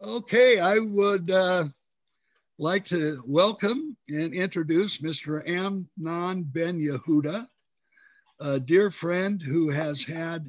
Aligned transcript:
Okay, 0.00 0.60
I 0.60 0.78
would 0.78 1.28
uh, 1.28 1.64
like 2.56 2.84
to 2.84 3.20
welcome 3.26 3.96
and 4.08 4.32
introduce 4.32 4.98
Mr. 4.98 5.42
Amnon 5.44 6.44
Ben 6.44 6.78
Yehuda, 6.78 7.48
a 8.38 8.60
dear 8.60 8.92
friend 8.92 9.42
who 9.42 9.70
has 9.70 10.04
had 10.04 10.46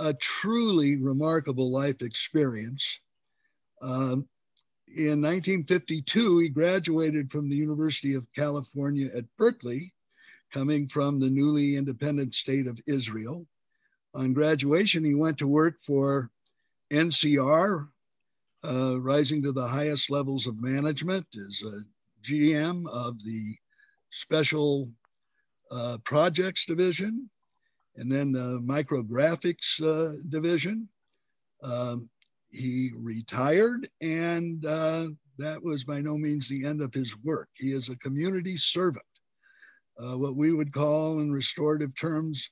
a 0.00 0.12
truly 0.14 0.96
remarkable 0.96 1.70
life 1.70 2.02
experience. 2.02 3.00
Um, 3.80 4.28
in 4.88 5.22
1952, 5.22 6.38
he 6.40 6.48
graduated 6.48 7.30
from 7.30 7.48
the 7.48 7.56
University 7.56 8.14
of 8.14 8.26
California 8.32 9.08
at 9.16 9.24
Berkeley, 9.38 9.94
coming 10.50 10.88
from 10.88 11.20
the 11.20 11.30
newly 11.30 11.76
independent 11.76 12.34
state 12.34 12.66
of 12.66 12.80
Israel. 12.88 13.46
On 14.16 14.32
graduation, 14.32 15.04
he 15.04 15.14
went 15.14 15.38
to 15.38 15.46
work 15.46 15.78
for 15.78 16.32
NCR, 16.90 17.88
uh, 18.66 19.00
rising 19.00 19.42
to 19.42 19.52
the 19.52 19.66
highest 19.66 20.10
levels 20.10 20.46
of 20.46 20.62
management 20.62 21.26
as 21.46 21.62
a 21.62 21.80
GM 22.22 22.84
of 22.92 23.22
the 23.24 23.54
Special 24.10 24.88
uh, 25.70 25.98
Projects 26.04 26.64
Division 26.64 27.28
and 27.96 28.10
then 28.10 28.32
the 28.32 28.62
Micrographics 28.66 29.80
uh, 29.82 30.20
Division. 30.28 30.88
Um, 31.62 32.08
he 32.50 32.92
retired, 32.94 33.88
and 34.00 34.64
uh, 34.64 35.08
that 35.38 35.62
was 35.62 35.84
by 35.84 36.00
no 36.00 36.16
means 36.16 36.48
the 36.48 36.64
end 36.64 36.82
of 36.82 36.94
his 36.94 37.16
work. 37.24 37.48
He 37.54 37.72
is 37.72 37.88
a 37.88 37.98
community 37.98 38.56
servant, 38.56 39.04
uh, 39.98 40.16
what 40.16 40.36
we 40.36 40.52
would 40.52 40.72
call 40.72 41.20
in 41.20 41.32
restorative 41.32 41.98
terms 41.98 42.50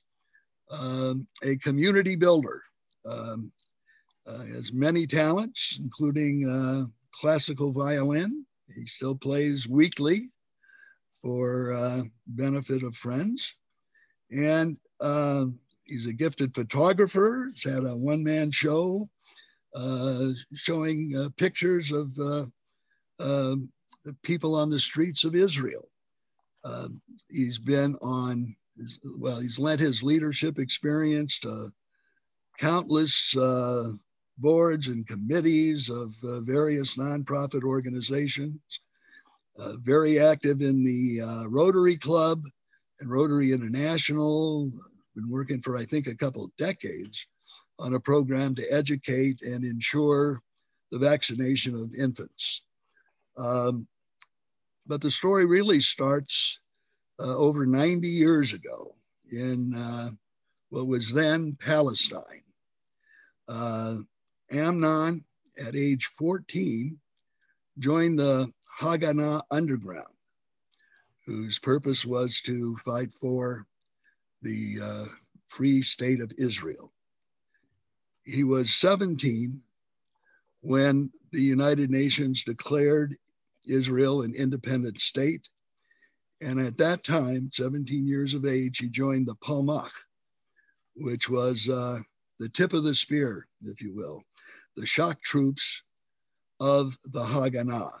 um, 0.71 1.27
a 1.43 1.55
community 1.57 2.15
builder. 2.15 2.61
Um, 3.09 3.51
uh, 4.27 4.43
has 4.45 4.73
many 4.73 5.05
talents, 5.05 5.79
including 5.81 6.49
uh, 6.49 6.85
classical 7.11 7.71
violin. 7.71 8.45
He 8.75 8.85
still 8.85 9.15
plays 9.15 9.67
weekly 9.67 10.31
for 11.21 11.73
uh, 11.73 12.01
benefit 12.27 12.83
of 12.83 12.95
friends. 12.95 13.55
And 14.31 14.77
uh, 15.01 15.45
he's 15.83 16.07
a 16.07 16.13
gifted 16.13 16.53
photographer. 16.53 17.49
He's 17.53 17.63
had 17.63 17.83
a 17.83 17.95
one-man 17.95 18.51
show 18.51 19.07
uh, 19.75 20.29
showing 20.55 21.13
uh, 21.17 21.29
pictures 21.37 21.91
of 21.91 22.07
um, 23.19 23.69
people 24.23 24.55
on 24.55 24.69
the 24.69 24.79
streets 24.79 25.23
of 25.23 25.35
Israel. 25.35 25.89
Um, 26.63 27.01
he's 27.29 27.59
been 27.59 27.95
on, 28.01 28.55
well, 29.17 29.39
he's 29.39 29.59
lent 29.59 29.79
his 29.79 30.01
leadership 30.01 30.57
experience 30.57 31.39
to 31.39 31.69
countless 32.57 33.35
boards 34.37 34.87
and 34.87 35.07
committees 35.07 35.89
of 35.89 36.13
uh, 36.23 36.41
various 36.41 36.95
nonprofit 36.95 37.63
organizations, 37.63 38.59
uh, 39.57 39.73
very 39.79 40.19
active 40.19 40.61
in 40.61 40.83
the 40.83 41.21
uh, 41.21 41.49
Rotary 41.49 41.97
Club 41.97 42.43
and 42.99 43.09
Rotary 43.09 43.51
International, 43.51 44.71
been 45.15 45.29
working 45.29 45.61
for, 45.61 45.77
I 45.77 45.83
think, 45.83 46.07
a 46.07 46.15
couple 46.15 46.51
decades 46.57 47.27
on 47.79 47.93
a 47.93 47.99
program 47.99 48.55
to 48.55 48.73
educate 48.73 49.41
and 49.41 49.63
ensure 49.63 50.41
the 50.91 50.99
vaccination 50.99 51.73
of 51.73 51.93
infants. 51.97 52.63
Um, 53.37 53.87
but 54.87 55.01
the 55.01 55.11
story 55.11 55.45
really 55.45 55.81
starts 55.81 56.59
uh, 57.19 57.35
over 57.37 57.65
90 57.65 58.07
years 58.07 58.53
ago 58.53 58.95
in 59.31 59.73
uh, 59.75 60.09
what 60.69 60.87
was 60.87 61.11
then 61.11 61.55
Palestine. 61.59 62.43
Uh, 63.47 63.97
Amnon, 64.51 65.23
at 65.65 65.75
age 65.75 66.05
14, 66.17 66.97
joined 67.79 68.19
the 68.19 68.51
Haganah 68.79 69.41
Underground, 69.51 70.13
whose 71.25 71.59
purpose 71.59 72.05
was 72.05 72.41
to 72.41 72.75
fight 72.77 73.11
for 73.11 73.65
the 74.41 74.77
uh, 74.81 75.05
free 75.47 75.81
state 75.81 76.21
of 76.21 76.31
Israel. 76.37 76.91
He 78.23 78.43
was 78.43 78.73
17 78.73 79.61
when 80.61 81.11
the 81.31 81.41
United 81.41 81.89
Nations 81.89 82.43
declared 82.43 83.15
Israel 83.67 84.21
an 84.21 84.33
independent 84.33 84.99
state. 84.99 85.47
And 86.41 86.59
at 86.59 86.77
that 86.77 87.03
time, 87.03 87.49
17 87.51 88.07
years 88.07 88.33
of 88.33 88.45
age, 88.45 88.79
he 88.79 88.89
joined 88.89 89.27
the 89.27 89.35
Palmach, 89.35 89.91
which 90.95 91.29
was 91.29 91.69
uh, 91.69 91.99
the 92.39 92.49
tip 92.49 92.73
of 92.73 92.83
the 92.83 92.95
spear, 92.95 93.47
if 93.61 93.81
you 93.81 93.93
will, 93.95 94.23
the 94.75 94.85
shock 94.85 95.21
troops 95.21 95.81
of 96.59 96.97
the 97.05 97.23
Haganah, 97.23 97.91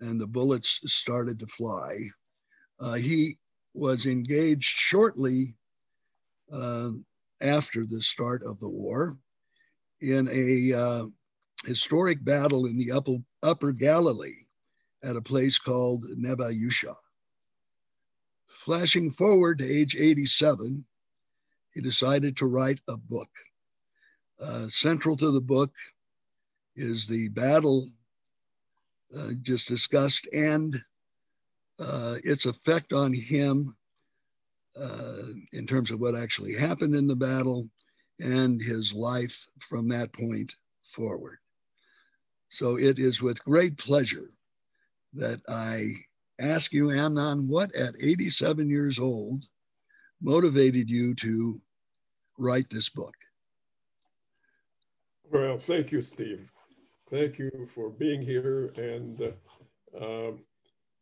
and 0.00 0.20
the 0.20 0.26
bullets 0.26 0.80
started 0.86 1.38
to 1.40 1.46
fly. 1.46 2.08
Uh, 2.80 2.94
he 2.94 3.38
was 3.74 4.06
engaged 4.06 4.64
shortly 4.64 5.54
uh, 6.52 6.90
after 7.40 7.86
the 7.86 8.00
start 8.00 8.42
of 8.42 8.58
the 8.60 8.68
war 8.68 9.16
in 10.00 10.28
a 10.30 10.72
uh, 10.76 11.06
historic 11.64 12.24
battle 12.24 12.66
in 12.66 12.76
the 12.76 12.90
upper, 12.90 13.16
upper 13.42 13.72
Galilee 13.72 14.46
at 15.02 15.16
a 15.16 15.22
place 15.22 15.58
called 15.58 16.04
Nebi 16.16 16.54
Yusha. 16.54 16.94
Flashing 18.46 19.10
forward 19.10 19.58
to 19.58 19.68
age 19.68 19.96
87, 19.96 20.84
he 21.74 21.80
decided 21.80 22.36
to 22.36 22.46
write 22.46 22.80
a 22.88 22.96
book. 22.96 23.30
Uh, 24.42 24.66
central 24.68 25.16
to 25.16 25.30
the 25.30 25.40
book 25.40 25.72
is 26.74 27.06
the 27.06 27.28
battle 27.28 27.88
uh, 29.16 29.30
just 29.42 29.68
discussed 29.68 30.26
and 30.32 30.74
uh, 31.78 32.16
its 32.24 32.46
effect 32.46 32.92
on 32.92 33.12
him 33.12 33.76
uh, 34.80 35.22
in 35.52 35.66
terms 35.66 35.90
of 35.90 36.00
what 36.00 36.16
actually 36.16 36.54
happened 36.54 36.94
in 36.94 37.06
the 37.06 37.16
battle 37.16 37.68
and 38.20 38.60
his 38.60 38.92
life 38.92 39.46
from 39.60 39.88
that 39.88 40.12
point 40.12 40.54
forward. 40.82 41.38
So 42.48 42.78
it 42.78 42.98
is 42.98 43.22
with 43.22 43.44
great 43.44 43.78
pleasure 43.78 44.30
that 45.14 45.40
I 45.48 45.92
ask 46.40 46.72
you, 46.72 46.90
Amnon, 46.90 47.48
what 47.48 47.74
at 47.74 47.94
87 48.00 48.68
years 48.68 48.98
old 48.98 49.44
motivated 50.20 50.88
you 50.88 51.14
to 51.16 51.60
write 52.38 52.68
this 52.70 52.88
book? 52.88 53.14
Well, 55.32 55.58
thank 55.58 55.92
you, 55.92 56.02
Steve. 56.02 56.52
Thank 57.10 57.38
you 57.38 57.68
for 57.74 57.90
being 57.90 58.22
here 58.22 58.72
and 58.76 59.34
uh, 60.00 60.32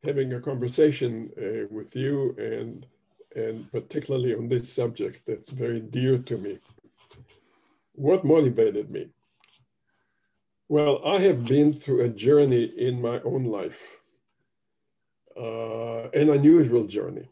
having 0.05 0.35
a 0.35 0.41
conversation 0.41 1.31
uh, 1.39 1.67
with 1.71 1.97
you 1.97 2.37
and 2.39 2.87
and 3.37 3.71
particularly 3.73 4.35
on 4.35 4.49
this 4.49 4.73
subject 4.73 5.23
that's 5.27 5.51
very 5.51 5.81
dear 5.81 6.19
to 6.19 6.39
me. 6.39 6.59
What 7.95 8.25
motivated 8.25 8.91
me? 8.91 9.11
Well, 10.69 11.01
I 11.07 11.21
have 11.21 11.45
been 11.47 11.75
through 11.75 12.03
a 12.05 12.09
journey 12.09 12.65
in 12.65 13.01
my 13.03 13.21
own 13.23 13.45
life, 13.45 13.99
uh, 15.37 16.11
an 16.11 16.31
unusual 16.31 16.87
journey. 16.87 17.29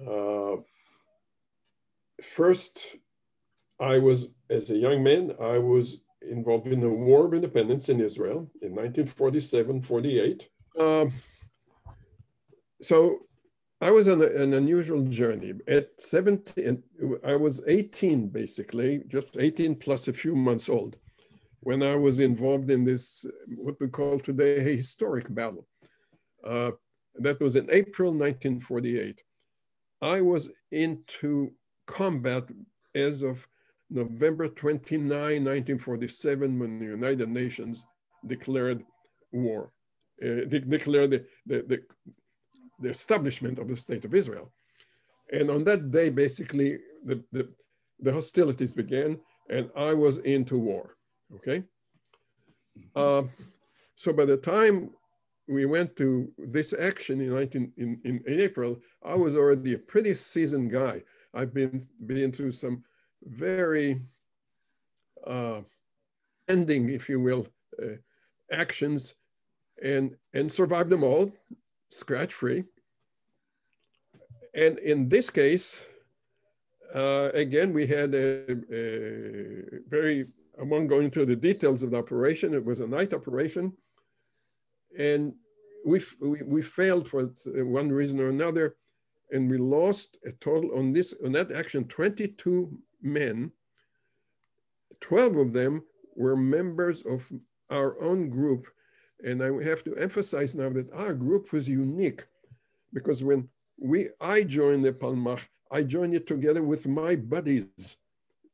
Uh, 0.00 0.56
first, 2.22 2.96
I 3.84 3.98
was, 3.98 4.28
as 4.48 4.70
a 4.70 4.78
young 4.78 5.02
man, 5.02 5.34
I 5.40 5.58
was 5.58 6.04
involved 6.22 6.68
in 6.68 6.80
the 6.80 6.88
War 6.88 7.26
of 7.26 7.34
Independence 7.34 7.90
in 7.90 8.00
Israel 8.00 8.50
in 8.62 8.70
1947 8.74 9.82
48. 9.82 10.48
Um, 10.80 11.12
so 12.80 13.26
I 13.82 13.90
was 13.90 14.08
on 14.08 14.22
a, 14.22 14.28
an 14.44 14.54
unusual 14.54 15.02
journey. 15.02 15.52
At 15.68 15.88
17, 15.98 16.82
I 17.26 17.36
was 17.36 17.62
18 17.66 18.28
basically, 18.28 19.02
just 19.06 19.36
18 19.36 19.76
plus 19.76 20.08
a 20.08 20.14
few 20.14 20.34
months 20.34 20.70
old, 20.70 20.96
when 21.60 21.82
I 21.82 21.96
was 21.96 22.20
involved 22.20 22.70
in 22.70 22.84
this, 22.84 23.26
what 23.56 23.76
we 23.80 23.88
call 23.88 24.18
today 24.18 24.58
a 24.60 24.76
historic 24.76 25.32
battle. 25.34 25.66
Uh, 26.42 26.72
that 27.16 27.40
was 27.40 27.56
in 27.56 27.68
April 27.70 28.12
1948. 28.12 29.22
I 30.00 30.22
was 30.22 30.50
into 30.72 31.52
combat 31.86 32.44
as 32.94 33.22
of 33.22 33.46
November 33.90 34.48
29, 34.48 35.08
1947, 35.10 36.58
when 36.58 36.78
the 36.78 36.86
United 36.86 37.28
Nations 37.28 37.86
declared 38.26 38.82
war, 39.32 39.72
uh, 40.22 40.46
de 40.48 40.60
declared 40.60 41.10
the, 41.10 41.24
the, 41.46 41.64
the, 41.68 41.82
the, 42.80 42.88
establishment 42.88 43.58
of 43.58 43.68
the 43.68 43.76
State 43.76 44.04
of 44.04 44.14
Israel. 44.14 44.52
And 45.32 45.50
on 45.50 45.64
that 45.64 45.90
day, 45.90 46.10
basically, 46.10 46.78
the, 47.04 47.22
the, 47.32 47.48
the 48.00 48.12
hostilities 48.12 48.72
began, 48.72 49.18
and 49.50 49.70
I 49.76 49.92
was 49.92 50.18
into 50.18 50.58
war, 50.58 50.96
okay? 51.36 51.64
Uh, 52.94 53.22
so 53.96 54.12
by 54.12 54.24
the 54.24 54.36
time 54.36 54.90
we 55.46 55.66
went 55.66 55.96
to 55.96 56.32
this 56.38 56.72
action 56.72 57.20
in, 57.20 57.34
19, 57.34 57.72
in, 57.76 58.00
in, 58.04 58.22
in 58.26 58.40
April, 58.40 58.80
I 59.04 59.14
was 59.14 59.36
already 59.36 59.74
a 59.74 59.78
pretty 59.78 60.14
seasoned 60.14 60.70
guy. 60.70 61.02
I've 61.34 61.52
been, 61.52 61.80
been 62.06 62.32
through 62.32 62.52
some 62.52 62.82
very 63.24 64.00
uh, 65.26 65.60
demanding, 66.46 66.88
if 66.88 67.08
you 67.08 67.20
will, 67.20 67.46
uh, 67.82 67.96
actions 68.52 69.14
and, 69.82 70.16
and 70.32 70.50
survived 70.50 70.90
them 70.90 71.02
all 71.02 71.32
scratch 71.88 72.32
free. 72.32 72.64
And 74.54 74.78
in 74.78 75.08
this 75.08 75.30
case, 75.30 75.86
uh, 76.94 77.30
again, 77.34 77.72
we 77.72 77.86
had 77.86 78.14
a, 78.14 78.52
a, 78.72 79.62
very, 79.88 80.26
I 80.60 80.62
won't 80.62 80.88
go 80.88 81.00
into 81.00 81.26
the 81.26 81.36
details 81.36 81.82
of 81.82 81.90
the 81.90 81.98
operation. 81.98 82.54
It 82.54 82.64
was 82.64 82.80
a 82.80 82.86
night 82.86 83.12
operation. 83.12 83.72
And 84.96 85.34
we, 85.84 86.00
we, 86.20 86.42
we 86.42 86.62
failed 86.62 87.08
for 87.08 87.32
one 87.46 87.90
reason 87.90 88.20
or 88.20 88.28
another. 88.28 88.76
And 89.32 89.50
we 89.50 89.58
lost 89.58 90.18
a 90.24 90.32
total 90.32 90.78
on 90.78 90.92
this, 90.92 91.14
on 91.24 91.32
that 91.32 91.50
action, 91.50 91.84
22 91.84 92.78
men. 93.04 93.52
12 95.00 95.36
of 95.36 95.52
them 95.52 95.82
were 96.16 96.36
members 96.36 97.02
of 97.02 97.30
our 97.70 98.00
own 98.00 98.28
group. 98.28 98.66
And 99.24 99.42
I 99.42 99.62
have 99.64 99.84
to 99.84 99.96
emphasize 99.96 100.54
now 100.54 100.70
that 100.70 100.92
our 100.92 101.14
group 101.14 101.52
was 101.52 101.68
unique 101.68 102.24
because 102.92 103.22
when 103.22 103.48
we 103.78 104.08
I 104.20 104.44
joined 104.44 104.84
the 104.84 104.92
Palmach, 104.92 105.48
I 105.70 105.82
joined 105.82 106.14
it 106.14 106.26
together 106.26 106.62
with 106.62 106.86
my 106.86 107.16
buddies, 107.16 107.98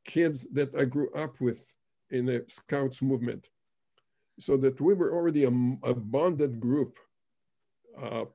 kids 0.05 0.49
that 0.51 0.75
I 0.75 0.85
grew 0.85 1.11
up 1.11 1.39
with 1.39 1.77
in 2.09 2.25
the 2.25 2.43
Scouts 2.47 3.01
movement. 3.01 3.49
So 4.39 4.57
that 4.57 4.81
we 4.81 4.93
were 4.93 5.13
already 5.13 5.43
a, 5.43 5.51
a 5.83 5.93
bonded 5.93 6.59
group. 6.59 6.97
Uh, 8.01 8.25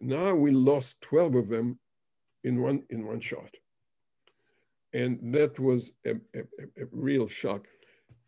now 0.00 0.34
we 0.34 0.50
lost 0.50 1.00
12 1.00 1.34
of 1.34 1.48
them 1.48 1.78
in 2.44 2.60
one, 2.60 2.82
in 2.90 3.06
one 3.06 3.20
shot. 3.20 3.50
And 4.92 5.34
that 5.34 5.58
was 5.58 5.92
a, 6.06 6.12
a, 6.34 6.40
a 6.82 6.86
real 6.92 7.28
shock. 7.28 7.66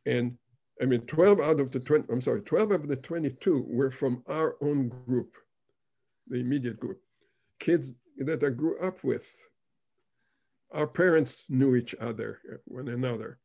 And 0.07 0.37
I 0.81 0.87
mean, 0.87 1.03
12 1.03 1.41
out 1.41 1.61
of 1.61 1.71
the 1.71 1.81
20, 1.81 2.07
I'm 2.11 2.21
sorry, 2.21 2.41
12 2.43 2.73
of 2.73 2.89
the 2.89 2.97
22 2.97 3.67
were 3.69 3.91
from 3.91 4.23
our 4.29 4.57
own 4.63 4.89
group, 4.89 5.37
the 6.27 6.41
immediate 6.41 6.81
group. 6.81 7.01
Kids 7.59 7.95
that 8.19 8.43
I 8.43 8.51
grew 8.51 8.79
up 8.81 9.03
with. 9.05 9.49
Our 10.73 10.87
parents 10.87 11.47
knew 11.49 11.75
each 11.75 11.95
other, 12.01 12.39
uh, 12.51 12.57
one 12.67 12.89
another. 12.89 13.39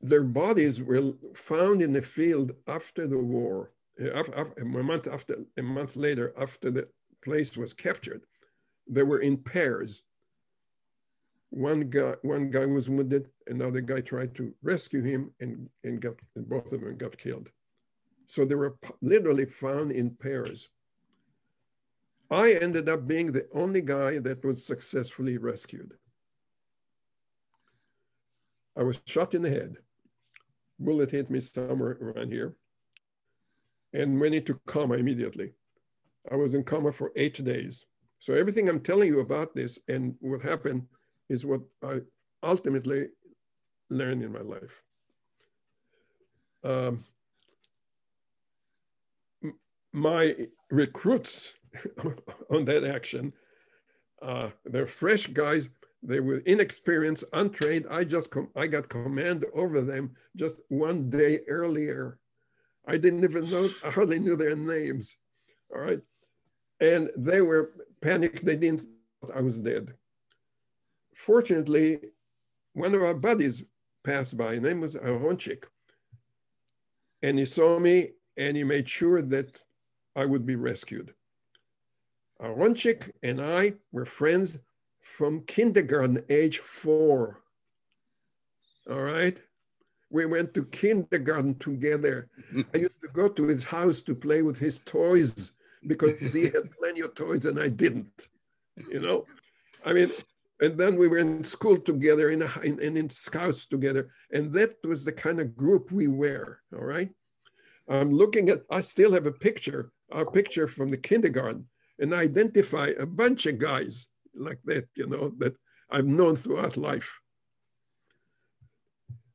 Their 0.00 0.24
bodies 0.24 0.82
were 0.82 1.12
found 1.34 1.80
in 1.80 1.92
the 1.92 2.02
field 2.02 2.52
after 2.68 3.08
the 3.08 3.18
war, 3.18 3.72
uh, 4.00 4.44
a 4.60 4.64
month 4.64 5.06
after, 5.06 5.38
a 5.56 5.62
month 5.62 5.96
later, 5.96 6.34
after 6.38 6.70
the 6.70 6.88
place 7.24 7.56
was 7.56 7.72
captured. 7.72 8.22
They 8.86 9.02
were 9.02 9.20
in 9.20 9.38
pairs. 9.38 10.02
One 11.50 11.80
guy, 11.88 12.14
one 12.22 12.50
guy 12.50 12.66
was 12.66 12.90
wounded, 12.90 13.28
another 13.46 13.80
guy 13.80 14.00
tried 14.00 14.34
to 14.36 14.52
rescue 14.62 15.02
him 15.02 15.32
and, 15.40 15.68
and, 15.84 16.00
got, 16.00 16.14
and 16.34 16.48
both 16.48 16.72
of 16.72 16.80
them 16.80 16.96
got 16.96 17.16
killed. 17.16 17.48
So 18.26 18.44
they 18.44 18.56
were 18.56 18.76
literally 19.00 19.46
found 19.46 19.92
in 19.92 20.10
pairs. 20.10 20.68
I 22.30 22.58
ended 22.60 22.88
up 22.88 23.06
being 23.06 23.30
the 23.30 23.46
only 23.54 23.82
guy 23.82 24.18
that 24.18 24.44
was 24.44 24.66
successfully 24.66 25.38
rescued. 25.38 25.92
I 28.76 28.82
was 28.82 29.00
shot 29.06 29.34
in 29.34 29.42
the 29.42 29.50
head. 29.50 29.76
Bullet 30.78 31.12
hit 31.12 31.30
me 31.30 31.40
somewhere 31.40 31.96
around 32.00 32.32
here 32.32 32.56
and 33.92 34.20
went 34.20 34.34
into 34.34 34.60
coma 34.66 34.94
immediately. 34.94 35.52
I 36.30 36.36
was 36.36 36.54
in 36.54 36.64
coma 36.64 36.92
for 36.92 37.12
eight 37.16 37.42
days. 37.42 37.86
So 38.18 38.34
everything 38.34 38.68
I'm 38.68 38.80
telling 38.80 39.08
you 39.08 39.20
about 39.20 39.54
this 39.54 39.78
and 39.88 40.16
what 40.20 40.42
happened 40.42 40.82
is 41.28 41.44
what 41.44 41.60
I 41.82 42.00
ultimately 42.42 43.08
learned 43.90 44.22
in 44.22 44.32
my 44.32 44.40
life. 44.40 44.82
Um, 46.64 47.04
my 49.92 50.34
recruits 50.70 51.54
on 52.50 52.64
that 52.64 52.84
action. 52.84 53.32
Uh, 54.20 54.50
they're 54.64 54.86
fresh 54.86 55.26
guys. 55.26 55.70
They 56.02 56.20
were 56.20 56.38
inexperienced, 56.38 57.24
untrained. 57.32 57.86
I 57.90 58.04
just 58.04 58.32
I 58.54 58.66
got 58.66 58.88
command 58.88 59.44
over 59.54 59.80
them 59.80 60.14
just 60.36 60.62
one 60.68 61.10
day 61.10 61.40
earlier. 61.48 62.18
I 62.86 62.98
didn't 62.98 63.24
even 63.24 63.50
know. 63.50 63.68
I 63.84 63.90
hardly 63.90 64.18
knew 64.18 64.36
their 64.36 64.54
names. 64.54 65.18
All 65.74 65.80
right, 65.80 66.00
and 66.80 67.10
they 67.16 67.40
were 67.40 67.72
panicked. 68.00 68.44
They 68.44 68.56
didn't. 68.56 68.86
Thought 69.20 69.36
I 69.36 69.40
was 69.40 69.58
dead. 69.58 69.94
Fortunately, 71.16 71.98
one 72.74 72.94
of 72.94 73.02
our 73.02 73.14
buddies 73.14 73.64
passed 74.04 74.36
by. 74.36 74.52
His 74.52 74.62
name 74.62 74.82
was 74.82 74.94
Aronchik, 74.96 75.64
and 77.22 77.38
he 77.38 77.46
saw 77.46 77.78
me, 77.78 78.10
and 78.36 78.54
he 78.56 78.64
made 78.64 78.86
sure 78.86 79.22
that 79.22 79.58
I 80.14 80.26
would 80.26 80.44
be 80.44 80.56
rescued. 80.56 81.14
Aronchik 82.40 83.10
and 83.22 83.40
I 83.40 83.74
were 83.92 84.04
friends 84.04 84.60
from 85.00 85.40
kindergarten, 85.44 86.22
age 86.28 86.58
four. 86.58 87.40
All 88.90 89.02
right. 89.02 89.40
We 90.10 90.26
went 90.26 90.52
to 90.54 90.66
kindergarten 90.66 91.58
together. 91.58 92.28
I 92.74 92.78
used 92.78 93.00
to 93.00 93.08
go 93.08 93.28
to 93.28 93.48
his 93.48 93.64
house 93.64 94.02
to 94.02 94.14
play 94.14 94.42
with 94.42 94.58
his 94.58 94.78
toys 94.80 95.52
because 95.86 96.34
he 96.34 96.44
had 96.44 96.62
plenty 96.78 97.00
of 97.00 97.14
toys 97.14 97.46
and 97.46 97.58
I 97.58 97.68
didn't. 97.68 98.28
You 98.90 99.00
know, 99.00 99.24
I 99.84 99.94
mean, 99.94 100.12
and 100.60 100.78
then 100.78 100.96
we 100.96 101.08
were 101.08 101.18
in 101.18 101.44
school 101.44 101.78
together 101.78 102.30
in, 102.30 102.42
a, 102.42 102.50
in, 102.62 102.78
in 102.80 103.10
scouts 103.10 103.66
together, 103.66 104.10
and 104.32 104.52
that 104.52 104.76
was 104.84 105.04
the 105.04 105.12
kind 105.12 105.40
of 105.40 105.56
group 105.56 105.92
we 105.92 106.08
were. 106.08 106.60
All 106.74 106.84
right. 106.84 107.10
I'm 107.88 108.12
looking 108.12 108.48
at. 108.48 108.62
I 108.70 108.80
still 108.80 109.12
have 109.12 109.26
a 109.26 109.32
picture, 109.32 109.92
our 110.10 110.26
picture 110.26 110.66
from 110.66 110.88
the 110.88 110.96
kindergarten 110.96 111.66
and 111.98 112.14
I 112.14 112.22
identify 112.22 112.92
a 112.98 113.06
bunch 113.06 113.46
of 113.46 113.58
guys 113.58 114.08
like 114.34 114.60
that, 114.64 114.88
you 114.94 115.06
know, 115.06 115.30
that 115.38 115.56
I've 115.90 116.06
known 116.06 116.36
throughout 116.36 116.76
life. 116.76 117.20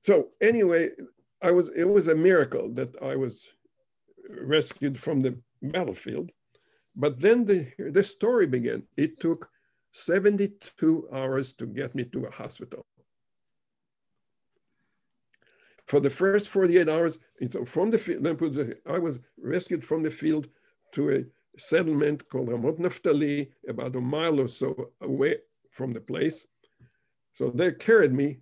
So 0.04 0.30
anyway, 0.42 0.90
I 1.42 1.52
was 1.52 1.70
it 1.70 1.86
was 1.86 2.08
a 2.08 2.16
miracle 2.16 2.74
that 2.74 2.96
I 3.02 3.16
was 3.16 3.48
rescued 4.30 4.98
from 4.98 5.22
the 5.22 5.40
battlefield. 5.62 6.32
But 6.96 7.20
then 7.20 7.46
the, 7.46 7.72
the 7.78 8.04
story 8.04 8.48
began. 8.48 8.84
It 8.98 9.20
took 9.20 9.50
72 9.92 11.10
hours 11.12 11.54
to 11.54 11.66
get 11.66 11.96
me 11.96 12.04
to 12.06 12.26
a 12.26 12.32
hospital. 12.32 12.86
For 15.86 16.00
the 16.00 16.10
first 16.10 16.50
48 16.50 16.88
hours, 16.88 17.20
from 17.66 17.92
the 17.92 17.98
field, 17.98 18.26
I 18.88 19.00
was 19.00 19.20
rescued 19.38 19.84
from 19.84 20.04
the 20.04 20.12
field 20.12 20.48
to 20.94 21.12
a 21.12 21.26
settlement 21.58 22.30
called 22.30 22.48
Ramot 22.48 22.80
Naftali, 22.80 23.52
about 23.68 23.96
a 23.96 24.02
mile 24.02 24.40
or 24.40 24.48
so 24.48 24.92
away 25.02 25.38
from 25.70 25.92
the 25.92 26.00
place. 26.00 26.48
So 27.34 27.50
they 27.50 27.72
carried 27.74 28.14
me 28.14 28.40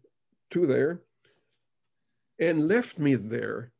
to 0.51 0.67
there 0.67 1.01
and 2.39 2.67
left 2.67 2.99
me 2.99 3.15
there 3.15 3.71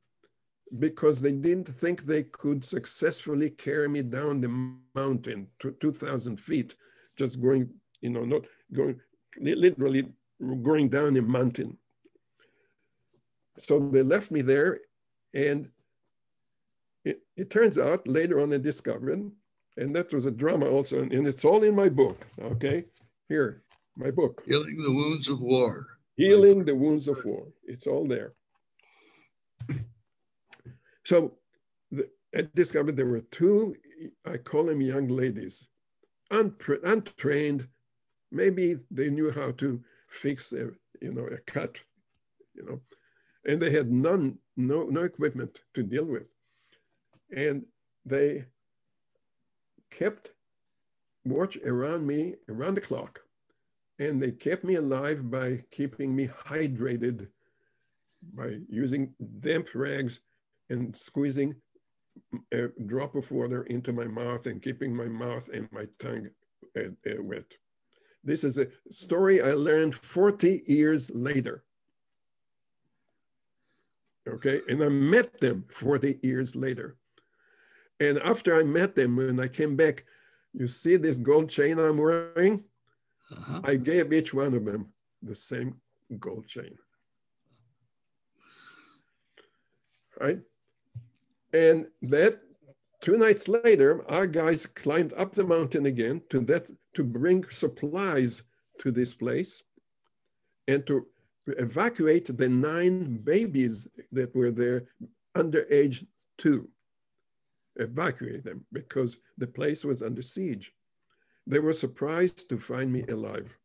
because 0.77 1.21
they 1.21 1.31
didn't 1.31 1.67
think 1.67 2.03
they 2.03 2.23
could 2.23 2.63
successfully 2.63 3.49
carry 3.51 3.87
me 3.87 4.01
down 4.01 4.41
the 4.41 4.49
mountain 4.95 5.47
to 5.59 5.71
2,000 5.71 6.39
feet, 6.39 6.75
just 7.19 7.41
going, 7.41 7.69
you 8.01 8.09
know, 8.09 8.23
not 8.23 8.45
going, 8.73 8.99
literally 9.39 10.07
going 10.63 10.89
down 10.89 11.17
a 11.17 11.21
mountain. 11.21 11.77
So 13.59 13.77
they 13.79 14.03
left 14.03 14.31
me 14.31 14.41
there 14.41 14.79
and 15.33 15.69
it, 17.03 17.21
it 17.35 17.49
turns 17.49 17.77
out 17.77 18.07
later 18.07 18.39
on 18.39 18.53
I 18.53 18.57
discovered, 18.57 19.31
and 19.77 19.95
that 19.95 20.13
was 20.13 20.25
a 20.25 20.31
drama 20.31 20.67
also, 20.67 21.01
and 21.01 21.27
it's 21.27 21.45
all 21.45 21.63
in 21.63 21.75
my 21.75 21.89
book, 21.89 22.27
okay? 22.41 22.85
Here, 23.27 23.63
my 23.95 24.11
book. 24.11 24.43
Healing 24.45 24.77
the 24.77 24.91
Wounds 24.91 25.29
of 25.29 25.41
War. 25.41 25.85
Healing 26.15 26.65
the 26.65 26.75
Wounds 26.75 27.07
of 27.07 27.17
War. 27.23 27.47
It's 27.63 27.87
all 27.87 28.07
there. 28.07 28.33
so 31.05 31.37
the, 31.91 32.09
I 32.35 32.47
discovered 32.53 32.97
there 32.97 33.05
were 33.05 33.21
two, 33.21 33.75
I 34.25 34.37
call 34.37 34.65
them 34.65 34.81
young 34.81 35.07
ladies, 35.07 35.67
untra 36.31 36.83
untrained. 36.83 37.67
Maybe 38.31 38.77
they 38.91 39.09
knew 39.09 39.31
how 39.31 39.51
to 39.51 39.81
fix 40.07 40.53
a, 40.53 40.69
you 41.01 41.13
know, 41.13 41.25
a 41.25 41.37
cut, 41.39 41.81
you 42.53 42.63
know, 42.63 42.81
and 43.45 43.61
they 43.61 43.71
had 43.71 43.91
none, 43.91 44.37
no, 44.57 44.83
no 44.83 45.03
equipment 45.03 45.61
to 45.73 45.83
deal 45.83 46.05
with. 46.05 46.27
And 47.35 47.65
they 48.05 48.45
kept 49.89 50.31
watch 51.25 51.57
around 51.57 52.05
me 52.05 52.35
around 52.47 52.75
the 52.75 52.81
clock. 52.81 53.21
And 53.99 54.21
they 54.21 54.31
kept 54.31 54.63
me 54.63 54.75
alive 54.75 55.29
by 55.29 55.59
keeping 55.71 56.15
me 56.15 56.27
hydrated 56.27 57.27
by 58.33 58.59
using 58.69 59.13
damp 59.39 59.67
rags 59.73 60.19
and 60.69 60.95
squeezing 60.95 61.55
a 62.53 62.67
drop 62.85 63.15
of 63.15 63.29
water 63.31 63.63
into 63.63 63.93
my 63.93 64.05
mouth 64.05 64.45
and 64.47 64.61
keeping 64.61 64.95
my 64.95 65.05
mouth 65.05 65.49
and 65.53 65.71
my 65.71 65.85
tongue 65.97 66.29
uh, 66.77 66.89
uh, 67.09 67.21
wet. 67.21 67.57
This 68.23 68.43
is 68.43 68.57
a 68.57 68.67
story 68.89 69.41
I 69.41 69.53
learned 69.53 69.95
40 69.95 70.63
years 70.65 71.09
later. 71.11 71.63
Okay, 74.27 74.61
and 74.67 74.83
I 74.83 74.89
met 74.89 75.39
them 75.39 75.65
40 75.69 76.19
years 76.21 76.55
later. 76.55 76.97
And 77.99 78.19
after 78.19 78.57
I 78.57 78.63
met 78.63 78.95
them, 78.95 79.15
when 79.15 79.39
I 79.39 79.47
came 79.47 79.75
back, 79.75 80.05
you 80.53 80.67
see 80.67 80.97
this 80.97 81.17
gold 81.19 81.49
chain 81.49 81.79
I'm 81.79 81.97
wearing? 81.97 82.63
Uh-huh. 83.31 83.61
I 83.63 83.75
gave 83.75 84.13
each 84.13 84.33
one 84.33 84.53
of 84.53 84.65
them 84.65 84.93
the 85.21 85.35
same 85.35 85.75
gold 86.19 86.47
chain. 86.47 86.77
Right? 90.19 90.39
And 91.53 91.87
that 92.03 92.35
two 93.01 93.17
nights 93.17 93.47
later, 93.47 94.07
our 94.09 94.27
guys 94.27 94.65
climbed 94.65 95.13
up 95.13 95.33
the 95.33 95.45
mountain 95.45 95.85
again 95.85 96.21
to 96.29 96.39
that 96.41 96.69
to 96.93 97.03
bring 97.03 97.43
supplies 97.45 98.43
to 98.79 98.91
this 98.91 99.13
place 99.13 99.63
and 100.67 100.85
to 100.87 101.07
evacuate 101.47 102.37
the 102.37 102.47
nine 102.47 103.17
babies 103.17 103.87
that 104.11 104.35
were 104.35 104.51
there 104.51 104.85
under 105.35 105.65
age 105.71 106.05
two. 106.37 106.69
Evacuate 107.77 108.43
them 108.43 108.65
because 108.71 109.17
the 109.37 109.47
place 109.47 109.83
was 109.83 110.01
under 110.01 110.21
siege. 110.21 110.73
They 111.47 111.59
were 111.59 111.73
surprised 111.73 112.49
to 112.49 112.57
find 112.59 112.91
me 112.91 113.03
alive. 113.09 113.57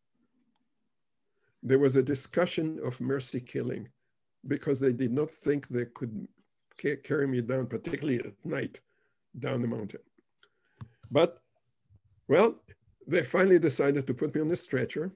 There 1.62 1.78
was 1.78 1.96
a 1.96 2.02
discussion 2.02 2.78
of 2.84 3.00
mercy 3.00 3.40
killing 3.40 3.88
because 4.46 4.80
they 4.80 4.92
did 4.92 5.12
not 5.12 5.30
think 5.30 5.68
they 5.68 5.86
could 5.86 6.28
carry 6.78 7.26
me 7.26 7.40
down, 7.40 7.66
particularly 7.66 8.20
at 8.20 8.34
night, 8.44 8.80
down 9.38 9.62
the 9.62 9.68
mountain. 9.68 10.00
But, 11.10 11.40
well, 12.28 12.56
they 13.06 13.22
finally 13.22 13.58
decided 13.58 14.06
to 14.06 14.14
put 14.14 14.34
me 14.34 14.40
on 14.40 14.50
a 14.50 14.56
stretcher, 14.56 15.12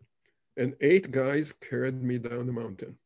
and 0.56 0.74
eight 0.80 1.10
guys 1.10 1.52
carried 1.52 2.02
me 2.02 2.18
down 2.18 2.46
the 2.46 2.52
mountain. 2.52 2.96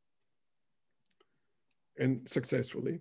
And 1.98 2.28
successfully. 2.28 3.00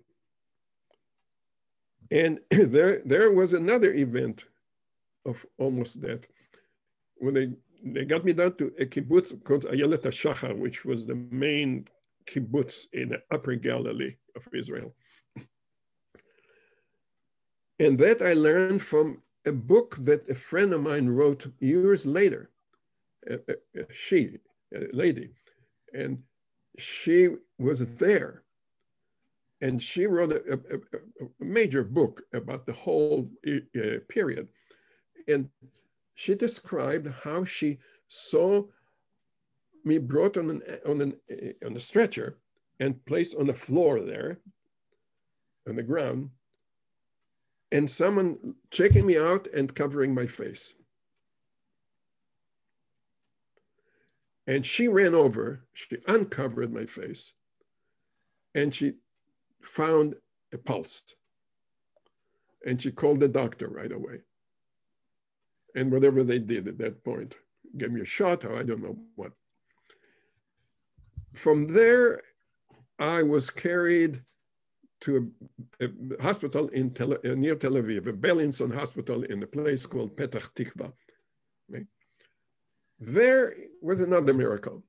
And 2.10 2.40
there, 2.50 3.02
there 3.04 3.32
was 3.32 3.54
another 3.54 3.92
event 3.92 4.44
of 5.24 5.44
almost 5.58 6.00
death. 6.00 6.26
When 7.16 7.34
they, 7.34 7.52
they 7.84 8.04
got 8.04 8.24
me 8.24 8.32
down 8.32 8.56
to 8.56 8.72
a 8.78 8.86
kibbutz 8.86 9.42
called 9.44 9.64
Ayelet 9.64 10.02
HaShachar, 10.02 10.56
which 10.56 10.84
was 10.84 11.06
the 11.06 11.14
main 11.14 11.86
kibbutz 12.26 12.86
in 12.92 13.10
the 13.10 13.22
upper 13.32 13.54
Galilee 13.54 14.16
of 14.36 14.46
Israel. 14.54 14.94
And 17.82 17.98
that 17.98 18.22
I 18.22 18.34
learned 18.34 18.80
from 18.80 19.22
a 19.44 19.50
book 19.50 19.96
that 19.96 20.30
a 20.30 20.34
friend 20.34 20.72
of 20.72 20.82
mine 20.82 21.08
wrote 21.08 21.52
years 21.58 22.06
later. 22.06 22.50
A, 23.28 23.34
a, 23.34 23.80
a 23.80 23.92
she, 23.92 24.38
a 24.72 24.86
lady, 24.92 25.30
and 25.92 26.22
she 26.78 27.28
was 27.58 27.80
there. 27.96 28.44
And 29.60 29.82
she 29.82 30.06
wrote 30.06 30.32
a, 30.32 30.60
a 30.74 31.26
major 31.40 31.82
book 31.82 32.22
about 32.32 32.66
the 32.66 32.72
whole 32.72 33.28
uh, 33.48 33.98
period. 34.08 34.46
And 35.26 35.50
she 36.14 36.36
described 36.36 37.08
how 37.24 37.44
she 37.44 37.78
saw 38.06 38.62
me 39.84 39.98
brought 39.98 40.36
on 40.36 40.50
an, 40.50 40.62
on, 40.86 41.00
an, 41.00 41.14
on 41.66 41.76
a 41.76 41.80
stretcher 41.80 42.38
and 42.78 43.04
placed 43.06 43.34
on 43.34 43.48
the 43.48 43.54
floor 43.54 44.00
there, 44.00 44.38
on 45.68 45.74
the 45.74 45.82
ground, 45.82 46.30
and 47.72 47.90
someone 47.90 48.54
checking 48.70 49.06
me 49.06 49.16
out 49.16 49.48
and 49.54 49.74
covering 49.74 50.14
my 50.14 50.26
face. 50.26 50.74
And 54.46 54.66
she 54.66 54.88
ran 54.88 55.14
over, 55.14 55.64
she 55.72 55.96
uncovered 56.06 56.72
my 56.72 56.84
face, 56.84 57.32
and 58.54 58.74
she 58.74 58.94
found 59.62 60.14
a 60.52 60.58
pulse. 60.58 61.16
And 62.66 62.80
she 62.80 62.92
called 62.92 63.20
the 63.20 63.28
doctor 63.28 63.68
right 63.68 63.90
away. 63.90 64.20
And 65.74 65.90
whatever 65.90 66.22
they 66.22 66.38
did 66.38 66.68
at 66.68 66.78
that 66.78 67.02
point, 67.02 67.34
gave 67.78 67.90
me 67.90 68.02
a 68.02 68.04
shot 68.04 68.44
or 68.44 68.58
I 68.58 68.62
don't 68.64 68.82
know 68.82 68.98
what. 69.16 69.32
From 71.32 71.64
there, 71.72 72.20
I 72.98 73.22
was 73.22 73.48
carried 73.48 74.20
to 75.02 75.32
a, 75.80 75.84
a 75.84 76.22
hospital 76.22 76.68
in 76.68 76.90
Tel, 76.90 77.12
uh, 77.12 77.34
near 77.34 77.56
Tel 77.56 77.72
Aviv, 77.72 78.06
a 78.08 78.12
Beilinson 78.12 78.72
hospital 78.72 79.24
in 79.24 79.42
a 79.42 79.46
place 79.46 79.84
called 79.84 80.16
Petach 80.16 80.48
Tikva. 80.54 80.92
There 83.00 83.54
was 83.80 84.00
another 84.00 84.32
miracle. 84.32 84.84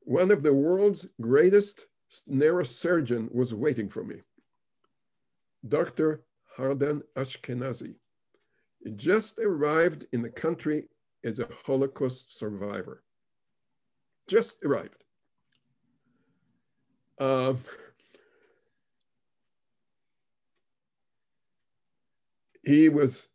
One 0.00 0.32
of 0.32 0.42
the 0.42 0.52
world's 0.52 1.06
greatest 1.20 1.86
neurosurgeon 2.28 3.32
was 3.32 3.54
waiting 3.54 3.88
for 3.88 4.02
me. 4.02 4.16
Dr. 5.66 6.24
Hardan 6.56 7.02
Ashkenazi. 7.16 7.94
He 8.82 8.90
just 8.90 9.38
arrived 9.38 10.06
in 10.12 10.22
the 10.22 10.30
country 10.30 10.88
as 11.24 11.38
a 11.38 11.48
Holocaust 11.64 12.36
survivor. 12.36 13.04
Just 14.28 14.64
arrived. 14.64 15.06
Uh, 17.20 17.54
he 22.66 22.88
was 22.88 23.28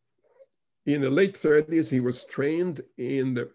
in 0.86 1.02
the 1.02 1.10
late 1.10 1.36
30s, 1.36 1.90
he 1.90 2.02
was 2.02 2.26
trained 2.26 2.82
in 2.98 3.34
the 3.34 3.50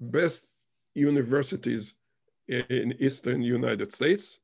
best 0.00 0.48
universities 0.94 1.94
in 2.48 2.94
Eastern 2.98 3.40
United 3.40 3.92
States, 3.92 4.40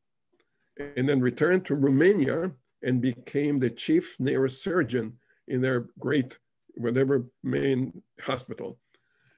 and 0.96 1.08
then 1.08 1.20
returned 1.20 1.66
to 1.66 1.74
Romania 1.74 2.52
and 2.84 3.02
became 3.02 3.58
the 3.58 3.70
chief 3.70 4.16
neurosurgeon 4.18 5.12
in 5.48 5.60
their 5.60 5.88
great, 5.98 6.38
whatever 6.76 7.26
main 7.42 8.00
hospital, 8.20 8.78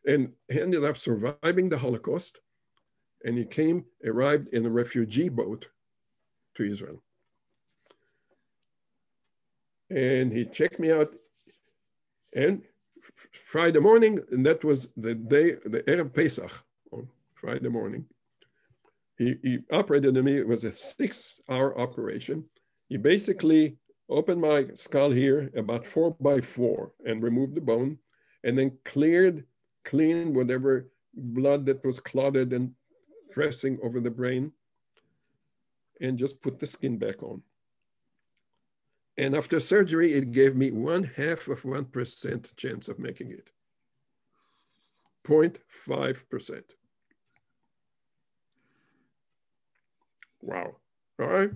and 0.07 0.33
ended 0.50 0.85
up 0.85 0.99
surviving 0.99 1.71
the 1.71 1.78
Holocaust. 1.78 2.40
And 3.25 3.38
he 3.38 3.47
came, 3.47 3.87
arrived 4.05 4.49
in 4.49 4.67
a 4.67 4.71
refugee 4.71 5.31
boat 5.31 5.69
to 6.57 6.64
Israel. 6.64 7.02
And 9.88 10.31
he 10.31 10.45
checked 10.45 10.78
me 10.78 10.93
out 10.93 11.14
and 12.35 12.62
Friday 13.32 13.80
morning, 13.80 14.20
and 14.30 14.44
that 14.47 14.64
was 14.64 14.92
the 14.97 15.14
day, 15.14 15.52
the 15.64 15.82
Erev 15.87 16.14
Pesach, 16.14 16.64
on 16.92 17.08
Friday 17.35 17.68
morning. 17.68 18.04
He, 19.16 19.37
he 19.42 19.58
operated 19.73 20.16
on 20.16 20.25
me, 20.25 20.38
it 20.38 20.47
was 20.47 20.64
a 20.64 20.73
six 20.73 21.40
hour 21.49 21.78
operation. 21.78 22.44
He 22.88 22.97
basically 22.97 23.76
opened 24.08 24.40
my 24.40 24.66
skull 24.75 25.11
here 25.11 25.50
about 25.56 25.85
four 25.85 26.16
by 26.20 26.40
four 26.40 26.92
and 27.04 27.23
removed 27.23 27.54
the 27.56 27.61
bone 27.61 27.99
and 28.44 28.56
then 28.56 28.78
cleared, 28.85 29.44
cleaned 29.85 30.35
whatever 30.35 30.88
blood 31.14 31.66
that 31.66 31.85
was 31.85 32.00
clotted 32.00 32.52
and 32.52 32.73
dressing 33.30 33.78
over 33.82 34.00
the 34.00 34.11
brain 34.11 34.52
and 36.00 36.16
just 36.16 36.40
put 36.40 36.58
the 36.58 36.66
skin 36.66 36.97
back 36.97 37.23
on. 37.23 37.42
And 39.18 39.34
after 39.34 39.58
surgery, 39.58 40.12
it 40.12 40.30
gave 40.30 40.54
me 40.54 40.70
one 40.70 41.02
half 41.02 41.48
of 41.48 41.62
1% 41.62 42.56
chance 42.56 42.88
of 42.88 43.00
making 43.00 43.32
it. 43.32 43.50
0.5%. 45.26 46.62
Wow. 50.40 50.76
All 51.20 51.26
right. 51.26 51.50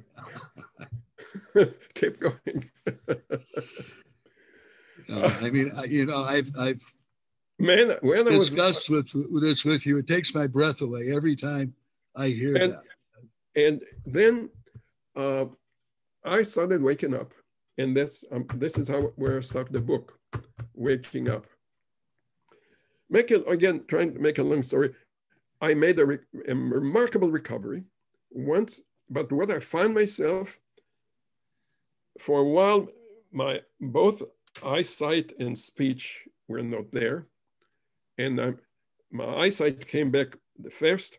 Keep 1.94 2.18
going. 2.18 2.70
uh, 5.08 5.38
I 5.40 5.50
mean, 5.50 5.70
you 5.88 6.06
know, 6.06 6.18
I've, 6.18 6.50
I've 6.58 6.82
Man, 7.60 7.94
when 8.00 8.26
I 8.26 8.32
discussed 8.32 8.90
was, 8.90 9.14
with, 9.14 9.30
with 9.30 9.44
this 9.44 9.64
with 9.64 9.86
you, 9.86 9.98
it 9.98 10.08
takes 10.08 10.34
my 10.34 10.48
breath 10.48 10.82
away 10.82 11.14
every 11.14 11.36
time 11.36 11.74
I 12.16 12.26
hear 12.28 12.56
and, 12.56 12.72
that. 12.72 12.82
And 13.54 13.82
then 14.04 14.50
uh, 15.14 15.44
I 16.24 16.42
started 16.42 16.82
waking 16.82 17.14
up 17.14 17.32
and 17.78 17.96
that's, 17.96 18.24
um, 18.30 18.46
this 18.56 18.78
is 18.78 18.88
how 18.88 19.00
where 19.16 19.38
I 19.38 19.40
start 19.40 19.72
the 19.72 19.80
book, 19.80 20.18
Waking 20.74 21.30
Up. 21.30 21.46
Make 23.08 23.30
it, 23.30 23.46
again, 23.48 23.84
trying 23.88 24.14
to 24.14 24.20
make 24.20 24.38
a 24.38 24.42
long 24.42 24.62
story, 24.62 24.94
I 25.60 25.74
made 25.74 25.98
a, 25.98 26.06
re 26.06 26.18
a 26.48 26.54
remarkable 26.54 27.30
recovery 27.30 27.84
once, 28.30 28.82
but 29.10 29.30
what 29.30 29.50
I 29.50 29.60
found 29.60 29.94
myself, 29.94 30.58
for 32.18 32.40
a 32.40 32.48
while, 32.48 32.88
my 33.30 33.60
both 33.80 34.22
eyesight 34.64 35.32
and 35.38 35.58
speech 35.58 36.28
were 36.48 36.62
not 36.62 36.92
there. 36.92 37.26
And 38.18 38.40
I, 38.40 38.54
my 39.10 39.24
eyesight 39.24 39.86
came 39.86 40.10
back 40.10 40.36
the 40.58 40.70
first, 40.70 41.18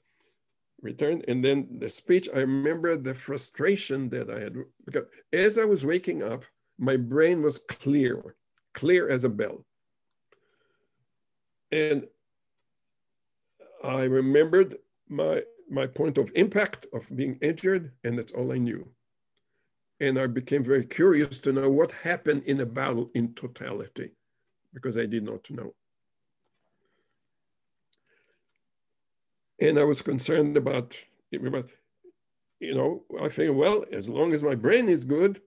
returned, 0.83 1.25
and 1.27 1.43
then 1.43 1.67
the 1.79 1.89
speech, 1.89 2.27
I 2.33 2.39
remember 2.39 2.95
the 2.95 3.15
frustration 3.15 4.09
that 4.09 4.29
I 4.29 4.39
had, 4.39 4.55
because 4.85 5.05
as 5.31 5.57
I 5.57 5.65
was 5.65 5.85
waking 5.85 6.21
up, 6.21 6.43
my 6.77 6.97
brain 6.97 7.41
was 7.41 7.57
clear, 7.57 8.35
clear 8.73 9.07
as 9.09 9.23
a 9.23 9.29
bell. 9.29 9.65
And 11.71 12.07
I 13.83 14.03
remembered 14.03 14.77
my, 15.09 15.43
my 15.69 15.87
point 15.87 16.17
of 16.17 16.31
impact 16.35 16.87
of 16.93 17.09
being 17.15 17.37
injured, 17.41 17.91
and 18.03 18.17
that's 18.17 18.33
all 18.33 18.51
I 18.51 18.57
knew. 18.57 18.87
And 19.99 20.19
I 20.19 20.27
became 20.27 20.63
very 20.63 20.85
curious 20.85 21.39
to 21.39 21.53
know 21.53 21.69
what 21.69 21.91
happened 21.91 22.43
in 22.45 22.59
a 22.59 22.65
battle 22.65 23.09
in 23.13 23.33
totality, 23.33 24.11
because 24.73 24.97
I 24.97 25.05
did 25.05 25.23
not 25.23 25.49
know. 25.49 25.73
And 29.63 29.79
I 29.79 29.85
was 29.85 30.01
concerned 30.01 30.57
about, 30.57 30.93
you 31.31 31.39
know, 32.59 33.03
I 33.21 33.29
think, 33.29 33.55
well, 33.55 33.85
as 33.93 34.09
long 34.09 34.33
as 34.33 34.43
my 34.43 34.55
brain 34.55 34.89
is 34.89 35.05
good, 35.05 35.39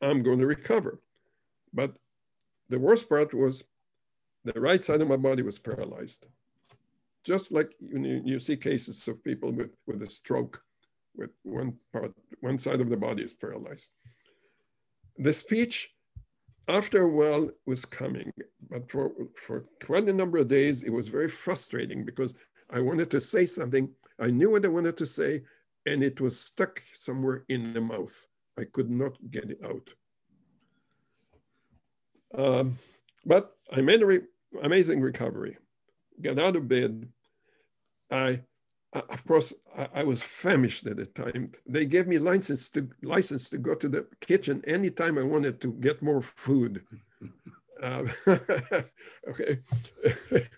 I'm 0.00 0.22
going 0.22 0.38
to 0.38 0.46
recover. 0.46 1.02
But 1.74 1.92
the 2.70 2.78
worst 2.78 3.10
part 3.10 3.34
was 3.34 3.64
the 4.42 4.58
right 4.58 4.82
side 4.82 5.02
of 5.02 5.08
my 5.08 5.18
body 5.18 5.42
was 5.42 5.58
paralyzed. 5.58 6.24
Just 7.24 7.52
like 7.52 7.74
you, 7.78 8.22
you 8.24 8.38
see 8.38 8.56
cases 8.56 9.06
of 9.06 9.22
people 9.22 9.52
with, 9.52 9.72
with 9.86 10.00
a 10.00 10.10
stroke, 10.10 10.62
with 11.14 11.32
one 11.42 11.74
part, 11.92 12.14
one 12.40 12.58
side 12.58 12.80
of 12.80 12.88
the 12.88 12.96
body 12.96 13.22
is 13.22 13.34
paralyzed. 13.34 13.90
The 15.18 15.32
speech, 15.34 15.90
after 16.68 17.02
a 17.02 17.12
while, 17.12 17.50
was 17.66 17.84
coming, 17.84 18.32
but 18.70 18.90
for, 18.90 19.10
for 19.34 19.64
quite 19.84 20.08
a 20.08 20.12
number 20.20 20.38
of 20.38 20.48
days, 20.48 20.84
it 20.84 20.92
was 20.92 21.08
very 21.08 21.28
frustrating 21.28 22.06
because 22.06 22.32
I 22.70 22.80
wanted 22.80 23.10
to 23.12 23.20
say 23.20 23.46
something. 23.46 23.90
I 24.20 24.30
knew 24.30 24.50
what 24.50 24.64
I 24.64 24.68
wanted 24.68 24.96
to 24.98 25.06
say, 25.06 25.42
and 25.86 26.02
it 26.02 26.20
was 26.20 26.40
stuck 26.40 26.80
somewhere 26.94 27.44
in 27.48 27.72
the 27.72 27.80
mouth. 27.80 28.26
I 28.58 28.64
could 28.64 28.90
not 28.90 29.16
get 29.30 29.50
it 29.50 29.60
out. 29.64 29.90
Um, 32.34 32.76
but 33.24 33.52
I 33.72 33.80
made 33.80 34.02
an 34.02 34.08
re 34.08 34.20
amazing 34.62 35.00
recovery. 35.00 35.56
Got 36.20 36.38
out 36.38 36.56
of 36.56 36.68
bed. 36.68 37.08
I, 38.10 38.40
of 38.92 39.24
course, 39.26 39.54
I, 39.76 39.88
I, 39.96 40.02
was 40.02 40.22
famished 40.22 40.86
at 40.86 40.96
the 40.96 41.06
time. 41.06 41.52
They 41.66 41.84
gave 41.84 42.06
me 42.06 42.18
license 42.18 42.70
to 42.70 42.88
license 43.02 43.50
to 43.50 43.58
go 43.58 43.74
to 43.74 43.88
the 43.88 44.06
kitchen 44.20 44.62
anytime 44.66 45.18
I 45.18 45.22
wanted 45.22 45.60
to 45.60 45.72
get 45.74 46.02
more 46.02 46.22
food. 46.22 46.84
uh, 47.82 48.04
okay. 49.28 49.58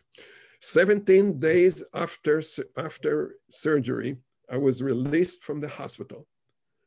17 0.61 1.39
days 1.39 1.83
after, 1.95 2.43
after 2.77 3.37
surgery, 3.51 4.17
I 4.51 4.59
was 4.59 4.83
released 4.83 5.43
from 5.43 5.61
the 5.61 5.69
hospital. 5.69 6.27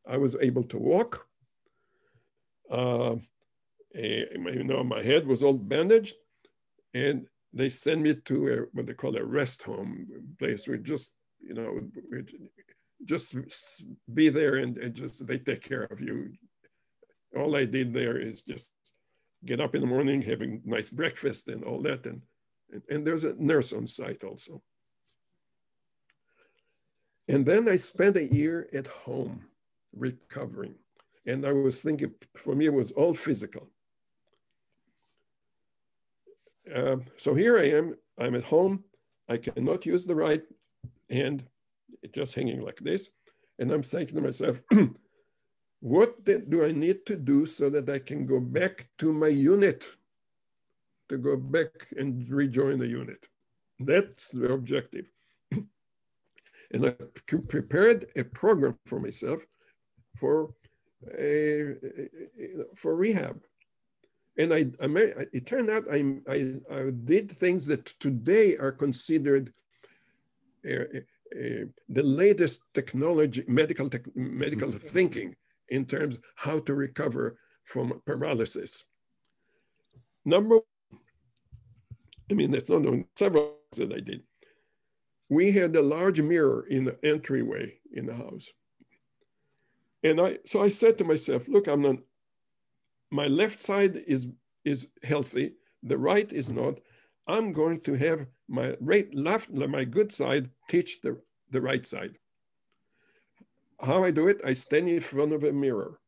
I 0.07 0.17
was 0.17 0.35
able 0.35 0.63
to 0.63 0.77
walk. 0.77 1.25
Uh, 2.69 3.15
you 3.95 4.63
know, 4.63 4.83
my 4.83 5.01
head 5.01 5.27
was 5.27 5.43
all 5.43 5.53
bandaged, 5.53 6.15
and 6.93 7.27
they 7.53 7.69
sent 7.69 8.01
me 8.01 8.15
to 8.15 8.47
a, 8.47 8.57
what 8.73 8.87
they 8.87 8.93
call 8.93 9.15
a 9.15 9.23
rest 9.23 9.63
home 9.63 10.07
place. 10.39 10.67
We 10.67 10.79
just, 10.79 11.11
you 11.39 11.53
know, 11.53 11.79
just 13.05 13.35
be 14.13 14.29
there 14.29 14.55
and, 14.55 14.77
and 14.77 14.93
just 14.95 15.25
they 15.27 15.37
take 15.37 15.61
care 15.61 15.83
of 15.83 16.01
you. 16.01 16.33
All 17.37 17.55
I 17.55 17.65
did 17.65 17.93
there 17.93 18.17
is 18.19 18.43
just 18.43 18.71
get 19.45 19.59
up 19.59 19.75
in 19.75 19.81
the 19.81 19.87
morning, 19.87 20.21
having 20.21 20.61
nice 20.65 20.89
breakfast 20.89 21.47
and 21.47 21.63
all 21.63 21.81
that, 21.81 22.05
and 22.05 22.21
and 22.89 23.05
there's 23.05 23.23
a 23.23 23.35
nurse 23.37 23.73
on 23.73 23.87
site 23.87 24.23
also. 24.23 24.61
And 27.27 27.45
then 27.45 27.69
I 27.69 27.77
spent 27.77 28.17
a 28.17 28.25
year 28.25 28.67
at 28.73 28.87
home 28.87 29.45
recovering. 29.95 30.75
And 31.25 31.45
I 31.45 31.53
was 31.53 31.81
thinking, 31.81 32.11
for 32.35 32.53
me, 32.53 32.65
it 32.65 32.73
was 32.73 32.91
all 32.91 33.13
physical. 33.13 33.69
Uh, 36.73 36.97
so 37.17 37.33
here 37.33 37.57
I 37.57 37.69
am, 37.69 37.95
I'm 38.17 38.35
at 38.35 38.43
home. 38.43 38.83
I 39.29 39.37
cannot 39.37 39.85
use 39.85 40.05
the 40.05 40.15
right 40.15 40.43
hand, 41.09 41.43
just 42.13 42.35
hanging 42.35 42.61
like 42.61 42.79
this. 42.79 43.09
And 43.59 43.71
I'm 43.71 43.83
saying 43.83 44.07
to 44.07 44.21
myself, 44.21 44.61
what 45.79 46.23
do 46.25 46.65
I 46.65 46.71
need 46.71 47.05
to 47.05 47.15
do 47.15 47.45
so 47.45 47.69
that 47.69 47.89
I 47.89 47.99
can 47.99 48.25
go 48.25 48.39
back 48.39 48.87
to 48.99 49.13
my 49.13 49.27
unit, 49.27 49.87
to 51.13 51.17
go 51.17 51.37
back 51.37 51.71
and 51.97 52.29
rejoin 52.29 52.79
the 52.79 52.87
unit? 52.87 53.27
That's 53.79 54.31
the 54.31 54.51
objective. 54.51 55.05
and 55.51 56.85
I 56.85 56.91
prepared 57.55 58.05
a 58.15 58.23
program 58.23 58.77
for 58.85 58.99
myself 58.99 59.39
for 60.17 60.53
a, 61.17 61.75
for 62.75 62.95
rehab 62.95 63.41
and 64.37 64.53
I, 64.53 64.65
I 64.81 64.87
may, 64.87 65.13
it 65.31 65.45
turned 65.45 65.69
out 65.69 65.83
I, 65.91 66.03
I, 66.27 66.53
I, 66.71 66.91
did 67.03 67.31
things 67.31 67.65
that 67.67 67.85
today 67.99 68.57
are 68.57 68.71
considered 68.71 69.51
uh, 70.67 70.73
uh, 70.75 71.65
the 71.89 72.03
latest 72.03 72.63
technology, 72.73 73.43
medical, 73.47 73.89
tech, 73.89 74.03
medical 74.15 74.69
mm-hmm. 74.69 74.87
thinking 74.87 75.35
in 75.69 75.85
terms 75.85 76.19
how 76.35 76.59
to 76.59 76.73
recover 76.73 77.37
from 77.63 78.01
paralysis. 78.05 78.85
Number, 80.25 80.59
I 82.33 82.35
mean, 82.35 82.49
that's 82.49 82.71
not 82.71 82.87
only 82.87 83.05
several 83.15 83.57
that 83.77 83.93
I 83.93 83.99
did. 83.99 84.23
We 85.29 85.51
had 85.51 85.75
a 85.75 85.83
large 85.83 86.19
mirror 86.19 86.65
in 86.67 86.85
the 86.85 86.97
entryway 87.05 87.75
in 87.91 88.07
the 88.07 88.15
house. 88.15 88.49
And 90.01 90.19
I, 90.19 90.39
so 90.47 90.63
I 90.63 90.69
said 90.69 90.97
to 90.97 91.03
myself, 91.03 91.47
look, 91.47 91.67
I'm 91.67 91.83
not, 91.83 91.97
my 93.11 93.27
left 93.27 93.61
side 93.61 94.01
is, 94.07 94.29
is 94.65 94.87
healthy, 95.03 95.53
the 95.83 95.99
right 95.99 96.31
is 96.33 96.49
not. 96.49 96.79
I'm 97.27 97.53
going 97.53 97.81
to 97.81 97.93
have 97.93 98.25
my 98.49 98.75
right 98.81 99.13
left, 99.13 99.51
my 99.51 99.83
good 99.83 100.11
side 100.11 100.49
teach 100.69 101.01
the, 101.01 101.21
the 101.51 101.61
right 101.61 101.85
side. 101.85 102.17
How 103.79 104.03
I 104.03 104.09
do 104.09 104.27
it, 104.27 104.41
I 104.43 104.53
stand 104.53 104.89
in 104.89 105.01
front 105.01 105.33
of 105.33 105.43
a 105.43 105.51
mirror 105.51 105.99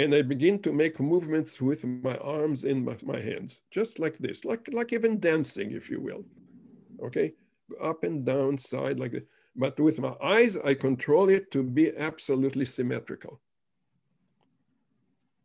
and 0.00 0.14
I 0.14 0.22
begin 0.22 0.58
to 0.62 0.72
make 0.72 0.98
movements 0.98 1.60
with 1.60 1.84
my 1.84 2.16
arms 2.16 2.64
and 2.64 2.84
my, 2.84 3.20
hands, 3.20 3.60
just 3.70 3.98
like 3.98 4.16
this, 4.18 4.44
like, 4.46 4.68
like 4.72 4.92
even 4.94 5.20
dancing, 5.20 5.72
if 5.72 5.90
you 5.90 6.00
will. 6.00 6.24
Okay, 7.04 7.34
up 7.82 8.02
and 8.02 8.24
down, 8.24 8.56
side 8.56 8.98
like 8.98 9.12
that. 9.12 9.26
But 9.54 9.78
with 9.78 10.00
my 10.00 10.14
eyes, 10.22 10.56
I 10.56 10.74
control 10.74 11.28
it 11.28 11.50
to 11.50 11.62
be 11.62 11.94
absolutely 11.96 12.64
symmetrical. 12.64 13.40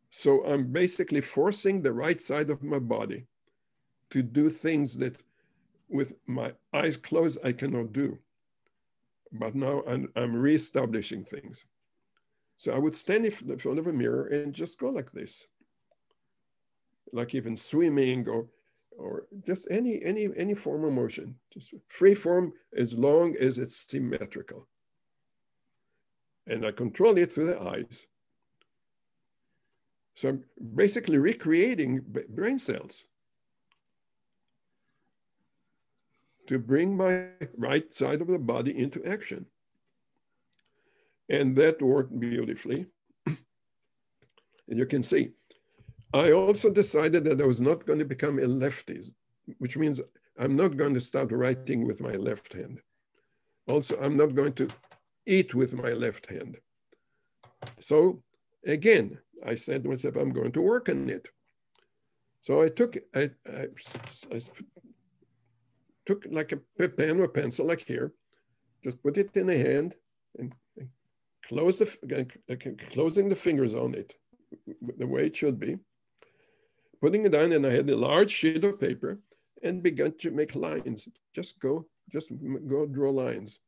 So 0.09 0.45
I'm 0.45 0.71
basically 0.71 1.21
forcing 1.21 1.81
the 1.81 1.91
right 1.91 2.21
side 2.21 2.49
of 2.49 2.63
my 2.63 2.79
body 2.79 3.25
to 4.11 4.23
do 4.23 4.49
things 4.49 4.97
that 4.99 5.21
with 5.89 6.13
my 6.27 6.53
eyes 6.71 6.95
closed, 6.95 7.39
I 7.43 7.51
cannot 7.51 7.91
do. 7.91 8.19
But 9.33 9.53
now 9.53 9.83
I'm, 9.85 10.07
I'm 10.15 10.33
reestablishing 10.33 11.25
things. 11.25 11.65
So 12.57 12.73
I 12.73 12.79
would 12.79 12.95
stand 12.95 13.25
in 13.25 13.31
front 13.31 13.79
of 13.79 13.87
a 13.87 13.93
mirror 13.93 14.27
and 14.27 14.53
just 14.53 14.79
go 14.79 14.89
like 14.89 15.11
this. 15.11 15.45
Like 17.11 17.35
even 17.35 17.55
swimming 17.55 18.27
or, 18.27 18.47
or 18.97 19.25
just 19.45 19.67
any, 19.69 20.01
any, 20.03 20.29
any 20.37 20.53
form 20.53 20.83
of 20.85 20.93
motion, 20.93 21.35
just 21.53 21.73
free 21.87 22.15
form 22.15 22.53
as 22.75 22.93
long 22.93 23.35
as 23.39 23.57
it's 23.57 23.89
symmetrical. 23.89 24.67
And 26.47 26.65
I 26.65 26.71
control 26.71 27.17
it 27.17 27.31
through 27.31 27.47
the 27.47 27.61
eyes. 27.61 28.05
So 30.15 30.29
I'm 30.29 30.43
basically 30.75 31.17
recreating 31.17 32.01
brain 32.29 32.57
cells 32.57 33.03
to 36.47 36.59
bring 36.59 36.95
my 36.95 37.27
right 37.57 37.93
side 37.93 38.21
of 38.21 38.27
the 38.27 38.39
body 38.39 38.77
into 38.77 39.03
action. 39.05 39.47
And 41.29 41.55
that 41.55 41.81
worked 41.81 42.17
beautifully. 42.19 42.85
and 43.25 43.37
you 44.67 44.85
can 44.85 45.03
see, 45.03 45.31
I 46.13 46.31
also 46.31 46.69
decided 46.69 47.23
that 47.25 47.41
I 47.41 47.45
was 47.45 47.61
not 47.61 47.85
going 47.85 47.99
to 47.99 48.05
become 48.05 48.39
a 48.39 48.45
lefty, 48.45 49.01
which 49.57 49.75
means 49.75 49.99
I'm 50.39 50.55
not 50.55 50.77
going 50.77 50.93
to 50.93 51.01
start 51.01 51.31
writing 51.31 51.87
with 51.87 52.01
my 52.01 52.13
left 52.13 52.53
hand. 52.53 52.79
Also, 53.67 53.99
I'm 53.99 54.15
not 54.15 54.35
going 54.35 54.53
to 54.53 54.67
eat 55.25 55.55
with 55.55 55.73
my 55.73 55.91
left 55.91 56.27
hand. 56.27 56.57
So 57.79 58.21
again, 58.65 59.17
I 59.45 59.55
said 59.55 59.83
to 59.83 59.89
myself, 59.89 60.15
I'm 60.15 60.31
going 60.31 60.51
to 60.53 60.61
work 60.61 60.89
on 60.89 61.09
it. 61.09 61.29
So 62.41 62.61
I 62.61 62.69
took, 62.69 62.95
I, 63.15 63.31
I, 63.47 63.67
I 64.31 64.39
took 66.05 66.27
like 66.29 66.51
a 66.51 66.87
pen 66.87 67.19
or 67.19 67.27
pencil 67.27 67.65
like 67.65 67.81
here, 67.81 68.13
just 68.83 69.01
put 69.01 69.17
it 69.17 69.35
in 69.35 69.49
a 69.49 69.57
hand 69.57 69.95
and, 70.37 70.53
and 70.53 70.53
close 71.47 71.79
the, 71.79 72.77
closing 72.91 73.29
the 73.29 73.35
fingers 73.35 73.75
on 73.75 73.93
it 73.93 74.15
the 74.97 75.07
way 75.07 75.25
it 75.25 75.35
should 75.35 75.59
be, 75.59 75.77
putting 77.01 77.25
it 77.25 77.31
down 77.31 77.51
and 77.51 77.65
I 77.65 77.71
had 77.71 77.89
a 77.89 77.95
large 77.95 78.31
sheet 78.31 78.63
of 78.63 78.79
paper 78.79 79.19
and 79.63 79.83
began 79.83 80.13
to 80.19 80.31
make 80.31 80.55
lines. 80.55 81.07
Just 81.33 81.59
go, 81.59 81.85
just 82.11 82.31
go 82.67 82.85
draw 82.85 83.11
lines 83.11 83.59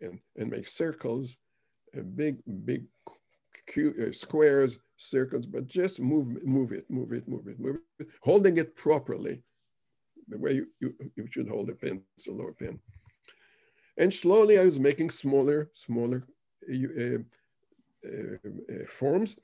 and, 0.00 0.18
and 0.36 0.50
make 0.50 0.68
circles, 0.68 1.36
a 1.94 2.02
big, 2.02 2.38
big 2.64 2.84
uh, 3.76 4.12
squares, 4.12 4.78
circles, 4.96 5.46
but 5.46 5.66
just 5.66 6.00
move, 6.00 6.42
move 6.44 6.72
it, 6.72 6.84
move 6.88 7.12
it, 7.12 7.28
move 7.28 7.48
it, 7.48 7.58
move 7.58 7.78
it, 7.98 8.06
holding 8.22 8.56
it 8.58 8.76
properly, 8.76 9.42
the 10.28 10.38
way 10.38 10.54
you, 10.54 10.66
you, 10.80 10.94
you 11.16 11.26
should 11.30 11.48
hold 11.48 11.68
a 11.70 11.74
pencil 11.74 12.40
or 12.40 12.50
a 12.50 12.54
pen. 12.54 12.78
And 13.98 14.12
slowly 14.12 14.58
I 14.58 14.64
was 14.64 14.78
making 14.78 15.10
smaller, 15.10 15.70
smaller 15.72 16.18
uh, 16.18 16.22
uh, 16.22 16.35
Uh, 16.68 17.18
uh, 18.06 18.38
uh, 18.72 18.86
forms 18.86 19.36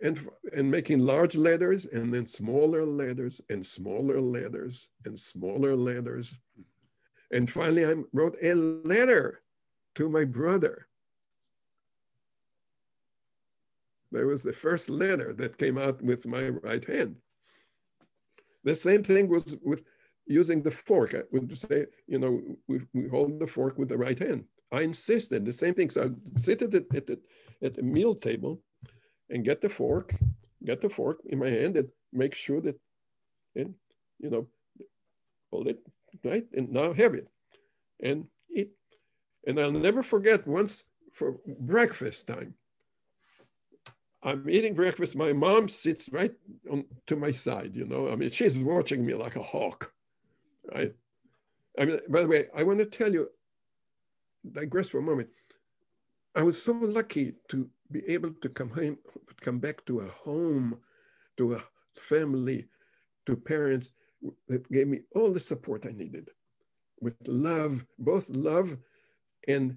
and, 0.00 0.28
and 0.56 0.70
making 0.70 1.00
large 1.00 1.34
letters 1.34 1.86
and 1.86 2.12
then 2.14 2.26
smaller 2.26 2.84
letters 2.84 3.40
and 3.48 3.64
smaller 3.64 4.20
letters 4.20 4.90
and 5.04 5.18
smaller 5.18 5.74
letters. 5.74 6.38
And 7.32 7.50
finally 7.50 7.84
I 7.84 7.94
wrote 8.12 8.36
a 8.42 8.54
letter 8.54 9.42
to 9.96 10.08
my 10.08 10.24
brother. 10.24 10.86
That 14.12 14.26
was 14.26 14.42
the 14.42 14.52
first 14.52 14.88
letter 14.88 15.32
that 15.34 15.58
came 15.58 15.76
out 15.76 16.00
with 16.02 16.26
my 16.26 16.48
right 16.48 16.84
hand. 16.84 17.16
The 18.64 18.74
same 18.74 19.02
thing 19.02 19.28
was 19.28 19.56
with 19.62 19.82
using 20.26 20.62
the 20.62 20.70
fork. 20.70 21.14
I 21.14 21.22
would 21.32 21.56
say, 21.58 21.86
you 22.06 22.18
know, 22.18 22.40
we, 22.68 22.80
we 22.94 23.08
hold 23.08 23.40
the 23.40 23.46
fork 23.46 23.78
with 23.78 23.88
the 23.88 23.98
right 23.98 24.18
hand. 24.18 24.44
I 24.70 24.82
insisted 24.82 25.44
the 25.44 25.52
same 25.52 25.74
thing. 25.74 25.90
So 25.90 26.04
I 26.04 26.38
sit 26.38 26.62
at 26.62 26.70
the, 26.70 26.86
at 26.94 27.06
the, 27.06 27.18
at 27.62 27.74
the 27.74 27.82
meal 27.82 28.14
table 28.14 28.60
and 29.30 29.44
get 29.44 29.60
the 29.60 29.68
fork, 29.68 30.14
get 30.64 30.80
the 30.80 30.88
fork 30.88 31.18
in 31.26 31.38
my 31.38 31.50
hand 31.50 31.76
and 31.76 31.88
make 32.12 32.34
sure 32.34 32.60
that, 32.60 32.78
and 33.56 33.74
you 34.18 34.30
know, 34.30 34.46
hold 35.50 35.68
it 35.68 35.78
right 36.24 36.46
and 36.52 36.70
now 36.70 36.92
have 36.92 37.14
it 37.14 37.28
and 38.00 38.26
eat. 38.50 38.70
And 39.46 39.58
I'll 39.58 39.72
never 39.72 40.02
forget 40.02 40.46
once 40.46 40.84
for 41.12 41.36
breakfast 41.46 42.28
time. 42.28 42.54
I'm 44.22 44.48
eating 44.50 44.74
breakfast. 44.74 45.16
My 45.16 45.32
mom 45.32 45.68
sits 45.68 46.08
right 46.12 46.32
on 46.70 46.84
to 47.06 47.16
my 47.16 47.30
side. 47.30 47.76
You 47.76 47.86
know, 47.86 48.08
I 48.08 48.16
mean, 48.16 48.30
she's 48.30 48.58
watching 48.58 49.06
me 49.06 49.14
like 49.14 49.36
a 49.36 49.42
hawk. 49.42 49.92
Right. 50.74 50.92
I 51.78 51.84
mean, 51.84 52.00
by 52.08 52.22
the 52.22 52.28
way, 52.28 52.46
I 52.54 52.64
want 52.64 52.80
to 52.80 52.86
tell 52.86 53.12
you, 53.12 53.30
digress 54.52 54.88
for 54.88 54.98
a 54.98 55.02
moment. 55.02 55.28
I 56.34 56.42
was 56.42 56.62
so 56.62 56.72
lucky 56.72 57.34
to 57.48 57.68
be 57.90 58.04
able 58.06 58.32
to 58.42 58.48
come 58.48 58.70
home, 58.70 58.98
come 59.40 59.58
back 59.58 59.84
to 59.86 60.00
a 60.00 60.08
home, 60.08 60.78
to 61.36 61.54
a 61.54 61.62
family, 61.94 62.68
to 63.26 63.36
parents 63.36 63.90
that 64.48 64.70
gave 64.70 64.88
me 64.88 65.00
all 65.14 65.32
the 65.32 65.40
support 65.40 65.86
I 65.86 65.92
needed 65.92 66.30
with 67.00 67.16
love, 67.26 67.84
both 67.98 68.28
love 68.30 68.76
and 69.46 69.76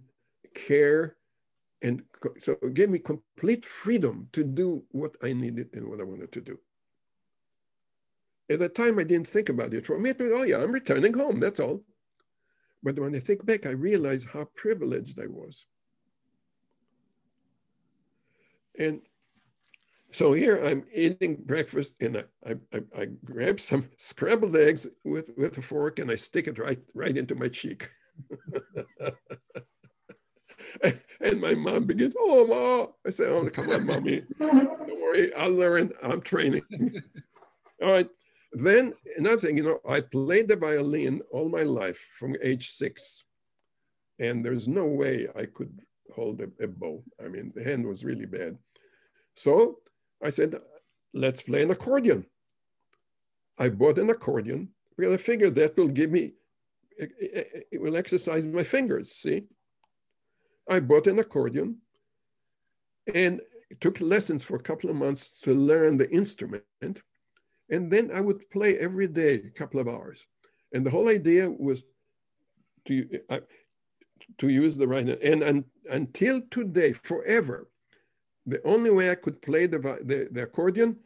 care. 0.54 1.18
And 1.82 2.04
so 2.38 2.58
it 2.62 2.74
gave 2.74 2.90
me 2.90 3.00
complete 3.00 3.66
freedom 3.66 4.28
to 4.34 4.44
do 4.44 4.84
what 4.92 5.16
I 5.24 5.34
needed 5.34 5.70
and 5.74 5.88
what 5.88 6.00
I 6.00 6.04
wanted 6.04 6.32
to 6.34 6.42
do. 6.42 6.60
At 8.50 8.60
the 8.60 8.70
time, 8.70 9.00
I 9.00 9.04
didn't 9.04 9.28
think 9.28 9.50
about 9.50 9.74
it. 9.74 9.86
For 9.86 9.98
me, 9.98 10.10
it 10.10 10.20
was, 10.20 10.32
oh 10.34 10.44
yeah, 10.44 10.58
I'm 10.58 10.72
returning 10.72 11.14
home, 11.14 11.40
that's 11.40 11.60
all. 11.60 11.82
But 12.84 13.00
when 13.00 13.16
I 13.16 13.20
think 13.20 13.46
back, 13.46 13.66
I 13.66 13.72
realize 13.72 14.26
how 14.26 14.48
privileged 14.56 15.20
I 15.20 15.28
was. 15.28 15.66
And 18.78 19.02
so 20.12 20.34
here 20.34 20.64
I'm 20.64 20.86
eating 20.94 21.38
breakfast 21.46 22.02
and 22.02 22.18
I, 22.46 22.56
I, 22.74 22.82
I, 22.98 23.06
grab 23.24 23.60
some 23.60 23.88
scrambled 23.98 24.56
eggs 24.56 24.88
with, 25.04 25.32
with 25.38 25.58
a 25.58 25.62
fork 25.62 26.00
and 26.00 26.12
I 26.12 26.16
stick 26.16 26.48
it 26.48 26.60
right, 26.60 26.80
right 26.94 27.16
into 27.16 27.36
my 27.36 27.48
cheek. 27.48 27.88
and 31.22 31.42
my 31.42 31.54
mom 31.54 31.86
begins, 31.86 32.16
oh, 32.18 32.46
mom. 32.48 32.94
I 33.06 33.10
say, 33.10 33.26
oh, 33.28 33.50
come 33.50 33.70
on, 33.70 33.86
mommy. 33.86 34.22
Don't 34.40 35.02
worry, 35.02 35.34
I'll 35.34 35.52
learn. 35.52 35.92
I'm 36.04 36.22
training. 36.22 36.64
All 37.82 37.92
right. 37.92 38.10
Then 38.54 38.94
another 39.18 39.38
thing, 39.38 39.58
you 39.58 39.64
know, 39.64 39.80
I 39.88 40.02
played 40.02 40.48
the 40.48 40.58
violin 40.58 41.22
all 41.32 41.50
my 41.50 41.64
life 41.64 42.10
from 42.18 42.36
age 42.44 42.72
six. 42.72 43.26
And 44.20 44.44
there's 44.44 44.68
no 44.68 44.86
way 44.86 45.28
I 45.36 45.46
could 45.46 45.82
hold 46.14 46.42
a, 46.42 46.50
a 46.64 46.68
bow. 46.68 47.04
I 47.24 47.28
mean, 47.30 47.52
the 47.56 47.64
hand 47.64 47.86
was 47.88 48.04
really 48.04 48.26
bad. 48.26 48.58
So 49.36 49.80
I 50.24 50.30
said, 50.30 50.56
let's 51.14 51.42
play 51.42 51.64
an 51.64 51.72
accordion. 51.72 52.26
I 53.58 53.70
bought 53.70 53.98
an 53.98 54.10
accordion 54.10 54.70
because 54.98 55.14
I 55.14 55.18
figured 55.18 55.56
that 55.56 55.78
will 55.78 55.88
give 55.88 56.12
me, 56.12 56.34
it, 56.98 57.68
it 57.72 57.82
will 57.82 57.96
exercise 57.96 58.46
my 58.46 58.64
fingers, 58.64 59.12
see? 59.12 59.44
I 60.70 60.80
bought 60.80 61.08
an 61.08 61.20
accordion 61.20 61.78
and 63.14 63.42
took 63.80 64.00
lessons 64.02 64.44
for 64.44 64.58
a 64.58 64.62
couple 64.62 64.90
of 64.90 64.96
months 64.96 65.40
to 65.42 65.54
learn 65.54 65.98
the 65.98 66.10
instrument. 66.12 66.64
And 67.72 67.90
then 67.90 68.12
I 68.14 68.22
would 68.22 68.50
play 68.50 68.78
every 68.78 69.08
day, 69.08 69.36
a 69.36 69.50
couple 69.50 69.80
of 69.80 69.88
hours. 69.88 70.28
And 70.74 70.86
the 70.86 70.92
whole 70.92 71.10
idea 71.10 71.50
was 71.50 71.84
to, 72.86 73.08
uh, 73.30 73.40
to 74.38 74.50
use 74.50 74.78
the 74.78 74.88
right 74.88 75.08
hand. 75.08 75.20
And, 75.24 75.42
and 75.42 75.64
until 75.90 76.42
today, 76.52 76.94
forever, 76.94 77.70
the 78.46 78.62
only 78.68 78.92
way 78.92 79.10
I 79.10 79.16
could 79.16 79.42
play 79.42 79.68
the, 79.68 79.80
the, 79.80 80.28
the 80.32 80.44
accordion 80.44 80.98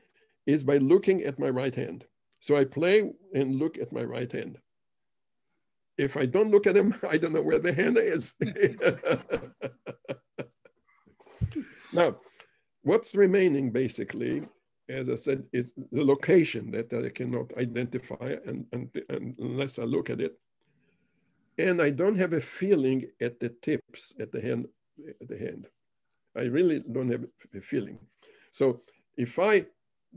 is 0.45 0.63
by 0.63 0.77
looking 0.77 1.23
at 1.23 1.39
my 1.39 1.49
right 1.49 1.75
hand. 1.75 2.05
So 2.39 2.55
I 2.55 2.65
play 2.65 3.11
and 3.33 3.55
look 3.55 3.77
at 3.77 3.91
my 3.91 4.03
right 4.03 4.31
hand. 4.31 4.57
If 5.97 6.17
I 6.17 6.25
don't 6.25 6.51
look 6.51 6.67
at 6.67 6.77
him, 6.77 6.93
I 7.09 7.17
don't 7.17 7.33
know 7.33 7.41
where 7.41 7.59
the 7.59 7.73
hand 7.73 7.97
is. 7.97 8.33
now, 11.93 12.17
what's 12.83 13.15
remaining 13.15 13.71
basically, 13.71 14.43
as 14.87 15.09
I 15.09 15.15
said, 15.15 15.43
is 15.51 15.73
the 15.91 16.03
location 16.03 16.71
that 16.71 16.93
I 16.93 17.09
cannot 17.09 17.57
identify 17.57 18.35
and, 18.45 18.65
and, 18.71 18.89
and 19.09 19.35
unless 19.39 19.79
I 19.79 19.83
look 19.83 20.09
at 20.09 20.21
it. 20.21 20.37
And 21.57 21.81
I 21.81 21.89
don't 21.89 22.17
have 22.17 22.33
a 22.33 22.41
feeling 22.41 23.05
at 23.21 23.39
the 23.39 23.49
tips, 23.49 24.13
at 24.19 24.31
the 24.31 24.41
hand, 24.41 24.67
at 25.21 25.27
the 25.27 25.37
hand. 25.37 25.67
I 26.37 26.43
really 26.43 26.83
don't 26.91 27.11
have 27.11 27.25
a 27.55 27.61
feeling. 27.61 27.97
So 28.51 28.81
if 29.17 29.39
I 29.39 29.65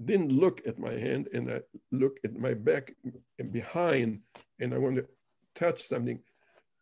didn't 0.04 0.32
look 0.32 0.60
at 0.66 0.78
my 0.78 0.92
hand 0.92 1.28
and 1.32 1.50
I 1.50 1.60
look 1.92 2.18
at 2.24 2.34
my 2.36 2.54
back 2.54 2.92
and 3.38 3.52
behind 3.52 4.20
and 4.60 4.74
I 4.74 4.78
want 4.78 4.96
to 4.96 5.06
touch 5.54 5.82
something, 5.82 6.20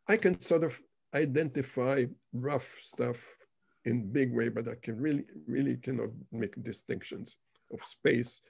I 0.09 0.16
can 0.16 0.40
sort 0.40 0.64
of 0.64 0.81
identify 1.14 2.07
rough 2.33 2.79
stuff 2.81 3.37
in 3.85 4.12
big 4.12 4.35
way, 4.35 4.49
but 4.49 4.68
I 4.68 4.75
can 4.83 4.99
really, 4.99 5.25
really 5.46 5.77
cannot 5.77 6.11
make 6.33 6.61
distinctions 6.62 7.37
of 7.72 7.83
space, 7.83 8.42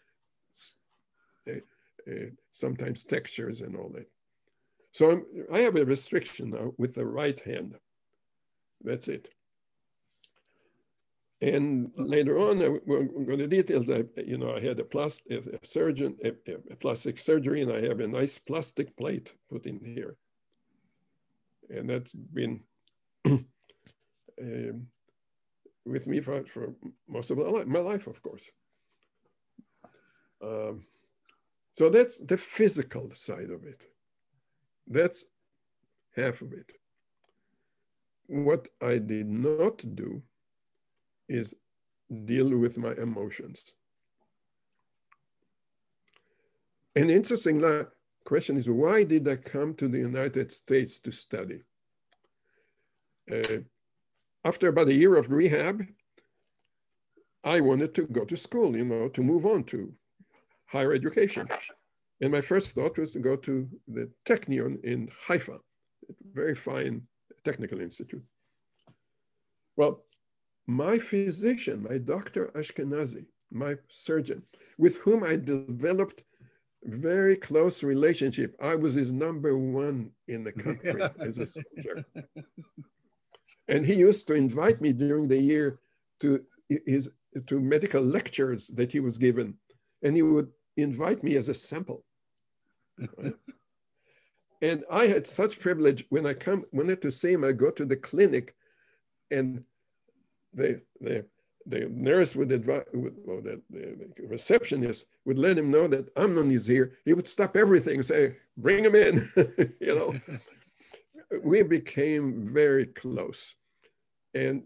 uh, 1.49 1.53
uh, 2.11 2.27
sometimes 2.53 3.05
textures 3.05 3.61
and 3.61 3.77
all 3.77 3.91
that. 3.95 4.09
So 4.93 5.11
I'm, 5.11 5.25
I 5.53 5.59
have 5.59 5.77
a 5.77 5.85
restriction 5.85 6.51
now 6.51 6.73
with 6.79 6.95
the 6.95 7.07
right 7.07 7.39
hand. 7.41 7.75
That's 8.83 9.09
it. 9.09 9.29
And 11.43 11.91
later 11.97 12.39
on, 12.39 12.63
I 12.63 12.69
won't 12.87 13.27
go 13.27 13.37
to 13.37 13.47
details. 13.47 13.91
I, 13.91 14.05
you 14.17 14.39
know, 14.39 14.57
I 14.57 14.61
had 14.61 14.81
a, 14.81 14.85
plastic, 14.85 15.47
a 15.47 15.67
surgeon, 15.67 16.17
a, 16.25 16.31
a, 16.73 16.77
plastic 16.77 17.19
surgery, 17.19 17.61
and 17.61 17.71
I 17.71 17.83
have 17.83 18.01
a 18.01 18.09
nice 18.09 18.39
plastic 18.39 18.97
plate 18.97 19.35
put 19.51 19.67
in 19.67 19.79
here. 19.85 20.17
And 21.69 21.91
that's 21.91 22.13
been 22.15 22.63
um, 23.27 23.47
with 25.85 26.07
me 26.07 26.21
for, 26.21 26.45
for 26.47 26.75
most 27.07 27.31
of 27.31 27.37
my 27.37 27.45
life, 27.45 27.67
my 27.67 27.81
life 27.81 28.07
of 28.07 28.23
course. 28.23 28.49
Um, 30.43 30.87
so 31.73 31.91
that's 31.91 32.19
the 32.19 32.37
physical 32.37 33.11
side 33.13 33.51
of 33.51 33.65
it. 33.65 33.87
That's 34.87 35.27
half 36.15 36.43
of 36.43 36.53
it. 36.53 36.73
What 38.29 38.69
I 38.81 38.99
did 38.99 39.29
not 39.29 39.85
do 39.95 40.23
is 41.29 41.55
deal 42.25 42.57
with 42.57 42.79
my 42.79 42.93
emotions. 42.95 43.75
An 46.95 47.11
interesting 47.11 47.63
question 48.25 48.57
is 48.57 48.69
why 48.69 49.05
did 49.05 49.29
I 49.29 49.37
come 49.37 49.75
to 49.75 49.89
the 49.89 49.99
United 49.99 50.51
States 50.51 50.99
to 51.01 51.13
study? 51.13 51.61
Uh, 53.31 53.59
after 54.45 54.69
about 54.69 54.89
a 54.89 54.95
year 54.95 55.17
of 55.17 55.31
rehab, 55.31 55.87
I 57.45 57.61
wanted 57.61 57.95
to 57.97 58.07
go 58.07 58.25
to 58.25 58.37
school, 58.37 58.77
you 58.77 58.85
know, 58.85 59.09
to 59.09 59.23
move 59.23 59.45
on 59.45 59.65
to 59.65 59.93
higher 60.67 60.93
education. 60.93 61.49
And 62.21 62.33
my 62.33 62.41
first 62.41 62.75
thought 62.75 62.99
was 62.99 63.13
to 63.13 63.19
go 63.19 63.37
to 63.37 63.69
the 63.89 64.11
Technion 64.25 64.83
in 64.85 65.09
Haifa, 65.27 65.59
very 66.33 66.55
fine 66.55 67.03
technical 67.45 67.81
institute. 67.81 68.25
Well, 69.77 70.05
my 70.67 70.99
physician, 70.99 71.87
my 71.89 71.99
Dr. 71.99 72.51
Ashkenazi, 72.55 73.27
my 73.53 73.77
surgeon, 73.89 74.43
with 74.79 74.97
whom 74.99 75.23
I 75.23 75.37
developed 75.37 76.25
very 76.87 77.37
close 77.37 77.83
relationship. 77.83 78.57
I 78.61 78.75
was 78.77 78.95
his 78.95 79.13
number 79.13 79.59
one 79.59 80.11
in 80.29 80.45
the 80.45 80.53
country 80.53 81.03
as 81.21 81.39
a 81.39 81.47
soldier. 81.47 82.05
And 83.69 83.85
he 83.85 83.95
used 83.95 84.29
to 84.29 84.35
invite 84.35 84.81
me 84.81 84.93
during 84.93 85.29
the 85.29 85.41
year 85.41 85.81
to 86.21 86.45
his 86.87 87.11
to 87.47 87.61
medical 87.61 88.03
lectures 88.03 88.69
that 88.69 88.93
he 88.93 89.01
was 89.01 89.19
given. 89.19 89.55
And 90.03 90.17
he 90.17 90.23
would 90.23 90.51
invite 90.77 91.23
me 91.23 91.37
as 91.37 91.49
a 91.49 91.55
sample. 91.55 92.05
And 94.63 94.85
I 94.91 95.07
had 95.07 95.27
such 95.27 95.61
privilege 95.61 96.05
when 96.09 96.27
I 96.27 96.33
come, 96.33 96.65
When 96.71 96.87
wanted 96.87 97.03
to 97.03 97.11
see 97.11 97.33
him, 97.33 97.45
I 97.45 97.53
go 97.53 97.71
to 97.71 97.85
the 97.85 97.97
clinic 97.97 98.55
and 99.31 99.65
the, 100.55 100.81
the, 101.01 101.27
the 101.67 101.89
nurse 101.91 102.35
would 102.35 102.53
advise, 102.53 102.85
well, 102.93 103.43
the, 103.43 103.61
the, 103.71 104.27
receptionist 104.27 105.09
would 105.25 105.39
let 105.39 105.59
him 105.59 105.71
know 105.71 105.87
that 105.89 106.09
Amnon 106.17 106.51
is 106.51 106.67
here. 106.67 106.93
He 107.05 107.13
would 107.13 107.29
stop 107.29 107.57
everything 107.57 107.97
and 107.97 108.07
say, 108.07 108.37
bring 108.57 108.85
him 108.85 108.95
in, 108.95 109.29
you 109.81 109.95
know. 109.95 110.15
we 111.43 111.63
became 111.63 112.49
very 112.49 112.87
close. 112.87 113.57
And 114.33 114.63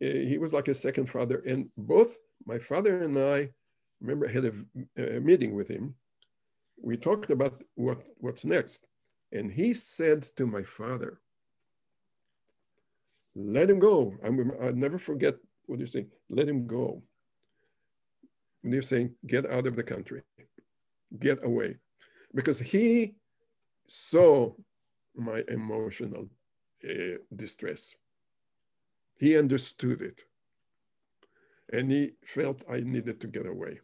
he 0.00 0.38
was 0.38 0.52
like 0.52 0.68
a 0.68 0.74
second 0.74 1.10
father. 1.10 1.42
And 1.46 1.68
both 1.76 2.16
my 2.46 2.58
father 2.58 3.02
and 3.02 3.18
I, 3.18 3.50
remember, 4.04 4.28
I 4.28 4.32
had 4.32 4.44
a, 4.44 5.16
a 5.16 5.20
meeting 5.20 5.54
with 5.54 5.68
him. 5.68 5.94
We 6.80 6.96
talked 6.96 7.30
about 7.30 7.62
what, 7.74 7.98
what's 8.18 8.44
next. 8.44 8.86
And 9.32 9.50
he 9.50 9.74
said 9.74 10.22
to 10.36 10.46
my 10.46 10.62
father, 10.62 11.20
let 13.34 13.70
him 13.70 13.78
go. 13.78 14.14
I'm, 14.24 14.52
I'll 14.62 14.72
never 14.72 14.98
forget 14.98 15.34
what 15.66 15.80
you 15.80 15.86
say. 15.86 16.06
Let 16.28 16.48
him 16.48 16.66
go. 16.66 17.02
And 18.62 18.72
you're 18.72 18.82
saying, 18.82 19.14
get 19.26 19.50
out 19.50 19.66
of 19.66 19.76
the 19.76 19.82
country, 19.82 20.22
get 21.18 21.44
away. 21.44 21.76
Because 22.34 22.58
he 22.58 23.16
saw 23.86 24.52
my 25.14 25.42
emotional 25.48 26.28
uh, 26.88 27.18
distress. 27.34 27.94
He 29.18 29.36
understood 29.36 30.00
it. 30.02 30.22
And 31.72 31.90
he 31.90 32.12
felt 32.24 32.64
I 32.70 32.80
needed 32.80 33.20
to 33.22 33.26
get 33.26 33.46
away. 33.46 33.80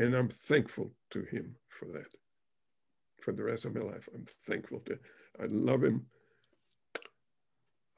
And 0.00 0.14
I'm 0.14 0.30
thankful 0.30 0.92
to 1.10 1.24
him 1.24 1.56
for 1.68 1.84
that 1.92 2.06
for 3.20 3.32
the 3.32 3.44
rest 3.44 3.66
of 3.66 3.74
my 3.74 3.82
life. 3.82 4.08
I'm 4.14 4.24
thankful 4.24 4.80
to. 4.86 4.98
I 5.38 5.44
love 5.44 5.84
him. 5.84 6.06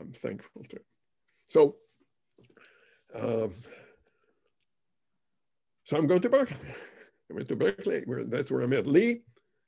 I'm 0.00 0.10
thankful 0.12 0.64
to. 0.64 0.76
Him. 0.76 0.82
So, 1.46 1.76
um, 3.14 3.52
so 5.84 5.96
I'm 5.96 6.08
going 6.08 6.22
to 6.22 6.28
Berkeley. 6.28 6.56
I 7.30 7.34
went 7.34 7.46
to 7.46 7.56
Berkeley. 7.56 8.02
Where 8.04 8.24
that's 8.24 8.50
where 8.50 8.64
I 8.64 8.66
met 8.66 8.88
Lee, 8.88 9.22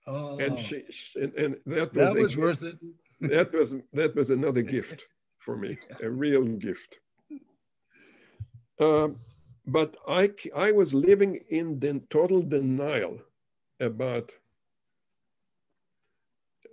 oh. 0.09 0.37
and 0.41 0.59
she, 0.59 0.83
and, 1.15 1.33
and 1.35 1.57
that 1.67 1.95
was 1.95 2.15
that 2.15 2.21
was 2.21 2.37
worth 2.37 2.65
it. 2.65 2.79
that 3.31 3.53
was 3.53 3.77
that 3.93 4.17
was 4.17 4.31
another 4.31 4.63
gift 4.77 5.05
for 5.39 5.57
me, 5.57 5.79
a 6.03 6.11
real 6.11 6.43
gift. 6.45 6.99
Um, 8.81 9.21
but 9.67 9.97
I 10.07 10.31
I 10.55 10.73
was 10.73 10.93
living 10.93 11.41
in 11.49 11.81
the 11.81 12.01
total 12.11 12.43
denial 12.43 13.21
about 13.81 14.33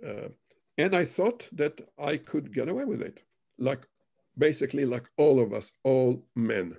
uh, 0.06 0.28
and 0.78 0.96
I 0.96 1.04
thought 1.04 1.48
that 1.52 1.80
I 1.98 2.16
could 2.16 2.52
get 2.52 2.68
away 2.68 2.84
with 2.84 3.02
it, 3.02 3.22
like 3.58 3.86
basically 4.36 4.84
like 4.84 5.08
all 5.16 5.40
of 5.40 5.52
us, 5.52 5.72
all 5.84 6.24
men. 6.34 6.76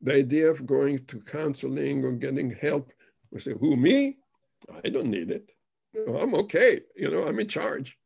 The 0.00 0.14
idea 0.14 0.48
of 0.48 0.66
going 0.66 1.04
to 1.06 1.20
counseling 1.20 2.04
or 2.04 2.12
getting 2.12 2.50
help, 2.52 2.92
we 3.30 3.40
say, 3.40 3.52
who, 3.58 3.76
me? 3.76 4.18
I 4.84 4.88
don't 4.88 5.10
need 5.10 5.30
it. 5.30 5.50
I'm 6.08 6.34
okay. 6.36 6.80
You 6.96 7.10
know, 7.10 7.26
I'm 7.26 7.40
in 7.40 7.48
charge. 7.48 7.98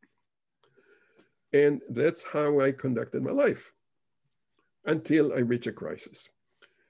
And 1.53 1.81
that's 1.89 2.25
how 2.25 2.59
I 2.59 2.71
conducted 2.71 3.23
my 3.23 3.31
life 3.31 3.71
until 4.83 5.31
I 5.31 5.37
reach 5.37 5.67
a 5.67 5.71
crisis. 5.71 6.29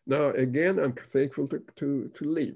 Now, 0.07 0.29
again, 0.29 0.79
I'm 0.79 0.93
thankful 0.93 1.47
to, 1.49 1.63
to, 1.77 2.11
to 2.13 2.23
Lee. 2.25 2.53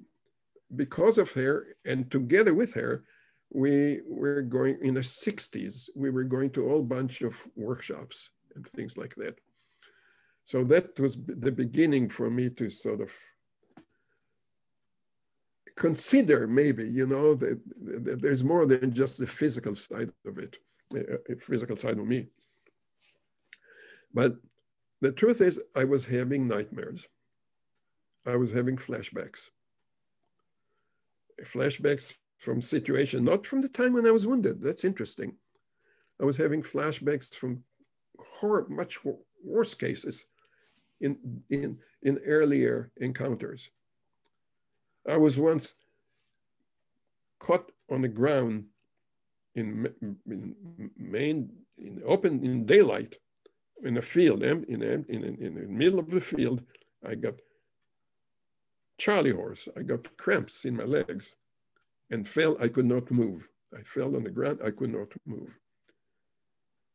Because 0.75 1.17
of 1.17 1.31
her 1.31 1.75
and 1.83 2.09
together 2.11 2.53
with 2.53 2.73
her, 2.75 3.03
we 3.51 4.01
were 4.07 4.43
going 4.43 4.77
in 4.81 4.93
the 4.93 4.99
60s, 4.99 5.89
we 5.95 6.11
were 6.11 6.23
going 6.23 6.51
to 6.51 6.65
a 6.65 6.69
whole 6.69 6.83
bunch 6.83 7.21
of 7.21 7.35
workshops 7.55 8.29
and 8.55 8.65
things 8.65 8.97
like 8.97 9.15
that. 9.15 9.39
So 10.45 10.63
that 10.65 10.99
was 10.99 11.17
the 11.25 11.51
beginning 11.51 12.09
for 12.09 12.29
me 12.29 12.49
to 12.51 12.69
sort 12.69 13.01
of 13.01 13.11
consider 15.75 16.47
maybe, 16.47 16.87
you 16.87 17.07
know, 17.07 17.35
that, 17.35 17.59
that 18.05 18.21
there's 18.21 18.43
more 18.43 18.65
than 18.65 18.93
just 18.93 19.17
the 19.17 19.27
physical 19.27 19.75
side 19.75 20.11
of 20.25 20.37
it, 20.37 20.57
a 20.93 21.35
physical 21.39 21.75
side 21.75 21.97
of 21.97 22.05
me. 22.05 22.27
But 24.13 24.33
the 25.01 25.11
truth 25.11 25.41
is, 25.41 25.61
I 25.75 25.85
was 25.85 26.05
having 26.05 26.47
nightmares. 26.47 27.07
I 28.29 28.35
was 28.35 28.51
having 28.51 28.77
flashbacks. 28.77 29.49
Flashbacks 31.43 32.15
from 32.37 32.61
situation, 32.61 33.25
not 33.25 33.45
from 33.45 33.61
the 33.61 33.69
time 33.69 33.93
when 33.93 34.05
I 34.05 34.11
was 34.11 34.27
wounded. 34.27 34.61
That's 34.61 34.85
interesting. 34.85 35.35
I 36.21 36.25
was 36.25 36.37
having 36.37 36.61
flashbacks 36.61 37.33
from 37.35 37.63
horror, 38.17 38.65
much 38.69 38.99
worse 39.43 39.73
cases 39.73 40.25
in, 41.01 41.17
in, 41.49 41.77
in 42.03 42.19
earlier 42.25 42.91
encounters. 42.97 43.69
I 45.07 45.17
was 45.17 45.37
once 45.37 45.75
caught 47.39 47.71
on 47.89 48.01
the 48.01 48.07
ground 48.07 48.65
in, 49.55 49.91
in 50.29 50.55
main, 50.97 51.49
in 51.77 52.01
open, 52.05 52.43
in 52.43 52.65
daylight, 52.65 53.17
in 53.83 53.97
a 53.97 54.01
field, 54.01 54.43
in, 54.43 54.65
in, 54.65 54.81
in, 54.83 55.23
in 55.23 55.55
the 55.55 55.67
middle 55.67 55.99
of 55.99 56.09
the 56.09 56.21
field. 56.21 56.61
I 57.05 57.15
got 57.15 57.35
Charlie 58.99 59.31
horse. 59.31 59.67
I 59.75 59.81
got 59.81 60.17
cramps 60.17 60.65
in 60.65 60.75
my 60.75 60.83
legs 60.83 61.35
and 62.11 62.27
fell. 62.27 62.57
I 62.61 62.67
could 62.67 62.85
not 62.85 63.09
move. 63.09 63.49
I 63.75 63.81
fell 63.81 64.15
on 64.15 64.23
the 64.23 64.29
ground. 64.29 64.59
I 64.63 64.71
could 64.71 64.91
not 64.93 65.13
move. 65.25 65.57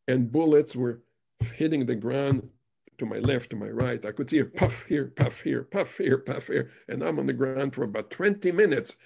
And 0.07 0.31
bullets 0.31 0.77
were 0.77 1.03
hitting 1.41 1.87
the 1.87 1.95
ground 1.95 2.51
to 2.99 3.07
my 3.07 3.19
left, 3.19 3.51
to 3.51 3.57
my 3.57 3.69
right. 3.69 4.05
I 4.05 4.13
could 4.13 4.31
see 4.31 4.39
a 4.39 4.45
puff 4.45 4.85
here, 4.87 5.07
puff 5.17 5.41
here, 5.41 5.65
puff 5.65 5.97
here, 5.97 6.19
puff 6.19 6.47
here. 6.47 6.71
And 6.89 7.03
I'm 7.03 7.19
on 7.19 7.27
the 7.27 7.33
ground 7.33 7.75
for 7.75 7.85
about 7.85 8.11
20 8.11 8.53
minutes. 8.53 8.97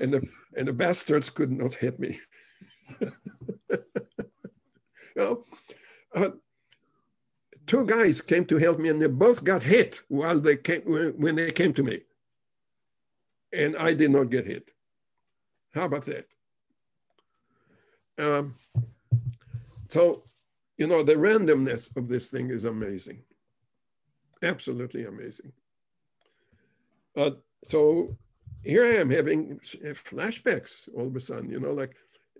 And 0.00 0.12
the, 0.12 0.22
and 0.56 0.68
the 0.68 0.72
bastards 0.72 1.30
could 1.30 1.50
not 1.50 1.74
hit 1.74 1.98
me. 1.98 2.16
you 3.00 3.78
know, 5.16 5.44
uh, 6.14 6.30
two 7.66 7.86
guys 7.86 8.20
came 8.20 8.44
to 8.46 8.58
help 8.58 8.78
me 8.78 8.90
and 8.90 9.00
they 9.00 9.08
both 9.08 9.42
got 9.42 9.62
hit 9.62 10.02
while 10.08 10.38
they 10.38 10.56
came, 10.56 10.82
when 10.82 11.36
they 11.36 11.50
came 11.50 11.72
to 11.74 11.82
me. 11.82 12.02
And 13.52 13.76
I 13.76 13.94
did 13.94 14.10
not 14.10 14.30
get 14.30 14.46
hit. 14.46 14.70
How 15.74 15.84
about 15.84 16.06
that? 16.06 16.26
Um, 18.18 18.56
so, 19.88 20.24
you 20.76 20.86
know, 20.86 21.02
the 21.02 21.14
randomness 21.14 21.94
of 21.96 22.08
this 22.08 22.28
thing 22.28 22.50
is 22.50 22.64
amazing. 22.64 23.22
Absolutely 24.42 25.04
amazing. 25.04 25.52
Uh, 27.16 27.32
so 27.64 28.16
here 28.62 28.84
I 28.84 29.00
am 29.00 29.10
having 29.10 29.58
flashbacks 29.58 30.88
all 30.96 31.06
of 31.06 31.16
a 31.16 31.20
sudden, 31.20 31.50
you 31.50 31.60
know, 31.60 31.72
like 31.72 31.94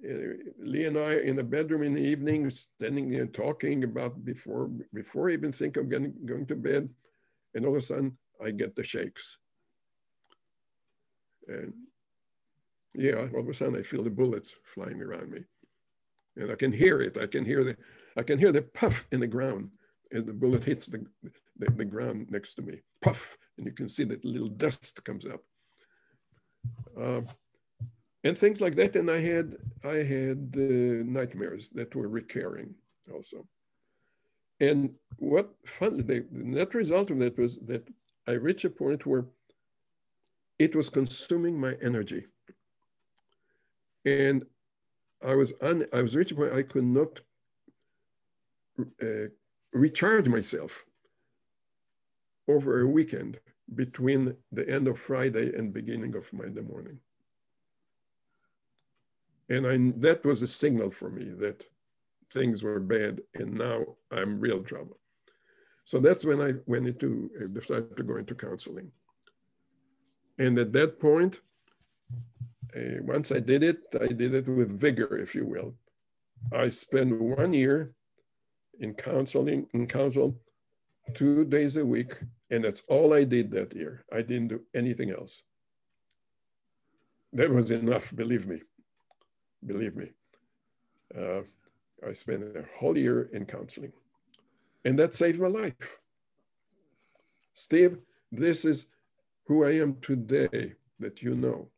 uh, 0.05 0.35
Lee 0.59 0.87
and 0.87 0.99
I 0.99 1.17
in 1.17 1.37
the 1.37 1.45
bedroom 1.45 1.83
in 1.83 1.95
the 1.95 2.03
evening, 2.03 2.51
standing 2.51 3.15
and 3.15 3.33
talking 3.33 3.85
about 3.85 4.25
before 4.25 4.69
before 4.93 5.31
I 5.31 5.35
even 5.35 5.53
think 5.53 5.77
of 5.77 5.89
getting, 5.89 6.15
going 6.25 6.47
to 6.47 6.57
bed, 6.57 6.89
and 7.55 7.65
all 7.65 7.73
of 7.73 7.79
a 7.79 7.81
sudden 7.81 8.19
I 8.45 8.51
get 8.51 8.75
the 8.75 8.83
shakes. 8.83 9.39
And 11.49 11.73
yeah, 12.95 13.27
all 13.33 13.41
of 13.41 13.49
a 13.49 13.55
sudden 13.55 13.77
I 13.77 13.83
feel 13.83 14.03
the 14.03 14.11
bullets 14.11 14.57
flying 14.65 15.01
around 15.01 15.31
me. 15.31 15.41
And 16.37 16.51
I 16.51 16.55
can 16.55 16.73
hear 16.73 17.01
it. 17.01 17.19
I 17.19 17.27
can 17.27 17.45
hear 17.45 17.65
the 17.65 17.77
I 18.17 18.23
can 18.23 18.39
hear 18.39 18.53
the 18.53 18.63
puff 18.63 19.07
in 19.13 19.21
the 19.21 19.27
ground 19.27 19.71
as 20.13 20.25
the 20.25 20.35
bullet 20.35 20.65
hits 20.65 20.87
the, 20.87 21.05
the, 21.59 21.71
the 21.71 21.85
ground 21.85 22.27
next 22.31 22.55
to 22.55 22.63
me. 22.63 22.81
Puff, 23.01 23.37
and 23.57 23.67
you 23.67 23.73
can 23.73 23.89
see 23.89 24.05
that 24.05 24.25
little 24.25 24.49
dust 24.49 25.03
comes 25.05 25.27
up. 25.27 25.41
Uh, 26.99 27.23
and 28.25 28.37
things 28.37 28.61
like 28.61 28.77
that. 28.77 28.97
And 28.97 29.11
I 29.11 29.21
had 29.21 29.57
I 29.85 29.97
had 30.15 30.55
uh, 30.57 31.05
nightmares 31.19 31.71
that 31.71 31.95
were 31.95 32.09
recurring 32.09 32.75
also. 33.13 33.47
And 34.61 34.95
what 35.19 35.55
fun 35.65 35.99
the 35.99 36.25
net 36.31 36.75
result 36.75 37.11
of 37.11 37.19
that 37.19 37.37
was 37.37 37.59
that 37.67 37.89
I 38.29 38.33
reached 38.33 38.65
a 38.65 38.71
point 38.71 39.07
where 39.07 39.27
it 40.65 40.77
was 40.77 40.89
consuming 40.89 41.59
my 41.59 41.75
energy 41.83 42.23
and 44.05 44.45
I 45.25 45.35
was 45.35 45.53
un, 45.61 45.87
I 45.93 46.03
was 46.03 46.17
reaching 46.17 46.39
a 46.39 46.41
point 46.41 46.55
I 46.55 46.63
could 46.63 46.85
not 46.85 47.21
uh, 49.03 49.29
recharge 49.73 50.29
myself 50.29 50.85
over 52.49 52.81
a 52.81 52.87
weekend 52.87 53.39
between 53.75 54.37
the 54.51 54.69
end 54.69 54.89
of 54.89 54.99
Friday 54.99 55.57
and 55.57 55.73
beginning 55.73 56.15
of 56.17 56.33
Monday 56.33 56.63
morning. 56.63 56.99
And 59.49 59.67
I, 59.67 59.77
that 60.01 60.25
was 60.25 60.43
a 60.43 60.47
signal 60.47 60.91
for 60.91 61.11
me 61.11 61.31
that 61.39 61.67
things 62.33 62.63
were 62.63 62.81
bad 62.81 63.21
and 63.35 63.55
now 63.55 63.85
I'm 64.11 64.41
real 64.41 64.63
trouble. 64.63 64.99
So 65.85 66.01
that's 66.01 66.25
when 66.25 66.41
I 66.41 66.55
went 66.67 66.87
into, 66.87 67.31
decided 67.53 67.97
to 67.97 68.03
go 68.03 68.17
into 68.17 68.35
counseling. 68.35 68.91
And 70.43 70.59
at 70.59 70.73
that 70.73 70.99
point, 70.99 71.41
uh, 72.77 72.99
once 73.03 73.31
I 73.31 73.39
did 73.39 73.63
it, 73.63 73.79
I 74.01 74.09
did 74.09 74.35
it 74.35 74.49
with 74.49 74.81
vigor, 74.87 75.17
if 75.17 75.37
you 75.37 75.47
will. 75.47 75.77
I 76.53 76.69
spent 76.71 77.21
one 77.21 77.53
year 77.53 77.95
in 78.81 78.95
counseling, 78.95 79.69
in 79.73 79.87
counsel, 79.87 80.41
two 81.15 81.45
days 81.45 81.77
a 81.77 81.85
week, 81.85 82.15
and 82.51 82.65
that's 82.65 82.83
all 82.89 83.15
I 83.15 83.23
did 83.23 83.53
that 83.53 83.73
year. 83.73 84.05
I 84.13 84.23
didn't 84.23 84.49
do 84.49 84.63
anything 84.75 85.11
else. 85.13 85.43
That 87.33 87.51
was 87.51 87.71
enough, 87.71 88.13
believe 88.13 88.49
me. 88.49 88.63
Believe 89.65 89.95
me. 89.95 90.09
Uh, 91.17 91.43
I 92.05 92.15
spent 92.15 92.43
a 92.43 92.65
whole 92.81 92.99
year 92.99 93.31
in 93.33 93.47
counseling, 93.47 93.93
and 94.85 94.99
that 94.99 95.15
saved 95.15 95.41
my 95.41 95.47
life. 95.47 96.01
Steve, 97.55 97.99
this 98.33 98.65
is 98.65 98.87
who 99.45 99.65
I 99.65 99.73
am 99.73 99.97
today 100.01 100.75
that 101.01 101.23
you 101.23 101.35
know. 101.35 101.69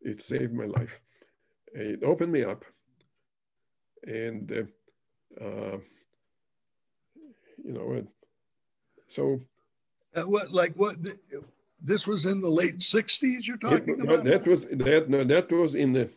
It 0.00 0.22
saved 0.22 0.52
my 0.52 0.64
life. 0.64 1.00
It 1.72 2.02
opened 2.02 2.32
me 2.32 2.44
up. 2.44 2.64
And, 4.06 4.50
uh, 5.40 5.44
uh, 5.44 5.78
you 7.64 7.72
know, 7.72 8.06
so. 9.08 9.40
Uh, 10.14 10.22
what, 10.22 10.50
like 10.52 10.72
what, 10.76 10.96
this 11.80 12.06
was 12.06 12.26
in 12.26 12.40
the 12.40 12.48
late 12.48 12.78
60s 12.78 13.46
you're 13.46 13.56
talking 13.58 13.98
it, 13.98 14.04
about? 14.04 14.24
That 14.24 14.46
was, 14.46 14.66
that, 14.66 15.10
no, 15.10 15.24
that 15.24 15.50
was 15.50 15.74
in 15.74 15.92
the, 15.92 16.10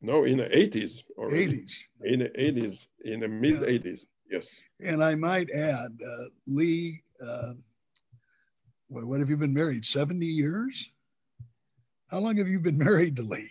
no, 0.00 0.24
in 0.24 0.38
the 0.38 0.44
80s 0.44 1.04
already. 1.16 1.62
80s. 1.62 1.74
In 2.02 2.18
the 2.20 2.30
80s, 2.30 2.86
in 3.04 3.20
the 3.20 3.28
mid 3.28 3.60
yeah. 3.60 3.78
80s, 3.92 4.06
yes. 4.30 4.62
And 4.80 5.04
I 5.04 5.14
might 5.14 5.50
add, 5.50 5.98
uh, 6.04 6.24
Lee, 6.46 7.02
uh, 7.22 7.52
what, 8.88 9.06
what 9.06 9.20
have 9.20 9.30
you 9.30 9.36
been 9.36 9.54
married? 9.54 9.84
70 9.84 10.24
years? 10.24 10.92
How 12.08 12.18
long 12.18 12.36
have 12.36 12.48
you 12.48 12.60
been 12.60 12.78
married 12.86 13.16
to 13.16 13.22
Lee? 13.22 13.50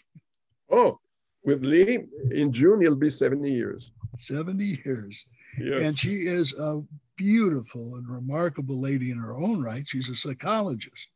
Oh, 0.72 1.00
with 1.44 1.66
Lee, 1.66 2.06
in 2.32 2.52
June, 2.52 2.82
it'll 2.82 2.96
be 2.96 3.10
70 3.10 3.52
years. 3.52 3.92
70 4.18 4.82
years. 4.84 5.26
Yes. 5.60 5.82
And 5.82 5.98
she 5.98 6.26
is 6.26 6.54
a 6.60 6.82
beautiful 7.16 7.96
and 7.96 8.10
remarkable 8.10 8.82
lady 8.82 9.12
in 9.12 9.18
her 9.18 9.34
own 9.34 9.62
right. 9.62 9.88
She's 9.88 10.10
a 10.10 10.16
psychologist. 10.16 11.10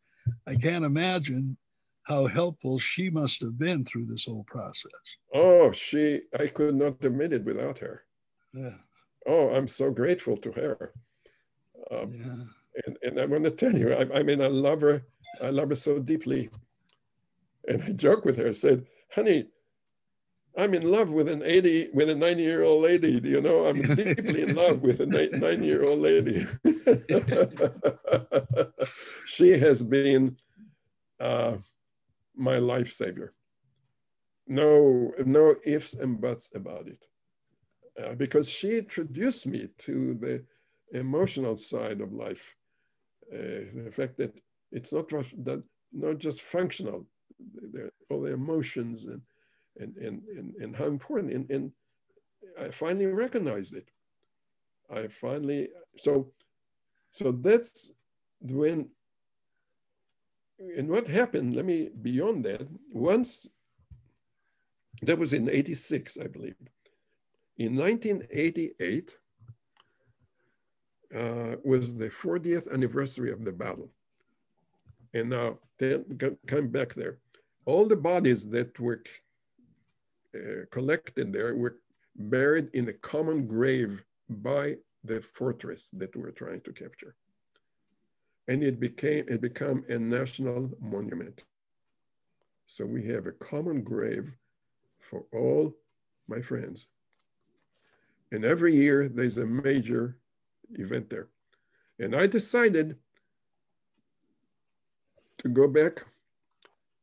I 0.48 0.56
can't 0.56 0.86
imagine 0.86 1.58
how 2.04 2.28
helpful 2.28 2.78
she 2.78 3.10
must 3.10 3.42
have 3.42 3.58
been 3.58 3.84
through 3.86 4.06
this 4.06 4.26
whole 4.26 4.46
process. 4.48 5.18
Oh, 5.34 5.72
she, 5.72 6.22
I 6.38 6.48
could 6.48 6.76
not 6.76 7.02
have 7.02 7.14
made 7.14 7.34
it 7.34 7.44
without 7.44 7.80
her. 7.80 8.04
Yeah. 8.54 8.78
Oh, 9.28 9.50
I'm 9.50 9.68
so 9.68 9.92
grateful 9.92 10.38
to 10.38 10.52
her. 10.52 10.94
Um, 11.92 12.12
yeah 12.12 12.46
and, 12.86 12.98
and 13.02 13.20
I 13.20 13.26
want 13.26 13.44
to 13.46 13.52
tell 13.52 13.74
you, 13.74 13.94
I, 13.94 14.20
I, 14.20 14.24
mean, 14.24 14.42
I 14.42 14.48
love 14.48 14.82
her. 14.82 15.04
I 15.42 15.50
love 15.50 15.70
her 15.70 15.76
so 15.76 16.00
deeply. 16.00 16.50
And 17.68 17.84
I 17.84 17.92
joke 17.92 18.26
with 18.26 18.38
her, 18.38 18.50
I 18.50 18.52
said, 18.52 18.86
honey, 19.14 19.48
I'm 20.58 20.74
in 20.74 20.90
love 20.90 21.12
with 21.12 21.30
an 21.30 21.44
80, 21.44 21.90
with 21.94 22.10
a 22.10 22.16
90 22.16 22.44
year 22.44 22.64
old 22.64 22.84
lady. 22.84 23.20
Do 23.20 23.30
you 23.30 23.42
know, 23.42 23.68
I'm 23.68 23.82
deeply 23.96 24.44
in 24.44 24.56
love 24.56 24.82
with 24.82 25.00
a 25.00 25.06
90 25.06 25.66
year 25.66 25.86
old 25.86 26.00
lady. 26.00 26.46
she 29.26 29.58
has 29.58 29.84
been 29.84 30.38
uh, 31.20 31.58
my 32.36 32.58
life 32.58 32.92
savior. 32.92 33.34
No, 34.48 35.14
no 35.26 35.56
ifs 35.64 35.94
and 35.94 36.20
buts 36.20 36.54
about 36.56 36.88
it. 36.88 37.06
Uh, 38.02 38.16
because 38.16 38.50
she 38.50 38.80
introduced 38.80 39.46
me 39.46 39.68
to 39.78 40.16
the 40.16 40.44
emotional 40.98 41.58
side 41.58 42.02
of 42.02 42.14
life 42.14 42.56
uh, 43.34 43.84
the 43.86 43.92
fact 43.92 44.18
that 44.18 44.40
it's 44.72 44.94
not 44.94 45.10
that, 45.10 45.64
not 45.92 46.18
just 46.18 46.42
functional, 46.42 47.06
all 48.10 48.22
the 48.22 48.34
emotions 48.34 49.06
and, 49.06 49.22
and, 49.78 49.96
and, 49.98 50.22
and, 50.38 50.56
and 50.56 50.76
how 50.76 50.86
important. 50.86 51.34
And, 51.34 51.50
and 51.50 51.72
I 52.60 52.70
finally 52.70 53.08
recognized 53.08 53.76
it. 53.76 53.90
I 54.90 55.08
finally, 55.08 55.70
so, 55.98 56.32
so 57.12 57.32
that's 57.32 57.94
when, 58.42 58.90
and 60.78 60.90
what 60.90 61.08
happened, 61.08 61.56
let 61.56 61.66
me, 61.66 61.90
beyond 62.02 62.46
that, 62.46 62.68
once, 62.92 63.48
that 65.02 65.18
was 65.18 65.34
in 65.34 65.50
86, 65.50 66.18
I 66.22 66.28
believe. 66.28 66.56
In 67.58 67.76
1988, 67.76 69.18
uh, 71.16 71.56
was 71.64 71.96
the 71.96 72.08
40th 72.08 72.72
anniversary 72.72 73.32
of 73.32 73.44
the 73.44 73.52
battle. 73.52 73.90
And 75.14 75.30
now, 75.30 75.58
come 76.48 76.68
back 76.68 76.94
there. 76.94 77.18
All 77.66 77.88
the 77.88 77.96
bodies 77.96 78.48
that 78.50 78.80
were 78.80 79.02
uh, 80.36 80.66
collected 80.72 81.34
there 81.34 81.56
were 81.56 81.78
buried 82.16 82.70
in 82.74 82.90
a 82.90 82.94
common 82.94 83.48
grave 83.48 84.04
by 84.30 84.76
the 85.04 85.22
fortress 85.22 85.90
that 85.94 86.16
we 86.16 86.22
were 86.22 86.32
trying 86.32 86.62
to 86.62 86.74
capture. 86.74 87.16
And 88.48 88.64
it 88.64 88.80
became 88.80 89.26
it 89.28 89.42
became 89.42 89.84
a 89.90 89.98
national 89.98 90.72
monument. 90.80 91.44
So 92.68 92.86
we 92.86 93.08
have 93.08 93.26
a 93.26 93.32
common 93.32 93.82
grave 93.84 94.32
for 95.00 95.26
all 95.34 95.76
my 96.28 96.42
friends. 96.42 96.88
And 98.32 98.46
every 98.46 98.76
year 98.76 99.10
there's 99.10 99.40
a 99.40 99.46
major 99.46 100.18
event 100.74 101.10
there. 101.10 101.28
And 102.00 102.16
I 102.16 102.28
decided 102.28 102.98
to 105.40 105.50
go 105.50 105.68
back 105.68 106.06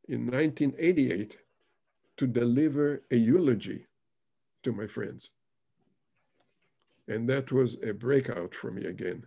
in 0.09 0.26
1988 0.26 1.38
to 2.16 2.26
deliver 2.26 3.02
a 3.11 3.16
eulogy 3.16 3.87
to 4.62 4.72
my 4.72 4.87
friends. 4.87 5.33
And 7.09 7.29
that 7.29 7.52
was 7.52 7.76
a 7.83 7.92
breakout 7.92 8.55
for 8.55 8.70
me 8.70 8.87
again. 8.87 9.26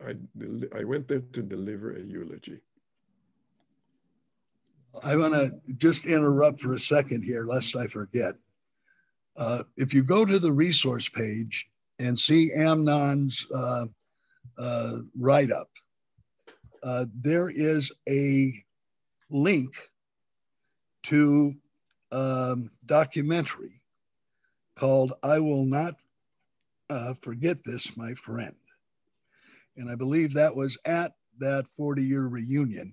I, 0.00 0.14
I 0.76 0.84
went 0.84 1.08
there 1.08 1.22
to 1.32 1.42
deliver 1.42 1.94
a 1.94 2.00
eulogy. 2.00 2.60
I 5.02 5.16
want 5.16 5.34
to 5.34 5.50
just 5.76 6.04
interrupt 6.04 6.60
for 6.60 6.74
a 6.74 6.78
second 6.78 7.22
here, 7.22 7.44
lest 7.44 7.76
I 7.76 7.86
forget. 7.86 8.34
Uh, 9.36 9.62
if 9.76 9.92
you 9.92 10.02
go 10.02 10.24
to 10.24 10.38
the 10.38 10.52
resource 10.52 11.08
page 11.08 11.68
and 11.98 12.18
see 12.18 12.52
Amnon's 12.56 13.46
uh, 13.54 13.86
uh, 14.58 14.92
write 15.18 15.50
up, 15.50 15.68
uh, 16.82 17.06
there 17.14 17.50
is 17.50 17.92
a 18.08 18.52
link 19.30 19.74
to 21.04 21.52
a 22.12 22.52
um, 22.52 22.70
documentary 22.86 23.82
called 24.76 25.12
I 25.22 25.40
Will 25.40 25.64
Not 25.64 25.94
uh, 26.88 27.14
Forget 27.20 27.64
This, 27.64 27.96
My 27.96 28.14
Friend. 28.14 28.54
And 29.76 29.90
I 29.90 29.94
believe 29.94 30.32
that 30.34 30.54
was 30.54 30.78
at 30.84 31.12
that 31.38 31.66
40 31.68 32.02
year 32.02 32.26
reunion. 32.26 32.92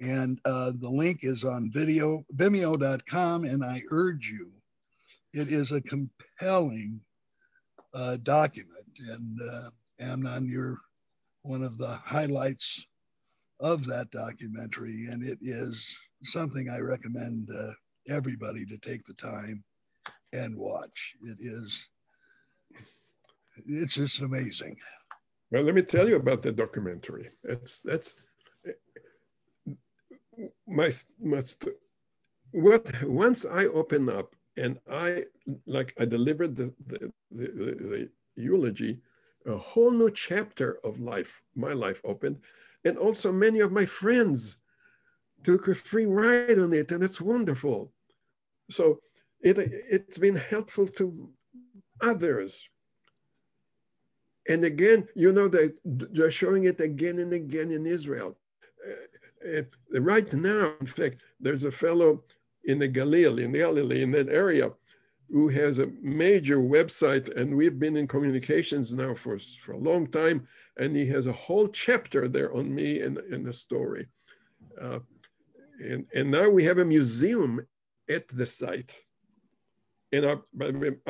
And 0.00 0.38
uh, 0.44 0.72
the 0.80 0.88
link 0.88 1.20
is 1.22 1.44
on 1.44 1.70
video, 1.70 2.24
vimeo.com. 2.34 3.44
And 3.44 3.62
I 3.64 3.82
urge 3.90 4.28
you, 4.28 4.50
it 5.32 5.48
is 5.48 5.72
a 5.72 5.80
compelling 5.82 7.00
uh, 7.94 8.16
document. 8.22 8.86
And 9.08 9.40
uh, 9.40 9.70
Amnon, 10.00 10.46
you're 10.46 10.78
one 11.42 11.62
of 11.62 11.78
the 11.78 11.88
highlights 12.04 12.86
of 13.60 13.86
that 13.86 14.10
documentary. 14.10 15.06
And 15.10 15.22
it 15.22 15.38
is 15.42 16.08
something 16.22 16.68
I 16.68 16.80
recommend 16.80 17.48
uh, 17.50 17.72
everybody 18.08 18.64
to 18.66 18.78
take 18.78 19.04
the 19.04 19.14
time 19.14 19.64
and 20.32 20.56
watch. 20.58 21.14
It 21.24 21.38
is, 21.40 21.88
it's 23.66 23.94
just 23.94 24.20
amazing. 24.20 24.76
Well, 25.50 25.64
let 25.64 25.74
me 25.74 25.82
tell 25.82 26.08
you 26.08 26.16
about 26.16 26.42
the 26.42 26.52
documentary. 26.52 27.28
It's 27.42 27.80
that's 27.80 28.14
my 30.66 30.92
must. 31.20 31.68
What 32.52 33.02
once 33.02 33.44
I 33.44 33.66
open 33.66 34.08
up 34.08 34.36
and 34.60 34.78
I 34.90 35.24
like 35.66 35.94
I 35.98 36.04
delivered 36.04 36.54
the 36.56 36.72
the, 36.86 36.98
the, 37.30 37.46
the, 37.90 38.10
eulogy, 38.36 39.00
a 39.46 39.56
whole 39.56 39.90
new 39.90 40.10
chapter 40.10 40.78
of 40.84 41.00
life, 41.00 41.42
my 41.54 41.72
life 41.72 42.00
opened, 42.04 42.38
and 42.84 42.96
also 42.96 43.32
many 43.32 43.60
of 43.60 43.72
my 43.72 43.86
friends 43.86 44.58
took 45.42 45.68
a 45.68 45.74
free 45.74 46.06
ride 46.06 46.58
on 46.58 46.72
it, 46.72 46.92
and 46.92 47.02
it's 47.02 47.20
wonderful. 47.20 47.92
So 48.70 49.00
it 49.40 49.56
it's 49.58 50.18
been 50.18 50.36
helpful 50.36 50.86
to 50.98 51.30
others. 52.02 52.68
And 54.48 54.64
again, 54.64 55.06
you 55.14 55.32
know, 55.32 55.48
they, 55.48 55.70
they're 55.84 56.30
showing 56.30 56.64
it 56.64 56.80
again 56.80 57.18
and 57.18 57.32
again 57.32 57.70
in 57.70 57.86
Israel. 57.86 58.38
Uh, 59.46 59.58
uh, 59.58 60.00
right 60.00 60.32
now, 60.32 60.72
in 60.80 60.86
fact, 60.86 61.22
there's 61.38 61.64
a 61.64 61.70
fellow 61.70 62.24
in 62.70 62.78
the 62.78 62.92
Galilee, 63.00 63.44
in 63.48 63.52
Galilee, 63.52 64.02
in 64.06 64.12
that 64.12 64.30
area, 64.44 64.66
who 65.34 65.44
has 65.60 65.74
a 65.78 65.92
major 66.24 66.58
website, 66.76 67.26
and 67.38 67.56
we've 67.58 67.78
been 67.84 67.96
in 68.00 68.06
communications 68.14 68.86
now 69.02 69.12
for, 69.22 69.36
for 69.62 69.72
a 69.72 69.84
long 69.90 70.02
time, 70.20 70.38
and 70.80 70.90
he 70.94 71.06
has 71.14 71.26
a 71.26 71.40
whole 71.44 71.68
chapter 71.86 72.22
there 72.28 72.50
on 72.58 72.66
me 72.78 72.88
and, 73.04 73.14
in 73.34 73.40
the 73.48 73.56
story. 73.66 74.04
Uh, 74.84 75.00
And, 75.92 76.04
and 76.18 76.26
now 76.38 76.48
we 76.56 76.62
have 76.68 76.80
a 76.80 76.90
museum 76.96 77.52
at 78.16 78.24
the 78.38 78.48
site. 78.60 78.92
And 80.14 80.22
our, 80.30 80.38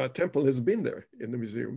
our 0.00 0.10
temple 0.22 0.44
has 0.50 0.60
been 0.60 0.82
there 0.88 1.02
in 1.22 1.28
the 1.32 1.40
museum. 1.44 1.74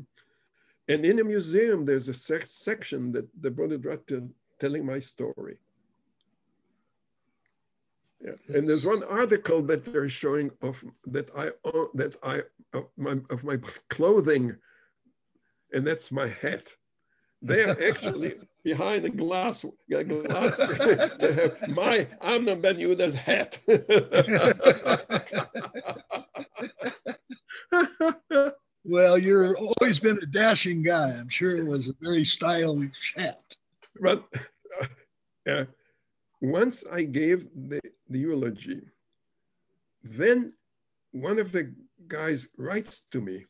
And 0.91 0.99
in 1.09 1.15
the 1.17 1.27
museum, 1.35 1.79
there's 1.85 2.09
a 2.09 2.13
sec 2.27 2.43
section 2.67 3.01
that 3.15 3.27
the 3.43 3.51
Bodhisattva 3.57 4.17
telling 4.61 4.85
my 4.85 4.99
story. 5.13 5.55
Yeah. 8.23 8.31
And 8.55 8.69
there's 8.69 8.85
one 8.85 9.03
article 9.03 9.61
that 9.63 9.83
they're 9.85 10.07
showing 10.07 10.51
of 10.61 10.83
that 11.07 11.29
I 11.35 11.51
that 11.95 12.15
I 12.23 12.43
of 12.73 12.85
my, 12.97 13.17
of 13.29 13.43
my 13.43 13.57
clothing, 13.89 14.55
and 15.73 15.85
that's 15.85 16.11
my 16.11 16.29
hat. 16.29 16.73
They 17.41 17.63
are 17.63 17.75
actually 17.83 18.35
behind 18.63 19.03
the 19.03 19.09
glass. 19.09 19.65
glass 19.89 20.57
they 21.19 21.33
have 21.33 21.67
my 21.69 22.07
Amnon 22.21 22.61
Ben 22.61 22.79
Yahuda's 22.79 23.15
hat. 23.15 23.59
well, 28.85 29.17
you're 29.17 29.57
always 29.57 29.99
been 29.99 30.17
a 30.21 30.25
dashing 30.27 30.81
guy. 30.83 31.09
I'm 31.19 31.27
sure 31.27 31.57
it 31.57 31.67
was 31.67 31.89
a 31.89 31.93
very 31.99 32.23
stylish 32.23 33.13
hat. 33.17 33.57
But 33.99 34.23
uh, 35.45 35.65
once 36.41 36.85
I 36.91 37.03
gave 37.03 37.47
the, 37.53 37.81
the 38.13 38.19
eulogy, 38.19 38.81
then 40.03 40.53
one 41.11 41.39
of 41.39 41.51
the 41.51 41.73
guys 42.07 42.49
writes 42.57 43.01
to 43.11 43.21
me 43.21 43.45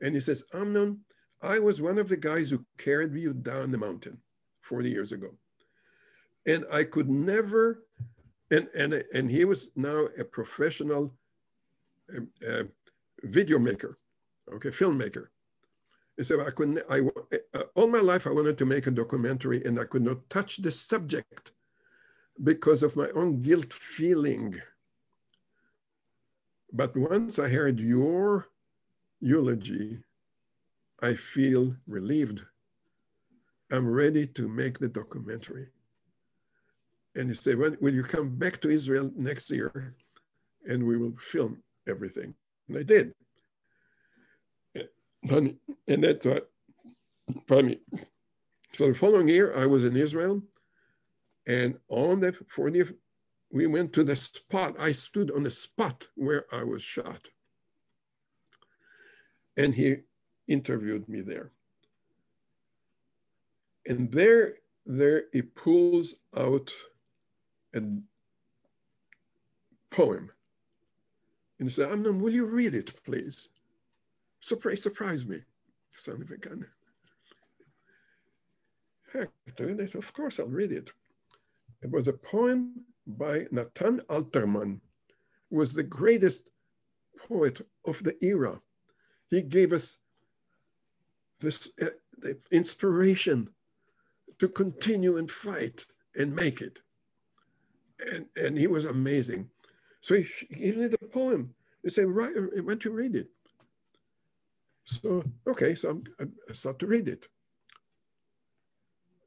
and 0.00 0.14
he 0.14 0.20
says, 0.20 0.44
Amnon, 0.54 1.00
I 1.42 1.58
was 1.58 1.80
one 1.80 1.98
of 1.98 2.08
the 2.08 2.16
guys 2.16 2.50
who 2.50 2.64
carried 2.78 3.14
you 3.14 3.32
down 3.32 3.70
the 3.70 3.78
mountain 3.78 4.18
40 4.62 4.90
years 4.90 5.12
ago. 5.12 5.30
And 6.46 6.64
I 6.72 6.84
could 6.84 7.08
never, 7.08 7.84
and, 8.50 8.68
and, 8.74 9.04
and 9.12 9.30
he 9.30 9.44
was 9.44 9.70
now 9.76 10.06
a 10.18 10.24
professional 10.24 11.14
uh, 12.16 12.64
video 13.22 13.58
maker, 13.58 13.98
okay, 14.54 14.70
filmmaker. 14.70 15.26
He 16.16 16.24
said, 16.24 16.40
I 16.40 16.50
couldn't, 16.50 16.80
I, 16.90 17.02
uh, 17.54 17.62
all 17.74 17.86
my 17.86 18.00
life 18.00 18.26
I 18.26 18.30
wanted 18.30 18.58
to 18.58 18.66
make 18.66 18.86
a 18.86 18.90
documentary 18.90 19.64
and 19.64 19.78
I 19.78 19.84
could 19.84 20.02
not 20.02 20.28
touch 20.30 20.56
the 20.56 20.70
subject 20.70 21.52
because 22.42 22.82
of 22.82 22.96
my 22.96 23.08
own 23.14 23.42
guilt 23.42 23.72
feeling. 23.72 24.54
But 26.72 26.96
once 26.96 27.38
I 27.38 27.48
heard 27.48 27.80
your 27.80 28.48
eulogy, 29.20 29.98
I 31.00 31.14
feel 31.14 31.74
relieved. 31.86 32.42
I'm 33.70 33.88
ready 33.88 34.26
to 34.26 34.48
make 34.48 34.78
the 34.78 34.88
documentary. 34.88 35.68
And 37.14 37.28
he 37.28 37.34
said, 37.34 37.58
well, 37.58 37.74
will 37.80 37.94
you 37.94 38.02
come 38.02 38.36
back 38.36 38.60
to 38.60 38.68
Israel 38.68 39.10
next 39.16 39.50
year 39.50 39.94
and 40.66 40.86
we 40.86 40.96
will 40.96 41.16
film 41.18 41.62
everything? 41.88 42.34
And 42.68 42.78
I 42.78 42.82
did. 42.82 43.14
And 44.74 45.58
that's 46.04 46.24
what, 46.24 46.50
pardon 47.46 47.70
me. 47.70 47.80
So 48.72 48.88
the 48.88 48.94
following 48.94 49.28
year, 49.28 49.56
I 49.56 49.66
was 49.66 49.84
in 49.84 49.96
Israel 49.96 50.42
and 51.48 51.78
on 51.88 52.20
the 52.20 52.32
40th, 52.32 52.92
we 53.50 53.66
went 53.66 53.94
to 53.94 54.04
the 54.04 54.14
spot. 54.14 54.76
I 54.78 54.92
stood 54.92 55.30
on 55.30 55.44
the 55.44 55.50
spot 55.50 56.06
where 56.14 56.44
I 56.52 56.62
was 56.62 56.82
shot. 56.82 57.30
And 59.56 59.74
he 59.74 59.96
interviewed 60.46 61.08
me 61.08 61.22
there. 61.22 61.50
And 63.86 64.12
there, 64.12 64.56
there 64.84 65.24
he 65.32 65.40
pulls 65.40 66.16
out 66.36 66.70
a 67.74 67.80
poem. 69.90 70.30
And 71.58 71.68
he 71.68 71.74
said, 71.74 71.90
Amnon, 71.90 72.20
will 72.20 72.32
you 72.32 72.44
read 72.44 72.74
it, 72.74 72.92
please? 73.04 73.48
Surprise, 74.40 74.82
surprise 74.82 75.24
me, 75.24 75.38
son 75.96 76.20
of 76.20 76.30
a 76.30 76.36
gun. 76.36 76.66
Of 79.94 80.12
course, 80.12 80.38
I'll 80.38 80.46
read 80.46 80.72
it. 80.72 80.90
It 81.82 81.90
was 81.90 82.08
a 82.08 82.12
poem 82.12 82.84
by 83.06 83.46
Natan 83.50 84.00
Alterman, 84.08 84.80
who 85.50 85.56
was 85.56 85.72
the 85.72 85.82
greatest 85.82 86.50
poet 87.28 87.60
of 87.86 88.02
the 88.02 88.16
era. 88.24 88.60
He 89.30 89.42
gave 89.42 89.72
us 89.72 89.98
this 91.40 91.70
uh, 91.80 92.30
inspiration 92.50 93.50
to 94.38 94.48
continue 94.48 95.18
and 95.18 95.30
fight 95.30 95.84
and 96.16 96.34
make 96.34 96.60
it. 96.60 96.80
And, 98.12 98.26
and 98.36 98.58
he 98.58 98.66
was 98.66 98.84
amazing. 98.84 99.50
So 100.00 100.16
he, 100.16 100.26
he 100.50 100.72
me 100.72 100.86
the 100.86 100.98
poem. 100.98 101.54
He 101.82 101.90
said, 101.90 102.06
right, 102.06 102.34
I 102.56 102.60
went 102.60 102.82
to 102.82 102.90
read 102.90 103.14
it. 103.16 103.28
So, 104.84 105.22
okay, 105.46 105.74
so 105.74 105.90
I'm, 105.90 106.04
I 106.48 106.52
start 106.52 106.78
to 106.80 106.86
read 106.86 107.08
it. 107.08 107.28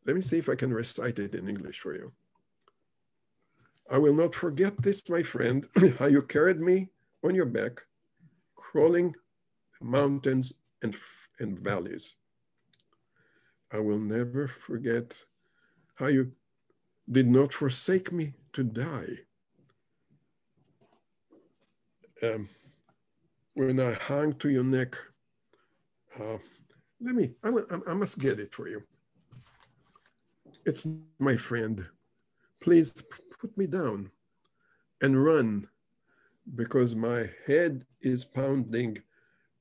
Let 0.06 0.16
me 0.16 0.22
see 0.22 0.40
if 0.40 0.50
I 0.50 0.56
can 0.56 0.74
recite 0.74 1.20
it 1.20 1.36
in 1.36 1.48
English 1.48 1.80
for 1.80 1.94
you. 1.94 2.12
I 3.92 3.98
will 3.98 4.14
not 4.14 4.34
forget 4.34 4.82
this, 4.82 5.08
my 5.10 5.22
friend, 5.22 5.68
how 6.00 6.06
you 6.06 6.22
carried 6.22 6.62
me 6.62 6.88
on 7.26 7.36
your 7.36 7.46
back, 7.46 7.82
crawling 8.56 9.14
mountains 9.82 10.54
and, 10.82 10.96
and 11.40 11.60
valleys. 11.60 12.16
I 13.70 13.80
will 13.80 14.00
never 14.00 14.48
forget 14.48 15.18
how 15.96 16.08
you 16.08 16.32
did 17.12 17.28
not 17.28 17.52
forsake 17.52 18.14
me 18.14 18.34
to 18.54 18.64
die. 18.64 19.10
Um, 22.24 22.48
when 23.56 23.78
I 23.82 23.94
hung 23.94 24.34
to 24.36 24.50
your 24.50 24.64
neck, 24.64 24.96
uh, 26.18 26.38
let 27.02 27.16
me, 27.16 27.32
I, 27.44 27.52
I 27.88 27.94
must 27.94 28.20
get 28.20 28.40
it 28.40 28.54
for 28.54 28.70
you. 28.70 28.84
It's 30.66 30.88
my 31.20 31.36
friend. 31.36 31.86
Please 32.62 32.94
put 33.42 33.58
me 33.58 33.66
down 33.66 34.12
and 35.02 35.24
run 35.24 35.68
because 36.56 36.96
my 36.96 37.28
head 37.48 37.84
is 38.02 38.24
pounding 38.24 39.00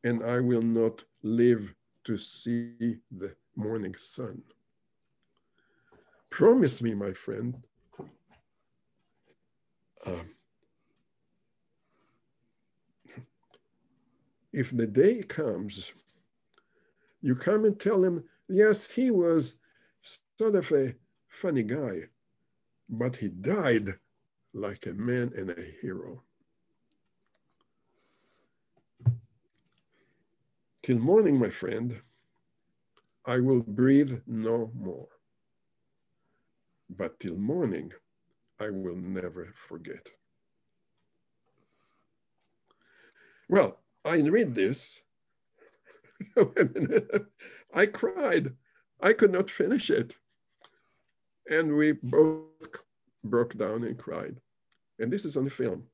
and 0.04 0.22
I 0.22 0.40
will 0.40 0.62
not 0.62 1.04
live 1.22 1.74
to 2.04 2.18
see 2.18 2.98
the 3.10 3.34
morning 3.56 3.94
sun. 3.96 4.42
Promise 6.30 6.82
me, 6.82 6.94
my 6.94 7.12
friend, 7.12 7.56
uh, 10.06 10.24
if 14.52 14.76
the 14.76 14.86
day 14.86 15.22
comes, 15.22 15.92
you 17.22 17.34
come 17.34 17.64
and 17.64 17.80
tell 17.80 18.04
him, 18.04 18.24
yes, 18.48 18.86
he 18.86 19.10
was 19.10 19.56
sort 20.02 20.54
of 20.54 20.70
a 20.72 20.94
funny 21.28 21.62
guy, 21.62 22.00
but 22.90 23.16
he 23.16 23.28
died 23.28 23.96
like 24.54 24.86
a 24.86 24.94
man 24.94 25.32
and 25.36 25.50
a 25.50 25.64
hero. 25.82 26.24
Till 30.82 30.98
morning, 30.98 31.38
my 31.38 31.50
friend, 31.50 32.00
I 33.26 33.40
will 33.40 33.62
breathe 33.62 34.20
no 34.26 34.72
more. 34.74 35.08
But 36.90 37.20
till 37.20 37.36
morning, 37.36 37.92
I 38.60 38.70
will 38.70 38.96
never 38.96 39.52
forget. 39.54 40.08
Well, 43.48 43.80
I 44.04 44.18
read 44.20 44.54
this. 44.54 45.02
I 47.74 47.86
cried. 47.86 48.54
I 49.00 49.12
could 49.14 49.32
not 49.32 49.50
finish 49.50 49.90
it. 49.90 50.18
And 51.50 51.76
we 51.76 51.92
both 51.92 52.82
broke 53.24 53.58
down 53.58 53.84
and 53.84 53.98
cried. 53.98 54.36
And 54.98 55.12
this 55.12 55.24
is 55.24 55.36
on 55.36 55.44
the 55.44 55.50
film. 55.50 55.84